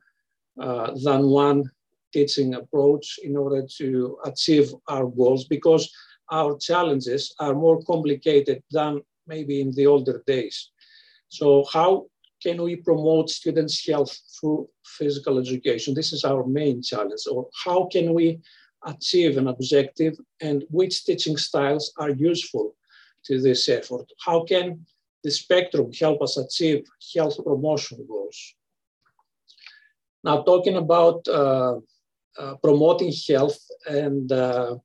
uh, 0.61 0.93
than 1.03 1.27
one 1.27 1.65
teaching 2.13 2.55
approach 2.55 3.19
in 3.23 3.37
order 3.37 3.67
to 3.79 4.19
achieve 4.25 4.73
our 4.89 5.07
goals 5.07 5.45
because 5.47 5.91
our 6.31 6.57
challenges 6.59 7.35
are 7.41 7.55
more 7.55 7.83
complicated 7.83 8.63
than 8.71 9.01
maybe 9.27 9.61
in 9.61 9.71
the 9.73 9.87
older 9.87 10.23
days. 10.27 10.71
So 11.29 11.65
how 11.73 12.07
can 12.43 12.63
we 12.63 12.77
promote 12.77 13.31
students' 13.31 13.87
health 13.87 14.17
through 14.35 14.69
physical 14.85 15.39
education? 15.39 15.95
This 15.95 16.13
is 16.13 16.25
our 16.25 16.47
main 16.47 16.83
challenge. 16.83 17.23
Or 17.31 17.49
how 17.65 17.89
can 17.91 18.15
we 18.15 18.41
achieve 18.87 19.39
an 19.39 19.49
objective 19.49 20.15
and 20.41 20.65
which 20.71 21.05
teaching 21.05 21.37
styles 21.37 21.93
are 21.99 22.11
useful 22.11 22.77
to 23.25 23.41
this 23.41 23.69
effort? 23.69 24.07
How 24.25 24.45
can 24.45 24.87
the 25.25 25.31
spectrum 25.31 25.91
help 25.93 26.23
us 26.23 26.37
achieve 26.37 26.85
health 27.15 27.37
promotion 27.43 28.07
goals? 28.07 28.55
Now, 30.23 30.43
talking 30.43 30.77
about 30.77 31.27
uh, 31.27 31.77
uh, 32.39 32.55
promoting 32.63 33.13
health 33.29 33.59
and 33.87 34.31
uh, 34.31 34.77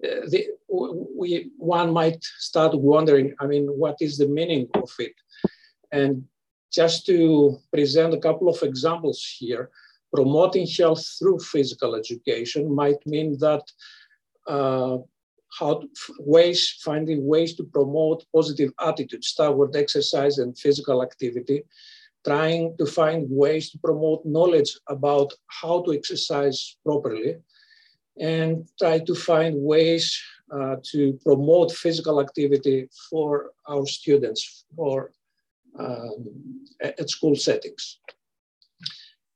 the, 0.00 0.46
we, 0.68 1.50
one 1.56 1.92
might 1.92 2.22
start 2.38 2.74
wondering, 2.74 3.34
I 3.40 3.46
mean, 3.46 3.66
what 3.66 3.96
is 4.00 4.18
the 4.18 4.28
meaning 4.28 4.68
of 4.74 4.90
it? 4.98 5.14
And 5.92 6.24
just 6.72 7.06
to 7.06 7.58
present 7.72 8.14
a 8.14 8.18
couple 8.18 8.48
of 8.48 8.62
examples 8.62 9.24
here, 9.38 9.70
promoting 10.14 10.66
health 10.66 11.04
through 11.18 11.38
physical 11.40 11.94
education 11.94 12.74
might 12.74 13.04
mean 13.06 13.38
that 13.38 13.62
uh, 14.46 14.98
how 15.58 15.80
to, 15.80 15.88
ways 16.20 16.78
finding 16.84 17.26
ways 17.26 17.54
to 17.56 17.64
promote 17.64 18.24
positive 18.34 18.72
attitudes 18.80 19.34
toward 19.34 19.74
exercise 19.76 20.38
and 20.38 20.58
physical 20.58 21.02
activity 21.02 21.62
trying 22.26 22.76
to 22.76 22.86
find 22.86 23.26
ways 23.30 23.70
to 23.70 23.78
promote 23.78 24.26
knowledge 24.26 24.76
about 24.88 25.32
how 25.46 25.80
to 25.82 25.92
exercise 25.92 26.76
properly 26.84 27.36
and 28.18 28.68
try 28.80 28.98
to 28.98 29.14
find 29.14 29.54
ways 29.56 30.20
uh, 30.52 30.76
to 30.82 31.18
promote 31.24 31.70
physical 31.70 32.20
activity 32.20 32.88
for 33.08 33.52
our 33.68 33.86
students 33.86 34.64
for 34.74 35.12
um, 35.78 36.64
at 36.80 37.08
school 37.10 37.36
settings. 37.36 37.98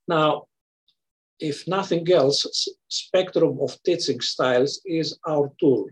Now, 0.09 0.47
if 1.39 1.68
nothing 1.68 2.11
else, 2.12 2.68
spectrum 2.89 3.59
of 3.61 3.79
teaching 3.83 4.21
styles 4.21 4.81
is 4.85 5.18
our 5.27 5.53
tool, 5.61 5.87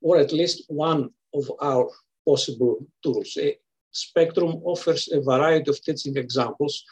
or 0.00 0.18
at 0.18 0.32
least 0.32 0.64
one 0.68 1.10
of 1.34 1.50
our 1.60 1.88
possible 2.26 2.86
tools. 3.02 3.36
A 3.38 3.56
spectrum 3.92 4.60
offers 4.64 5.08
a 5.12 5.20
variety 5.20 5.70
of 5.70 5.82
teaching 5.82 6.16
examples 6.16 6.84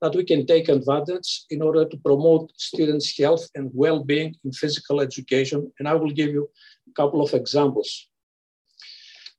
that 0.00 0.14
we 0.14 0.24
can 0.24 0.46
take 0.46 0.68
advantage 0.68 1.44
in 1.50 1.62
order 1.62 1.84
to 1.86 1.96
promote 1.96 2.52
students' 2.56 3.16
health 3.18 3.48
and 3.54 3.70
well-being 3.72 4.34
in 4.44 4.52
physical 4.52 5.00
education. 5.00 5.72
And 5.78 5.88
I 5.88 5.94
will 5.94 6.10
give 6.10 6.30
you 6.30 6.48
a 6.90 6.92
couple 6.92 7.22
of 7.22 7.32
examples. 7.32 8.08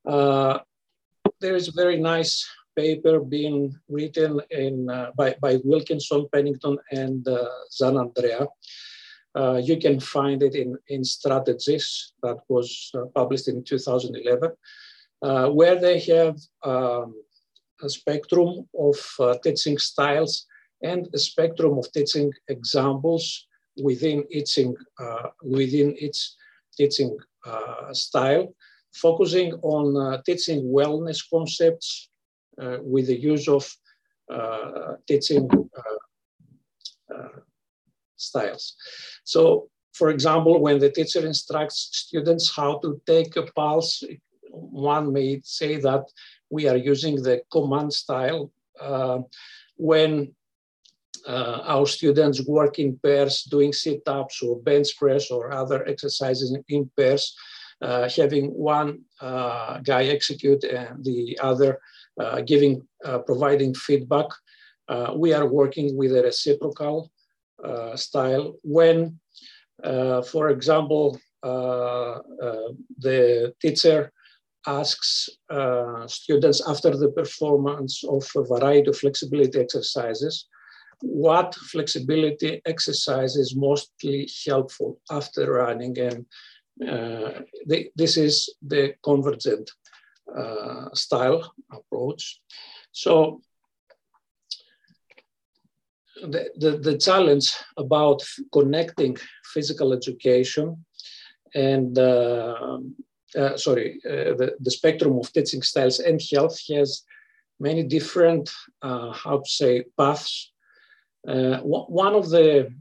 Uh, 0.04 0.58
there 1.40 1.54
is 1.54 1.68
a 1.68 1.72
very 1.72 1.98
nice 1.98 2.46
paper 2.76 3.20
being 3.20 3.74
written 3.88 4.40
in, 4.50 4.88
uh, 4.90 5.10
by, 5.16 5.36
by 5.40 5.58
Wilkinson, 5.64 6.26
Pennington, 6.32 6.78
and 6.90 7.26
uh, 7.26 7.48
Gianandrea. 7.80 8.46
Uh, 9.36 9.56
you 9.56 9.76
can 9.76 10.00
find 10.00 10.42
it 10.42 10.54
in, 10.54 10.76
in 10.88 11.04
Strategies 11.04 12.12
that 12.22 12.38
was 12.48 12.90
uh, 12.94 13.04
published 13.14 13.48
in 13.48 13.62
2011, 13.62 14.50
uh, 15.22 15.48
where 15.50 15.78
they 15.78 15.98
have 16.00 16.36
um, 16.64 17.14
a 17.82 17.88
spectrum 17.88 18.66
of 18.78 18.96
uh, 19.20 19.34
teaching 19.42 19.76
styles 19.76 20.46
and 20.82 21.08
a 21.14 21.18
spectrum 21.18 21.78
of 21.78 21.90
teaching 21.92 22.32
examples 22.48 23.46
within 23.82 24.24
each, 24.30 24.58
within 25.42 25.94
each 25.98 26.32
teaching 26.76 27.16
style, 27.92 28.54
focusing 28.94 29.52
on 29.62 30.22
teaching 30.24 30.62
wellness 30.64 31.22
concepts, 31.28 32.08
uh, 32.60 32.78
with 32.80 33.06
the 33.08 33.20
use 33.20 33.48
of 33.48 33.70
uh, 34.32 34.94
teaching 35.06 35.46
uh, 37.14 37.26
styles. 38.16 38.74
So, 39.24 39.68
for 39.92 40.10
example, 40.10 40.60
when 40.60 40.78
the 40.78 40.90
teacher 40.90 41.24
instructs 41.24 41.88
students 41.92 42.54
how 42.54 42.78
to 42.78 43.00
take 43.06 43.36
a 43.36 43.42
pulse, 43.42 44.02
one 44.50 45.12
may 45.12 45.40
say 45.44 45.76
that 45.76 46.04
we 46.50 46.68
are 46.68 46.76
using 46.76 47.16
the 47.16 47.42
command 47.50 47.92
style. 47.92 48.50
when 49.78 50.34
uh, 51.26 51.60
our 51.64 51.86
students 51.86 52.46
work 52.46 52.78
in 52.78 52.98
pairs, 52.98 53.42
doing 53.42 53.72
sit-ups 53.72 54.42
or 54.42 54.60
bench 54.60 54.96
press 54.96 55.30
or 55.30 55.52
other 55.52 55.86
exercises 55.88 56.56
in 56.68 56.90
pairs, 56.96 57.34
uh, 57.82 58.08
having 58.08 58.46
one 58.52 59.00
uh, 59.20 59.78
guy 59.80 60.04
execute 60.04 60.64
and 60.64 61.04
the 61.04 61.38
other 61.42 61.78
uh, 62.18 62.40
giving, 62.40 62.86
uh, 63.04 63.18
providing 63.18 63.74
feedback. 63.74 64.26
Uh, 64.88 65.12
we 65.16 65.32
are 65.32 65.46
working 65.46 65.96
with 65.96 66.16
a 66.16 66.22
reciprocal 66.22 67.10
style 67.94 68.56
when, 68.62 69.18
for 70.32 70.50
example, 70.50 71.18
the 71.42 73.54
teacher 73.60 74.12
asks 74.66 75.28
uh, 75.48 76.06
students 76.06 76.60
after 76.68 76.96
the 76.96 77.10
performance 77.10 78.02
of 78.04 78.28
a 78.36 78.42
variety 78.42 78.90
of 78.90 78.98
flexibility 78.98 79.60
exercises, 79.60 80.46
what 81.02 81.54
flexibility 81.54 82.60
exercise 82.66 83.36
is 83.36 83.54
mostly 83.54 84.28
helpful 84.46 84.98
after 85.10 85.52
running. 85.52 85.96
And 85.98 86.26
uh, 86.88 87.42
they, 87.66 87.90
this 87.94 88.16
is 88.16 88.54
the 88.62 88.94
convergent 89.02 89.70
uh, 90.36 90.88
style 90.94 91.52
approach. 91.70 92.40
So 92.92 93.40
the, 96.22 96.50
the, 96.56 96.70
the, 96.78 96.98
challenge 96.98 97.54
about 97.76 98.22
connecting 98.52 99.16
physical 99.52 99.92
education 99.92 100.84
and 101.54 101.98
uh, 101.98 102.78
uh, 103.36 103.56
sorry, 103.56 104.00
uh, 104.04 104.34
the, 104.34 104.56
the 104.60 104.70
spectrum 104.70 105.18
of 105.18 105.32
teaching 105.32 105.62
styles 105.62 105.98
and 106.00 106.20
health 106.32 106.58
has 106.68 107.02
many 107.60 107.82
different, 107.82 108.50
uh, 108.82 109.12
how 109.12 109.38
to 109.38 109.50
say, 109.50 109.84
paths. 109.96 110.52
Uh, 111.26 111.58
one 111.58 112.14
of 112.14 112.30
the 112.30 112.72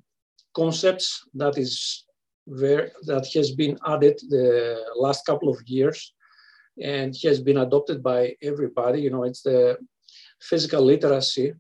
concepts 0.56 1.28
that 1.34 1.58
is 1.58 2.06
very, 2.48 2.92
that 3.04 3.28
has 3.34 3.52
been 3.52 3.78
added 3.88 4.20
the 4.30 4.84
last 4.96 5.26
couple 5.26 5.50
of 5.50 5.60
years 5.66 6.14
and 6.82 7.16
has 7.24 7.40
been 7.42 7.58
adopted 7.58 8.04
by 8.04 8.36
everybody. 8.42 9.02
You 9.02 9.10
know, 9.10 9.24
it's 9.24 9.42
the 9.42 9.78
physical 10.42 10.84
literacy 10.84 11.54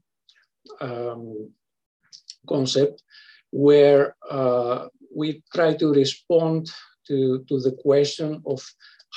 um, 0.79 1.49
concept 2.45 3.03
where 3.51 4.15
uh, 4.29 4.87
we 5.15 5.41
try 5.53 5.73
to 5.75 5.93
respond 5.93 6.69
to, 7.07 7.43
to 7.47 7.59
the 7.59 7.71
question 7.81 8.41
of 8.45 8.61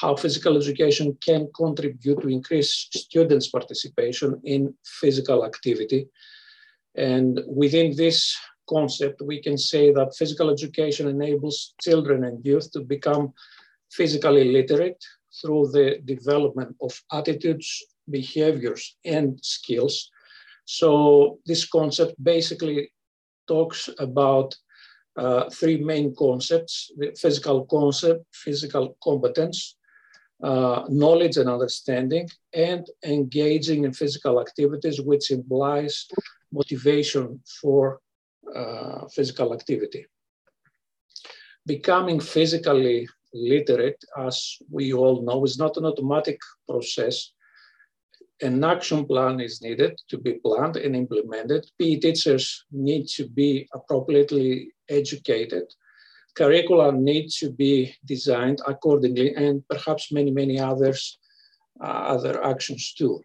how 0.00 0.14
physical 0.14 0.56
education 0.56 1.16
can 1.24 1.48
contribute 1.56 2.20
to 2.20 2.28
increase 2.28 2.88
students' 2.92 3.48
participation 3.48 4.40
in 4.44 4.72
physical 4.84 5.44
activity. 5.44 6.06
And 6.94 7.40
within 7.48 7.96
this 7.96 8.36
concept, 8.68 9.22
we 9.22 9.42
can 9.42 9.58
say 9.58 9.92
that 9.92 10.14
physical 10.16 10.50
education 10.50 11.08
enables 11.08 11.74
children 11.80 12.24
and 12.24 12.44
youth 12.44 12.70
to 12.72 12.80
become 12.80 13.32
physically 13.90 14.52
literate 14.52 15.02
through 15.40 15.70
the 15.72 15.98
development 16.04 16.76
of 16.80 17.00
attitudes, 17.12 17.82
behaviors, 18.08 18.96
and 19.04 19.38
skills. 19.42 20.10
So 20.64 21.38
this 21.46 21.66
concept 21.66 22.22
basically 22.22 22.92
talks 23.48 23.88
about 23.98 24.54
uh, 25.16 25.50
three 25.50 25.78
main 25.78 26.14
concepts, 26.14 26.92
the 26.96 27.10
physical 27.20 27.66
concept, 27.66 28.24
physical 28.32 28.96
competence, 29.02 29.76
uh, 30.42 30.84
knowledge 30.88 31.36
and 31.36 31.48
understanding, 31.50 32.28
and 32.54 32.86
engaging 33.04 33.84
in 33.84 33.92
physical 33.92 34.40
activities, 34.40 35.00
which 35.00 35.30
implies 35.32 36.06
motivation 36.52 37.40
for 37.60 38.00
uh, 38.54 39.06
physical 39.08 39.52
activity. 39.52 40.06
Becoming 41.66 42.20
physically 42.20 43.08
literate, 43.34 44.02
as 44.16 44.56
we 44.70 44.92
all 44.92 45.22
know, 45.22 45.44
is 45.44 45.58
not 45.58 45.76
an 45.76 45.84
automatic 45.84 46.38
process. 46.68 47.32
An 48.40 48.62
action 48.62 49.04
plan 49.04 49.40
is 49.40 49.60
needed 49.62 50.00
to 50.08 50.18
be 50.18 50.34
planned 50.34 50.76
and 50.76 50.94
implemented. 50.94 51.66
PE 51.78 51.96
teachers 51.96 52.64
need 52.70 53.08
to 53.08 53.28
be 53.28 53.68
appropriately 53.74 54.72
educated. 54.88 55.64
Curricula 56.36 56.92
need 56.92 57.30
to 57.40 57.50
be 57.50 57.96
designed 58.04 58.60
accordingly, 58.66 59.34
and 59.34 59.66
perhaps 59.68 60.12
many, 60.12 60.30
many 60.30 60.60
others, 60.60 61.18
uh, 61.82 62.14
other 62.14 62.44
actions 62.44 62.94
too. 62.96 63.24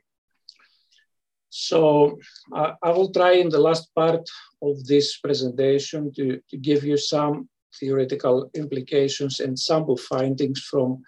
So 1.50 2.18
uh, 2.52 2.72
I 2.82 2.90
will 2.90 3.12
try 3.12 3.34
in 3.34 3.50
the 3.50 3.60
last 3.60 3.94
part 3.94 4.28
of 4.64 4.84
this 4.88 5.20
presentation 5.20 6.12
to, 6.16 6.42
to 6.50 6.58
give 6.58 6.84
you 6.84 6.98
some 6.98 7.48
theoretical 7.80 8.50
implications 8.56 9.40
and 9.40 9.60
sample 9.60 9.98
findings 9.98 10.62
from 10.62 11.04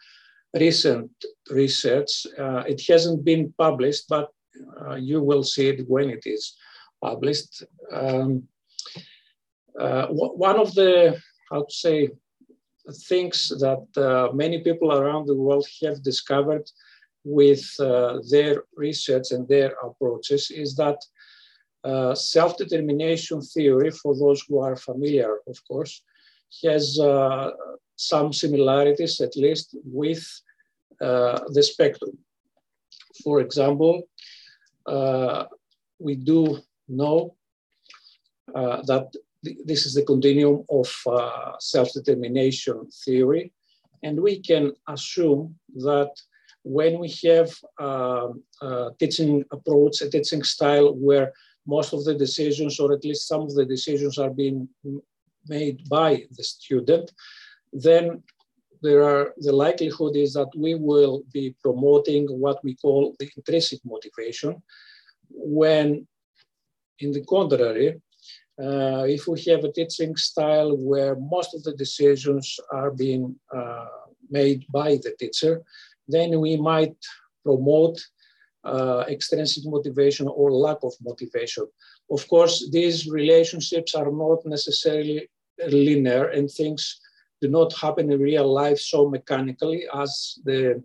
recent 0.60 1.12
research. 1.50 2.26
Uh, 2.38 2.64
it 2.68 2.82
hasn't 2.88 3.24
been 3.24 3.54
published, 3.58 4.06
but 4.10 4.30
uh, 4.82 4.96
you 4.96 5.22
will 5.22 5.44
see 5.44 5.68
it 5.70 5.88
when 5.88 6.10
it 6.10 6.24
is 6.26 6.56
published. 7.02 7.64
Um, 7.92 8.48
uh, 9.80 10.08
one 10.08 10.58
of 10.58 10.74
the, 10.74 11.20
how 11.52 11.64
to 11.64 11.74
say, 11.74 12.10
things 13.10 13.50
that 13.60 13.86
uh, 13.98 14.34
many 14.34 14.62
people 14.62 14.94
around 14.94 15.26
the 15.26 15.36
world 15.36 15.68
have 15.84 16.02
discovered 16.04 16.70
with 17.24 17.66
uh, 17.80 18.20
their 18.30 18.64
research 18.78 19.32
and 19.32 19.48
their 19.48 19.74
approaches 19.84 20.52
is 20.52 20.76
that 20.76 20.98
uh, 21.84 22.16
self-determination 22.16 23.42
theory, 23.42 23.92
for 23.92 24.16
those 24.16 24.44
who 24.48 24.60
are 24.60 24.76
familiar, 24.76 25.40
of 25.48 25.58
course, 25.68 26.02
has 26.64 26.98
some 27.96 28.34
similarities, 28.34 29.22
at 29.22 29.36
least, 29.36 29.76
with 29.84 30.26
the 31.00 31.64
spectrum. 31.64 32.18
For 33.24 33.42
example, 33.42 34.04
uh, 34.86 35.46
we 36.00 36.16
do 36.16 36.60
know 36.88 37.36
uh, 38.54 38.82
that 38.84 39.06
th 39.44 39.58
this 39.70 39.86
is 39.88 39.94
the 39.94 40.06
continuum 40.12 40.58
of 40.80 40.90
uh, 41.08 41.54
self-determination 41.60 42.78
theory, 43.04 43.44
and 44.06 44.16
we 44.28 44.34
can 44.50 44.66
assume 44.96 45.42
that 45.88 46.12
when 46.78 46.94
we 47.04 47.10
have 47.28 47.50
uh, 47.88 48.30
a 48.62 48.92
teaching 49.00 49.34
approach, 49.58 50.02
a 50.02 50.10
teaching 50.10 50.44
style 50.44 50.90
where 51.08 51.28
most 51.76 51.94
of 51.94 52.02
the 52.08 52.16
decisions, 52.26 52.80
or 52.80 52.94
at 52.94 53.06
least 53.08 53.28
some 53.28 53.42
of 53.48 53.54
the 53.58 53.66
decisions, 53.76 54.18
are 54.24 54.34
being 54.44 54.68
made 55.56 55.78
by 55.98 56.10
the 56.38 56.44
student, 56.44 57.06
then 57.88 58.06
there 58.86 59.04
are 59.04 59.34
the 59.48 59.56
likelihood 59.66 60.16
is 60.16 60.32
that 60.34 60.52
we 60.66 60.74
will 60.76 61.16
be 61.38 61.56
promoting 61.66 62.24
what 62.44 62.58
we 62.64 62.74
call 62.84 63.16
the 63.20 63.28
intrinsic 63.38 63.80
motivation 63.94 64.52
when 65.30 66.08
in 67.00 67.12
the 67.12 67.24
contrary 67.36 67.90
uh, 68.62 69.04
if 69.08 69.28
we 69.28 69.42
have 69.44 69.64
a 69.66 69.72
teaching 69.72 70.16
style 70.16 70.78
where 70.78 71.16
most 71.16 71.54
of 71.54 71.64
the 71.64 71.74
decisions 71.74 72.58
are 72.72 72.92
being 72.92 73.36
uh, 73.54 73.86
made 74.30 74.66
by 74.70 74.92
the 75.04 75.14
teacher, 75.20 75.62
then 76.08 76.40
we 76.40 76.56
might 76.56 76.96
promote 77.44 78.00
uh, 78.64 79.04
extrinsic 79.10 79.64
motivation 79.66 80.28
or 80.28 80.52
lack 80.52 80.78
of 80.84 80.94
motivation. 81.04 81.66
Of 82.10 82.28
course, 82.28 82.70
these 82.72 83.10
relationships 83.10 83.94
are 83.94 84.12
not 84.12 84.46
necessarily 84.46 85.30
linear 85.68 86.30
and 86.30 86.50
things 86.50 87.00
do 87.42 87.50
not 87.50 87.74
happen 87.74 88.12
in 88.12 88.20
real 88.20 88.52
life 88.52 88.80
so 88.80 89.10
mechanically 89.10 89.86
as 89.94 90.40
the 90.46 90.84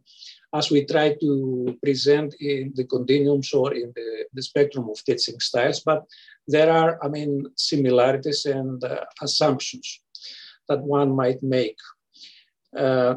as 0.52 0.70
we 0.70 0.84
try 0.84 1.14
to 1.20 1.78
present 1.82 2.34
in 2.40 2.72
the 2.74 2.84
continuums 2.84 3.52
or 3.54 3.72
in 3.72 3.92
the, 3.94 4.24
the 4.32 4.42
spectrum 4.42 4.88
of 4.90 5.02
teaching 5.04 5.38
styles. 5.38 5.80
But 5.80 6.04
there 6.48 6.70
are, 6.72 6.98
I 7.04 7.08
mean, 7.08 7.46
similarities 7.54 8.46
and 8.46 8.82
uh, 8.82 9.04
assumptions 9.22 10.00
that 10.68 10.80
one 10.80 11.14
might 11.14 11.40
make. 11.42 11.78
Uh, 12.76 13.14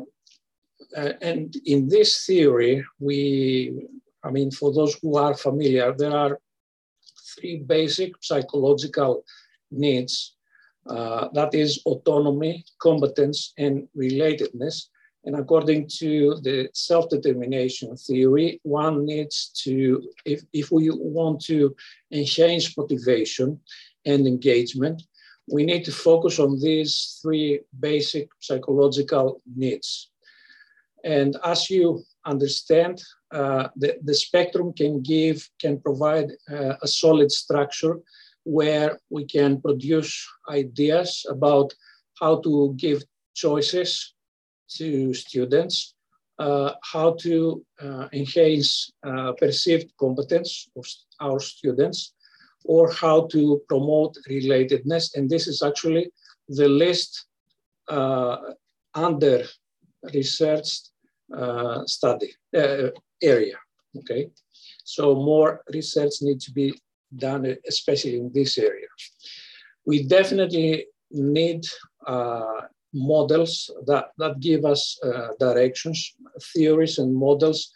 uh, 0.95 1.13
and 1.21 1.55
in 1.65 1.87
this 1.87 2.25
theory, 2.25 2.85
we, 2.99 3.87
I 4.23 4.29
mean, 4.29 4.51
for 4.51 4.71
those 4.71 4.95
who 5.01 5.17
are 5.17 5.33
familiar, 5.33 5.93
there 5.97 6.15
are 6.15 6.39
three 7.33 7.57
basic 7.57 8.11
psychological 8.21 9.23
needs. 9.71 10.35
Uh, 10.85 11.29
that 11.33 11.53
is 11.53 11.81
autonomy, 11.85 12.65
competence, 12.79 13.53
and 13.57 13.87
relatedness. 13.97 14.87
And 15.25 15.37
according 15.37 15.87
to 15.99 16.35
the 16.41 16.69
self-determination 16.73 17.95
theory, 17.95 18.59
one 18.63 19.05
needs 19.05 19.51
to, 19.63 20.03
if, 20.25 20.41
if 20.51 20.71
we 20.71 20.89
want 20.89 21.41
to 21.45 21.73
enhance 22.11 22.77
motivation 22.77 23.59
and 24.05 24.27
engagement, 24.27 25.03
we 25.49 25.63
need 25.63 25.85
to 25.85 25.91
focus 25.91 26.39
on 26.39 26.59
these 26.59 27.19
three 27.21 27.61
basic 27.79 28.29
psychological 28.39 29.41
needs. 29.55 30.09
And 31.05 31.37
as 31.43 31.69
you 31.69 32.03
understand, 32.25 33.03
uh, 33.31 33.67
the, 33.75 33.97
the 34.03 34.13
spectrum 34.13 34.73
can 34.73 35.01
give, 35.01 35.49
can 35.59 35.79
provide 35.79 36.31
uh, 36.51 36.75
a 36.81 36.87
solid 36.87 37.31
structure 37.31 37.99
where 38.43 38.99
we 39.09 39.25
can 39.25 39.61
produce 39.61 40.27
ideas 40.49 41.25
about 41.29 41.73
how 42.19 42.39
to 42.41 42.73
give 42.77 43.03
choices 43.33 44.13
to 44.69 45.13
students 45.13 45.95
uh, 46.39 46.73
how 46.81 47.13
to 47.13 47.63
uh, 47.81 48.07
enhance 48.13 48.91
uh, 49.05 49.33
perceived 49.33 49.91
competence 49.99 50.67
of 50.75 50.85
our 51.19 51.39
students 51.39 52.13
or 52.65 52.91
how 52.91 53.27
to 53.27 53.61
promote 53.67 54.15
relatedness. 54.29 55.15
And 55.15 55.29
this 55.29 55.47
is 55.47 55.61
actually 55.61 56.11
the 56.47 56.67
list 56.67 57.25
uh, 57.87 58.37
under 58.95 59.45
researched 60.13 60.89
uh, 61.35 61.85
study 61.85 62.33
uh, 62.55 62.89
area, 63.21 63.57
okay? 63.97 64.29
So 64.83 65.15
more 65.15 65.61
research 65.73 66.13
needs 66.21 66.45
to 66.45 66.51
be 66.51 66.73
done, 67.17 67.55
especially 67.67 68.17
in 68.17 68.31
this 68.33 68.57
area. 68.57 68.87
We 69.85 70.07
definitely 70.07 70.87
need 71.11 71.65
models 72.93 73.71
that, 73.87 74.11
that 74.17 74.39
give 74.39 74.65
us 74.65 74.99
uh, 75.03 75.29
directions, 75.39 76.15
theories 76.53 76.99
and 76.99 77.13
models 77.13 77.71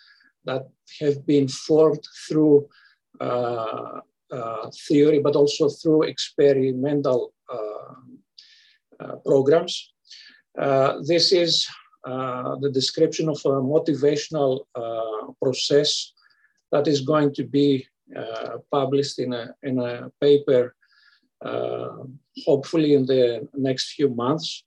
that 0.46 0.68
have 1.00 1.26
been 1.26 1.48
formed 1.48 2.04
through 2.28 2.68
uh, 3.20 4.00
uh, 4.32 4.70
theory, 4.88 5.20
but 5.20 5.36
also 5.36 5.70
through 5.70 6.04
experimental 6.04 7.34
uh, 7.52 7.94
uh, 9.00 9.16
programs. 9.26 9.94
Uh, 10.60 10.98
this 11.06 11.32
is 11.32 11.68
the 12.04 12.72
description 12.74 13.30
of 13.30 13.38
a 13.46 13.50
motivational 13.50 14.66
process 15.42 16.14
that 16.72 16.88
is 16.88 17.02
going 17.02 17.34
to 17.34 17.44
be 17.44 17.88
published 18.72 19.20
in 19.20 19.34
a, 19.34 19.54
in 19.64 19.80
a 19.80 20.12
paper, 20.22 20.76
hopefully 22.46 22.94
in 22.94 23.06
the 23.06 23.48
next 23.54 23.94
few 23.94 24.10
months. 24.10 24.64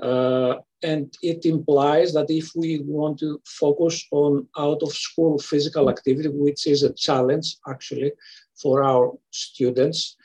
Uh, 0.00 0.56
and 0.82 1.14
it 1.22 1.44
implies 1.44 2.14
that 2.14 2.30
if 2.30 2.52
we 2.56 2.80
want 2.86 3.18
to 3.18 3.40
focus 3.44 4.06
on 4.12 4.46
out 4.56 4.82
of 4.82 4.94
school 4.94 5.38
physical 5.38 5.90
activity, 5.90 6.28
which 6.28 6.66
is 6.66 6.82
a 6.82 6.94
challenge 6.94 7.56
actually 7.68 8.12
for 8.60 8.82
our 8.82 9.12
students, 9.30 10.16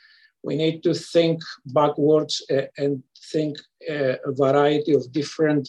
we 0.42 0.56
need 0.56 0.82
to 0.82 0.94
think 0.94 1.40
backwards 1.66 2.42
uh, 2.50 2.62
and 2.78 3.02
think 3.32 3.58
uh, 3.90 4.16
a 4.24 4.32
variety 4.32 4.94
of 4.94 5.12
different 5.12 5.68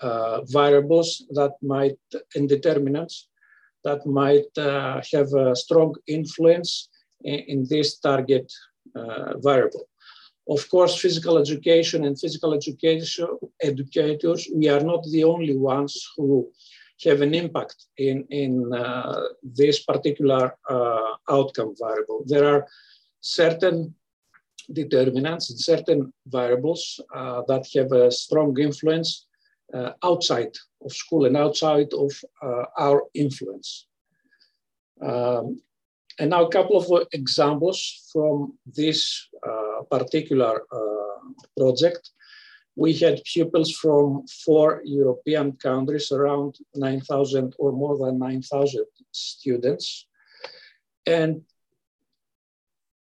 uh, 0.00 0.40
variables 0.46 1.24
that 1.30 1.52
might, 1.62 1.98
and 2.34 2.48
determinants 2.48 3.27
that 3.84 4.06
might 4.06 4.56
uh, 4.58 5.00
have 5.12 5.32
a 5.34 5.54
strong 5.54 5.94
influence 6.06 6.88
in, 7.22 7.38
in 7.52 7.66
this 7.68 7.98
target 7.98 8.52
uh, 8.94 9.38
variable. 9.38 9.88
Of 10.48 10.68
course, 10.70 10.98
physical 10.98 11.36
education 11.38 12.04
and 12.04 12.18
physical 12.18 12.54
education 12.54 13.28
educators, 13.60 14.48
we 14.54 14.68
are 14.68 14.80
not 14.80 15.04
the 15.04 15.24
only 15.24 15.56
ones 15.56 16.08
who 16.16 16.50
have 17.04 17.20
an 17.20 17.34
impact 17.34 17.76
in, 17.98 18.24
in 18.30 18.72
uh, 18.72 19.24
this 19.42 19.84
particular 19.84 20.56
uh, 20.68 21.14
outcome 21.28 21.74
variable. 21.78 22.22
There 22.26 22.46
are 22.46 22.66
certain 23.20 23.94
determinants 24.72 25.50
and 25.50 25.60
certain 25.60 26.12
variables 26.26 27.00
uh, 27.14 27.42
that 27.48 27.66
have 27.74 27.92
a 27.92 28.10
strong 28.10 28.58
influence 28.58 29.27
uh, 29.74 29.92
outside 30.02 30.54
of 30.84 30.92
school 30.92 31.26
and 31.26 31.36
outside 31.36 31.92
of 31.92 32.12
uh, 32.42 32.64
our 32.78 33.04
influence. 33.14 33.86
Um, 35.00 35.60
and 36.18 36.30
now 36.30 36.46
a 36.46 36.50
couple 36.50 36.76
of 36.76 37.06
examples 37.12 38.08
from 38.12 38.58
this 38.66 39.28
uh, 39.46 39.82
particular 39.90 40.62
uh, 40.72 41.32
project. 41.56 42.10
We 42.74 42.92
had 42.94 43.22
pupils 43.24 43.72
from 43.72 44.26
four 44.44 44.82
European 44.84 45.52
countries, 45.52 46.10
around 46.12 46.56
9,000 46.74 47.54
or 47.58 47.72
more 47.72 47.98
than 47.98 48.18
9,000 48.18 48.84
students. 49.12 50.06
And 51.06 51.42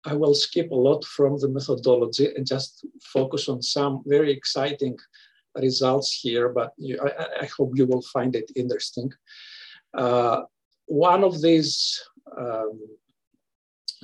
I 0.04 0.14
will 0.14 0.34
skip 0.34 0.70
a 0.70 0.74
lot 0.74 1.04
from 1.04 1.38
the 1.38 1.48
methodology 1.48 2.34
and 2.34 2.46
just 2.46 2.84
focus 3.02 3.48
on 3.48 3.62
some 3.62 4.02
very 4.06 4.32
exciting 4.32 4.98
results 5.56 6.12
here, 6.12 6.48
but 6.48 6.72
you, 6.76 6.98
I, 7.00 7.42
I, 7.42 7.46
hope 7.46 7.72
you 7.74 7.86
will 7.86 8.02
find 8.02 8.34
it 8.34 8.50
interesting. 8.56 9.12
Uh, 9.92 10.42
one 10.86 11.22
of 11.24 11.42
these 11.42 12.02
um, 12.38 12.80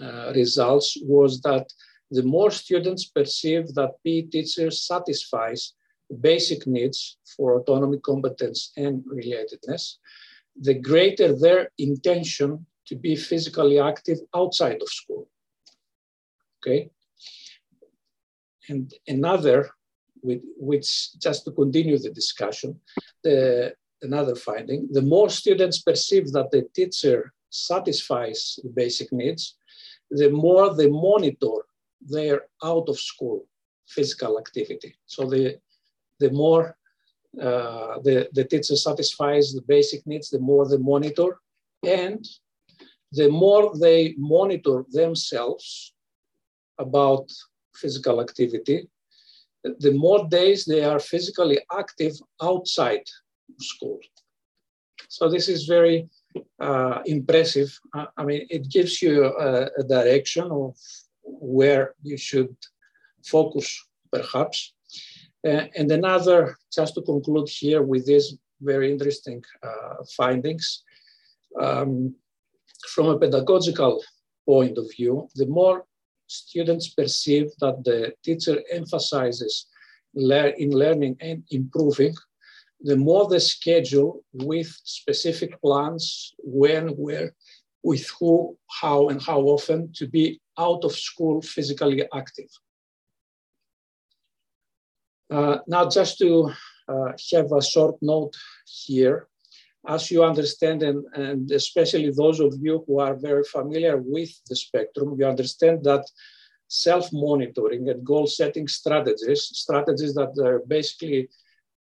uh, 0.02 0.32
results 0.34 0.96
was 1.02 1.40
that 1.42 1.66
the 2.10 2.22
more 2.22 2.50
students 2.50 3.06
perceive 3.06 3.74
that 3.74 3.92
PE 4.04 4.22
teacher 4.22 4.70
satisfies 4.70 5.74
basic 6.20 6.66
needs 6.66 7.18
for 7.36 7.58
autonomy, 7.60 7.98
competence, 7.98 8.72
and 8.76 9.04
relatedness, 9.04 9.96
the 10.60 10.74
greater 10.74 11.38
their 11.38 11.70
intention 11.78 12.66
to 12.86 12.96
be 12.96 13.14
physically 13.14 13.78
active 13.78 14.18
outside 14.34 14.80
of 14.80 14.88
school. 14.88 15.28
Okay? 16.58 16.90
And 18.68 18.92
another, 19.06 19.70
which 20.22 21.18
just 21.18 21.44
to 21.44 21.52
continue 21.52 21.98
the 21.98 22.10
discussion, 22.10 22.80
the, 23.24 23.74
another 24.02 24.34
finding, 24.34 24.88
the 24.90 25.02
more 25.02 25.28
students 25.30 25.80
perceive 25.80 26.32
that 26.32 26.50
the 26.50 26.62
teacher 26.74 27.32
satisfies 27.50 28.58
the 28.62 28.70
basic 28.70 29.12
needs, 29.12 29.56
the 30.10 30.30
more 30.30 30.74
they 30.74 30.88
monitor 30.88 31.66
their 32.00 32.42
out 32.62 32.88
of 32.88 32.98
school 32.98 33.46
physical 33.86 34.38
activity. 34.38 34.96
So 35.06 35.28
the, 35.28 35.58
the 36.20 36.30
more 36.30 36.76
uh, 37.40 38.00
the, 38.02 38.28
the 38.32 38.44
teacher 38.44 38.76
satisfies 38.76 39.52
the 39.52 39.62
basic 39.62 40.06
needs, 40.06 40.30
the 40.30 40.38
more 40.38 40.66
they 40.68 40.78
monitor. 40.78 41.38
And 41.86 42.26
the 43.12 43.28
more 43.28 43.76
they 43.78 44.14
monitor 44.18 44.84
themselves 44.90 45.94
about 46.78 47.30
physical 47.74 48.20
activity, 48.20 48.88
the 49.78 49.92
more 49.92 50.26
days 50.28 50.64
they 50.64 50.84
are 50.84 51.00
physically 51.00 51.58
active 51.72 52.14
outside 52.42 53.04
school. 53.58 53.98
So 55.08 55.28
this 55.28 55.48
is 55.48 55.64
very 55.64 56.08
uh, 56.60 57.00
impressive. 57.06 57.70
I 58.16 58.24
mean, 58.24 58.46
it 58.50 58.70
gives 58.70 59.00
you 59.00 59.24
a, 59.24 59.68
a, 59.78 59.84
direction 59.84 60.50
of 60.50 60.76
where 61.22 61.94
you 62.02 62.16
should 62.16 62.54
focus, 63.24 63.68
perhaps. 64.12 64.74
Uh, 65.46 65.64
and 65.76 65.90
another, 65.90 66.56
just 66.72 66.94
to 66.94 67.02
conclude 67.02 67.48
here 67.48 67.82
with 67.82 68.06
these 68.06 68.36
very 68.60 68.92
interesting 68.92 69.42
uh, 69.62 70.04
findings, 70.16 70.82
um, 71.60 72.14
from 72.94 73.06
a 73.08 73.18
pedagogical 73.18 74.02
point 74.46 74.78
of 74.78 74.86
view, 74.96 75.28
the 75.34 75.46
more 75.46 75.84
students 76.28 76.88
perceive 76.90 77.50
that 77.60 77.82
the 77.84 78.12
teacher 78.22 78.62
emphasizes 78.70 79.66
in 80.14 80.70
learning 80.70 81.16
and 81.20 81.42
improving, 81.50 82.14
the 82.80 82.96
more 82.96 83.26
the 83.28 83.40
schedule 83.40 84.22
with 84.32 84.68
specific 84.84 85.60
plans, 85.60 86.34
when, 86.38 86.88
where, 86.90 87.34
with 87.82 88.08
who, 88.18 88.56
how, 88.80 89.08
and 89.08 89.22
how 89.22 89.40
often 89.40 89.92
to 89.94 90.06
be 90.06 90.40
out 90.58 90.84
of 90.84 90.92
school 90.92 91.42
physically 91.42 92.04
active. 92.14 92.50
Uh, 95.30 95.58
now, 95.66 95.88
just 95.88 96.18
to 96.18 96.50
uh, 96.88 97.12
have 97.32 97.52
a 97.52 97.62
short 97.62 97.96
note 98.00 98.34
here, 98.64 99.27
as 99.86 100.10
you 100.10 100.24
understand, 100.24 100.82
and, 100.82 101.04
and 101.14 101.50
especially 101.50 102.10
those 102.10 102.40
of 102.40 102.54
you 102.60 102.84
who 102.86 103.00
are 103.00 103.14
very 103.14 103.44
familiar 103.44 103.96
with 103.96 104.30
the 104.48 104.56
spectrum, 104.56 105.16
you 105.18 105.26
understand 105.26 105.84
that 105.84 106.04
self-monitoring 106.68 107.88
and 107.88 108.04
goal-setting 108.04 108.68
strategies, 108.68 109.44
strategies 109.44 110.14
that 110.14 110.36
are 110.44 110.60
basically 110.66 111.28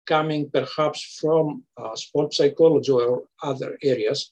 coming 0.07 0.49
perhaps 0.51 1.19
from 1.21 1.65
uh, 1.77 1.95
sports 1.97 2.37
psychology 2.37 2.93
or 2.93 3.25
other 3.43 3.77
areas, 3.83 4.31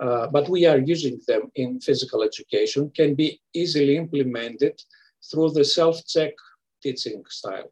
uh, 0.00 0.26
but 0.26 0.48
we 0.48 0.66
are 0.66 0.78
using 0.78 1.20
them 1.28 1.42
in 1.54 1.80
physical 1.80 2.22
education, 2.22 2.90
can 2.90 3.14
be 3.14 3.40
easily 3.52 3.96
implemented 3.96 4.80
through 5.30 5.50
the 5.50 5.64
self-check 5.64 6.32
teaching 6.82 7.22
style. 7.28 7.70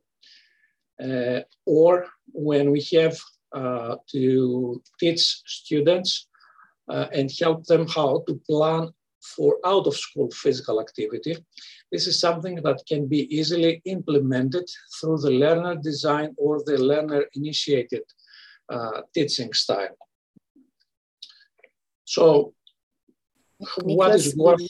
Uh, 1.03 1.41
or 1.66 2.07
when 2.33 2.70
we 2.70 2.80
have 2.93 3.18
uh, 3.55 3.96
to 4.11 4.82
teach 4.98 5.20
students 5.46 6.28
uh, 6.88 7.07
and 7.12 7.30
help 7.40 7.64
them 7.66 7.86
how 7.86 8.22
to 8.26 8.40
plan 8.48 8.90
for 9.22 9.57
out 9.64 9.86
of 9.86 9.96
school 9.96 10.28
physical 10.32 10.80
activity. 10.80 11.36
This 11.92 12.07
is 12.07 12.18
something 12.18 12.57
that 12.57 12.82
can 12.88 13.07
be 13.07 13.34
easily 13.34 13.80
implemented 13.84 14.68
through 15.00 15.18
the 15.18 15.30
learner 15.30 15.76
design 15.76 16.34
or 16.36 16.62
the 16.64 16.78
learner 16.78 17.24
initiated 17.34 18.03
uh, 18.68 19.03
teaching 19.14 19.53
style. 19.53 19.96
So 22.05 22.55
Nicholas, 23.61 23.96
what 23.96 24.14
is 24.14 24.36
worth? 24.36 24.61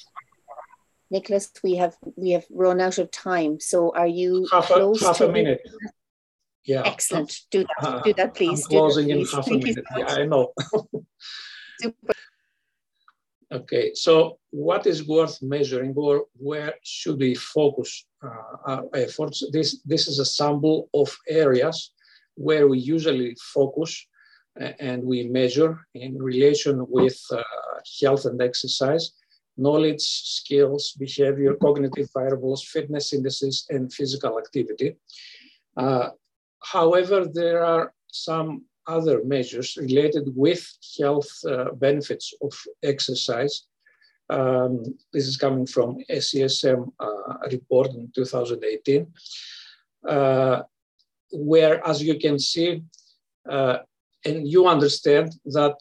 Nicholas, 1.10 1.50
we 1.62 1.76
have 1.76 1.96
we 2.16 2.30
have 2.30 2.46
run 2.50 2.80
out 2.80 2.98
of 2.98 3.10
time. 3.10 3.60
So 3.60 3.92
are 3.94 4.06
you 4.06 4.46
half 4.50 4.70
a, 4.70 4.92
half 5.00 5.20
a 5.20 5.28
minute? 5.28 5.60
Yeah. 6.64 6.82
Excellent. 6.84 7.34
Do 7.50 7.64
that. 7.64 7.86
Uh, 7.86 8.00
do 8.02 8.14
that, 8.14 8.34
please. 8.34 8.64
I'm 8.64 8.70
closing 8.70 9.08
that, 9.08 9.18
in 9.18 9.26
half 9.26 9.46
Thank 9.46 9.64
a 9.64 9.66
minute. 9.66 9.84
Yeah, 9.96 10.06
I 10.06 10.26
know. 10.26 10.52
Super. 11.80 12.12
Okay, 13.52 13.92
so 13.92 14.38
what 14.50 14.86
is 14.86 15.06
worth 15.06 15.42
measuring 15.42 15.92
or 15.94 16.24
where 16.38 16.72
should 16.82 17.18
we 17.18 17.34
focus 17.34 18.06
uh, 18.24 18.56
our 18.66 18.84
efforts? 18.94 19.44
This, 19.52 19.82
this 19.84 20.08
is 20.08 20.18
a 20.18 20.24
sample 20.24 20.88
of 20.94 21.14
areas 21.28 21.92
where 22.34 22.66
we 22.66 22.78
usually 22.78 23.36
focus 23.52 24.06
and 24.56 25.02
we 25.04 25.24
measure 25.24 25.86
in 25.94 26.16
relation 26.16 26.86
with 26.88 27.20
uh, 27.30 27.42
health 28.00 28.24
and 28.24 28.40
exercise, 28.40 29.12
knowledge, 29.58 30.00
skills, 30.00 30.92
behavior, 30.98 31.54
cognitive 31.54 32.08
variables, 32.14 32.64
fitness 32.64 33.12
indices, 33.12 33.66
and 33.68 33.92
physical 33.92 34.38
activity. 34.38 34.96
Uh, 35.76 36.08
However, 36.62 37.26
there 37.26 37.64
are 37.64 37.92
some 38.10 38.64
other 38.86 39.22
measures 39.24 39.76
related 39.76 40.32
with 40.34 40.66
health 40.98 41.30
uh, 41.46 41.72
benefits 41.74 42.34
of 42.42 42.52
exercise. 42.82 43.64
Um, 44.30 44.84
this 45.12 45.26
is 45.26 45.36
coming 45.36 45.66
from 45.66 45.98
SESM 46.10 46.90
uh, 46.98 47.34
report 47.50 47.90
in 47.90 48.10
2018, 48.14 49.06
uh, 50.08 50.62
where, 51.32 51.86
as 51.86 52.02
you 52.02 52.18
can 52.18 52.38
see, 52.38 52.82
uh, 53.48 53.78
and 54.24 54.48
you 54.48 54.66
understand 54.66 55.34
that 55.46 55.74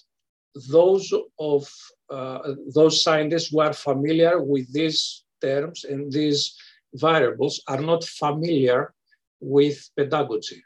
those 0.69 1.13
of 1.39 1.71
uh, 2.09 2.55
those 2.73 3.03
scientists 3.03 3.47
who 3.49 3.61
are 3.61 3.71
familiar 3.71 4.41
with 4.41 4.71
these 4.73 5.23
terms 5.41 5.85
and 5.85 6.11
these 6.11 6.57
variables 6.93 7.63
are 7.67 7.79
not 7.79 8.03
familiar 8.03 8.93
with 9.39 9.89
pedagogy 9.95 10.61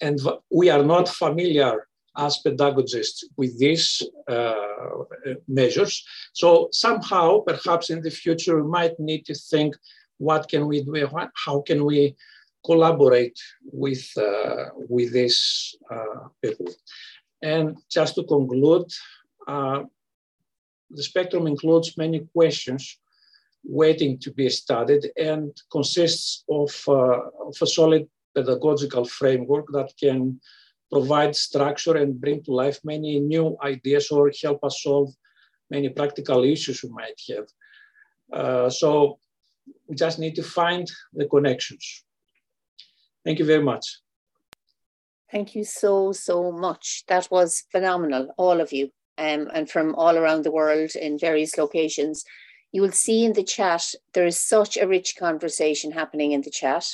and 0.00 0.20
we 0.50 0.70
are 0.70 0.82
not 0.84 1.08
familiar 1.08 1.86
as 2.16 2.38
pedagogists 2.38 3.24
with 3.36 3.58
these 3.58 4.02
uh, 4.28 4.54
measures. 5.48 6.04
So 6.32 6.68
somehow, 6.70 7.40
perhaps 7.40 7.90
in 7.90 8.02
the 8.02 8.10
future, 8.10 8.62
we 8.62 8.70
might 8.70 8.98
need 9.00 9.24
to 9.26 9.34
think, 9.34 9.74
what 10.18 10.48
can 10.48 10.66
we 10.68 10.82
do? 10.82 11.08
How 11.34 11.60
can 11.62 11.84
we 11.84 12.14
collaborate 12.64 13.38
with, 13.72 14.06
uh, 14.16 14.66
with 14.88 15.12
these 15.12 15.74
uh, 15.90 16.28
people? 16.40 16.66
And 17.42 17.76
just 17.90 18.14
to 18.14 18.22
conclude, 18.24 18.86
uh, 19.48 19.82
the 20.90 21.02
spectrum 21.02 21.46
includes 21.46 21.98
many 21.98 22.20
questions 22.32 22.98
waiting 23.64 24.18
to 24.18 24.30
be 24.32 24.48
studied 24.50 25.10
and 25.16 25.50
consists 25.72 26.44
of, 26.48 26.70
uh, 26.86 27.20
of 27.48 27.56
a 27.60 27.66
solid 27.66 28.06
pedagogical 28.34 29.04
framework 29.04 29.66
that 29.72 29.92
can 29.98 30.40
provide 30.90 31.34
structure 31.34 31.96
and 31.96 32.20
bring 32.20 32.42
to 32.44 32.52
life 32.52 32.78
many 32.84 33.18
new 33.18 33.56
ideas 33.62 34.10
or 34.10 34.30
help 34.42 34.62
us 34.64 34.82
solve 34.82 35.10
many 35.70 35.88
practical 35.88 36.44
issues 36.44 36.82
we 36.82 36.90
might 36.90 37.20
have. 37.30 37.48
Uh, 38.32 38.70
so 38.70 39.18
we 39.88 39.96
just 39.96 40.18
need 40.18 40.34
to 40.34 40.42
find 40.42 40.90
the 41.12 41.26
connections. 41.26 42.04
Thank 43.24 43.38
you 43.38 43.46
very 43.46 43.62
much. 43.62 44.00
Thank 45.30 45.54
you 45.54 45.64
so, 45.64 46.12
so 46.12 46.52
much. 46.52 47.04
That 47.08 47.28
was 47.30 47.64
phenomenal, 47.72 48.28
all 48.36 48.60
of 48.60 48.72
you, 48.72 48.90
um, 49.18 49.48
and 49.52 49.68
from 49.68 49.94
all 49.94 50.16
around 50.16 50.44
the 50.44 50.52
world 50.52 50.90
in 50.94 51.18
various 51.18 51.56
locations. 51.58 52.24
You 52.70 52.82
will 52.82 52.92
see 52.92 53.24
in 53.24 53.32
the 53.32 53.42
chat, 53.42 53.84
there 54.12 54.26
is 54.26 54.38
such 54.40 54.76
a 54.76 54.86
rich 54.86 55.16
conversation 55.18 55.92
happening 55.92 56.32
in 56.32 56.42
the 56.42 56.50
chat. 56.50 56.86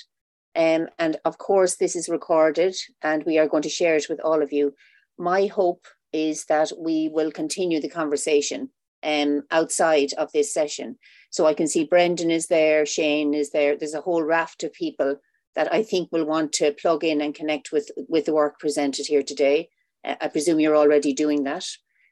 Um, 0.57 0.88
and 0.98 1.16
of 1.24 1.38
course, 1.38 1.76
this 1.76 1.94
is 1.94 2.09
recorded 2.09 2.74
and 3.03 3.24
we 3.24 3.38
are 3.38 3.48
going 3.48 3.62
to 3.62 3.68
share 3.68 3.96
it 3.96 4.09
with 4.09 4.20
all 4.20 4.42
of 4.42 4.53
you. 4.53 4.74
My 5.18 5.46
hope 5.46 5.86
is 6.12 6.44
that 6.46 6.72
we 6.78 7.09
will 7.09 7.30
continue 7.30 7.80
the 7.80 7.88
conversation 7.88 8.70
um, 9.03 9.42
outside 9.51 10.12
of 10.18 10.32
this 10.32 10.53
session. 10.53 10.98
So 11.30 11.46
I 11.46 11.55
can 11.55 11.68
see 11.68 11.84
Brendan 11.84 12.30
is 12.30 12.48
there, 12.48 12.84
Shane 12.84 13.34
is 13.34 13.51
there. 13.51 13.76
There's 13.76 13.94
a 13.94 14.01
whole 14.01 14.22
raft 14.22 14.64
of 14.64 14.72
people 14.72 15.16
that 15.55 15.72
I 15.72 15.82
think 15.82 16.11
will 16.11 16.26
want 16.26 16.53
to 16.55 16.72
plug 16.72 17.05
in 17.05 17.20
and 17.20 17.34
connect 17.34 17.72
with, 17.72 17.90
with 18.09 18.24
the 18.24 18.34
work 18.34 18.59
presented 18.59 19.07
here 19.07 19.22
today. 19.22 19.68
Uh, 20.05 20.16
I 20.20 20.28
presume 20.28 20.61
you're 20.61 20.76
already 20.76 21.12
doing 21.12 21.44
that. 21.44 21.66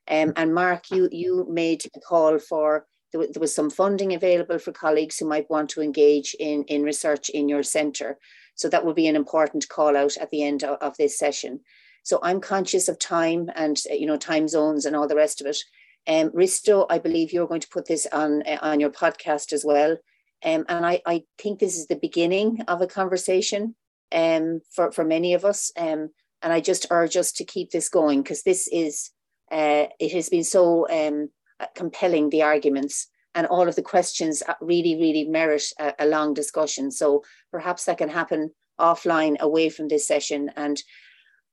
Um, 0.08 0.32
and 0.36 0.54
Mark, 0.54 0.90
you, 0.90 1.08
you 1.12 1.46
made 1.50 1.84
a 1.94 2.00
call 2.00 2.38
for 2.38 2.86
there, 3.12 3.22
there 3.22 3.40
was 3.40 3.54
some 3.54 3.70
funding 3.70 4.14
available 4.14 4.58
for 4.58 4.72
colleagues 4.72 5.18
who 5.18 5.26
might 5.26 5.50
want 5.50 5.70
to 5.70 5.82
engage 5.82 6.34
in, 6.38 6.64
in 6.64 6.82
research 6.82 7.28
in 7.28 7.48
your 7.48 7.62
centre. 7.62 8.18
So 8.54 8.68
that 8.68 8.84
will 8.84 8.94
be 8.94 9.06
an 9.06 9.16
important 9.16 9.68
call 9.68 9.96
out 9.96 10.16
at 10.16 10.30
the 10.30 10.42
end 10.42 10.64
of, 10.64 10.78
of 10.80 10.96
this 10.96 11.18
session. 11.18 11.60
So 12.02 12.18
I'm 12.22 12.40
conscious 12.40 12.88
of 12.88 12.98
time 12.98 13.50
and 13.54 13.78
you 13.90 14.06
know 14.06 14.16
time 14.16 14.48
zones 14.48 14.86
and 14.86 14.96
all 14.96 15.08
the 15.08 15.16
rest 15.16 15.40
of 15.40 15.46
it. 15.46 15.58
Um, 16.06 16.30
Risto, 16.30 16.86
I 16.88 16.98
believe 16.98 17.32
you're 17.32 17.46
going 17.46 17.60
to 17.60 17.68
put 17.68 17.86
this 17.86 18.06
on 18.12 18.42
uh, 18.46 18.58
on 18.62 18.80
your 18.80 18.90
podcast 18.90 19.52
as 19.52 19.64
well. 19.64 19.96
Um, 20.44 20.64
and 20.68 20.86
I, 20.86 21.02
I 21.04 21.24
think 21.38 21.58
this 21.58 21.76
is 21.76 21.86
the 21.86 21.96
beginning 21.96 22.62
of 22.68 22.80
a 22.80 22.86
conversation 22.86 23.74
um, 24.12 24.60
for, 24.70 24.92
for 24.92 25.04
many 25.04 25.34
of 25.34 25.44
us. 25.44 25.72
Um, 25.76 26.10
and 26.42 26.52
I 26.52 26.60
just 26.60 26.86
urge 26.90 27.16
us 27.16 27.32
to 27.32 27.44
keep 27.44 27.70
this 27.70 27.88
going 27.88 28.22
because 28.22 28.42
this 28.42 28.68
is, 28.68 29.10
uh, 29.50 29.86
it 29.98 30.12
has 30.12 30.28
been 30.28 30.44
so 30.44 30.88
um, 30.88 31.24
uh, 31.24 31.26
compelling 31.74 32.30
the 32.30 32.42
arguments 32.42 33.08
and 33.34 33.46
all 33.46 33.68
of 33.68 33.76
the 33.76 33.82
questions 33.82 34.42
uh, 34.48 34.54
really, 34.60 34.96
really 34.96 35.24
merit 35.24 35.64
a, 35.78 35.94
a, 36.00 36.06
long 36.06 36.34
discussion. 36.34 36.90
So 36.90 37.22
perhaps 37.52 37.84
that 37.84 37.98
can 37.98 38.08
happen 38.08 38.50
offline 38.80 39.38
away 39.38 39.68
from 39.68 39.88
this 39.88 40.06
session. 40.06 40.50
And 40.56 40.82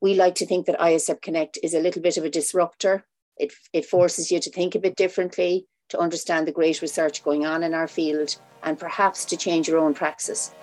we 0.01 0.15
like 0.15 0.35
to 0.35 0.45
think 0.45 0.65
that 0.65 0.79
ISEP 0.79 1.21
Connect 1.21 1.59
is 1.63 1.73
a 1.73 1.79
little 1.79 2.01
bit 2.01 2.17
of 2.17 2.23
a 2.23 2.29
disruptor. 2.29 3.05
It, 3.37 3.53
it 3.73 3.85
forces 3.85 4.31
you 4.31 4.39
to 4.39 4.49
think 4.49 4.75
a 4.75 4.79
bit 4.79 4.95
differently, 4.95 5.67
to 5.89 5.99
understand 5.99 6.47
the 6.47 6.51
great 6.51 6.81
research 6.81 7.23
going 7.23 7.45
on 7.45 7.63
in 7.63 7.73
our 7.73 7.87
field, 7.87 8.35
and 8.63 8.79
perhaps 8.79 9.25
to 9.25 9.37
change 9.37 9.67
your 9.67 9.79
own 9.79 9.93
praxis. 9.93 10.53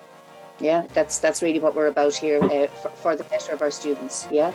Yeah, 0.60 0.86
that's 0.92 1.18
that's 1.18 1.42
really 1.42 1.60
what 1.60 1.74
we're 1.74 1.86
about 1.86 2.14
here 2.14 2.42
uh, 2.42 2.66
for, 2.68 2.88
for 2.90 3.16
the 3.16 3.24
better 3.24 3.52
of 3.52 3.62
our 3.62 3.70
students. 3.70 4.26
Yeah. 4.30 4.52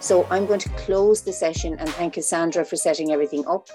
So 0.00 0.26
I'm 0.30 0.46
going 0.46 0.60
to 0.60 0.68
close 0.70 1.20
the 1.22 1.32
session 1.32 1.76
and 1.78 1.88
thank 1.90 2.14
Cassandra 2.14 2.64
for 2.64 2.76
setting 2.76 3.12
everything 3.12 3.46
up 3.46 3.68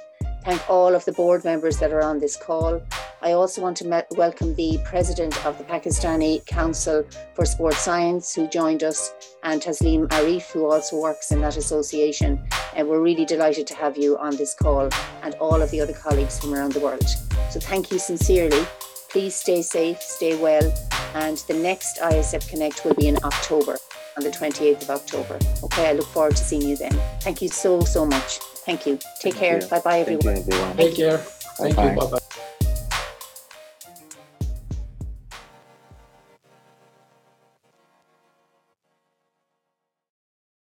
thank 0.45 0.69
all 0.69 0.93
of 0.93 1.03
the 1.05 1.11
board 1.11 1.43
members 1.43 1.79
that 1.79 1.91
are 1.91 2.03
on 2.03 2.19
this 2.19 2.37
call. 2.37 2.79
I 3.23 3.31
also 3.31 3.63
want 3.63 3.77
to 3.77 4.05
welcome 4.11 4.53
the 4.53 4.77
president 4.85 5.43
of 5.43 5.57
the 5.57 5.63
Pakistani 5.63 6.45
Council 6.45 7.03
for 7.33 7.45
Sports 7.45 7.79
Science, 7.79 8.35
who 8.35 8.47
joined 8.47 8.83
us, 8.83 9.11
and 9.41 9.59
Taslim 9.59 10.07
Arif, 10.09 10.51
who 10.51 10.71
also 10.71 11.01
works 11.01 11.31
in 11.31 11.41
that 11.41 11.57
association. 11.57 12.39
And 12.75 12.87
we're 12.87 13.01
really 13.01 13.25
delighted 13.25 13.65
to 13.67 13.75
have 13.75 13.97
you 13.97 14.19
on 14.19 14.35
this 14.35 14.53
call, 14.53 14.89
and 15.23 15.33
all 15.35 15.63
of 15.63 15.71
the 15.71 15.81
other 15.81 15.93
colleagues 15.93 16.39
from 16.39 16.53
around 16.53 16.73
the 16.73 16.79
world. 16.79 17.07
So 17.49 17.59
thank 17.59 17.91
you 17.91 17.97
sincerely. 17.97 18.67
Please 19.09 19.33
stay 19.33 19.63
safe, 19.63 19.99
stay 19.99 20.37
well, 20.37 20.71
and 21.15 21.37
the 21.47 21.55
next 21.55 21.97
ISEP 21.99 22.47
Connect 22.49 22.85
will 22.85 22.93
be 22.93 23.07
in 23.07 23.17
October, 23.23 23.77
on 24.17 24.23
the 24.23 24.29
28th 24.29 24.83
of 24.83 24.89
October. 24.89 25.39
Okay, 25.63 25.89
I 25.89 25.93
look 25.93 26.07
forward 26.07 26.35
to 26.35 26.43
seeing 26.43 26.67
you 26.67 26.77
then. 26.77 26.91
Thank 27.21 27.41
you 27.41 27.49
so, 27.49 27.81
so 27.81 28.05
much. 28.05 28.39
Thank 28.65 28.85
you. 28.85 28.99
Take 29.19 29.35
care. 29.35 29.61
you. 29.61 29.67
Bye 29.67 29.81
bye, 29.81 30.03
Thank 30.03 30.23
you, 30.23 30.29
everyone. 30.29 30.49
everyone. 30.49 30.77
Take 30.77 30.95
care. 30.95 31.17
Thank 31.17 31.75
Bye-bye. 31.75 31.93
you. 31.93 31.99
Bye 31.99 32.09
bye. 32.11 32.24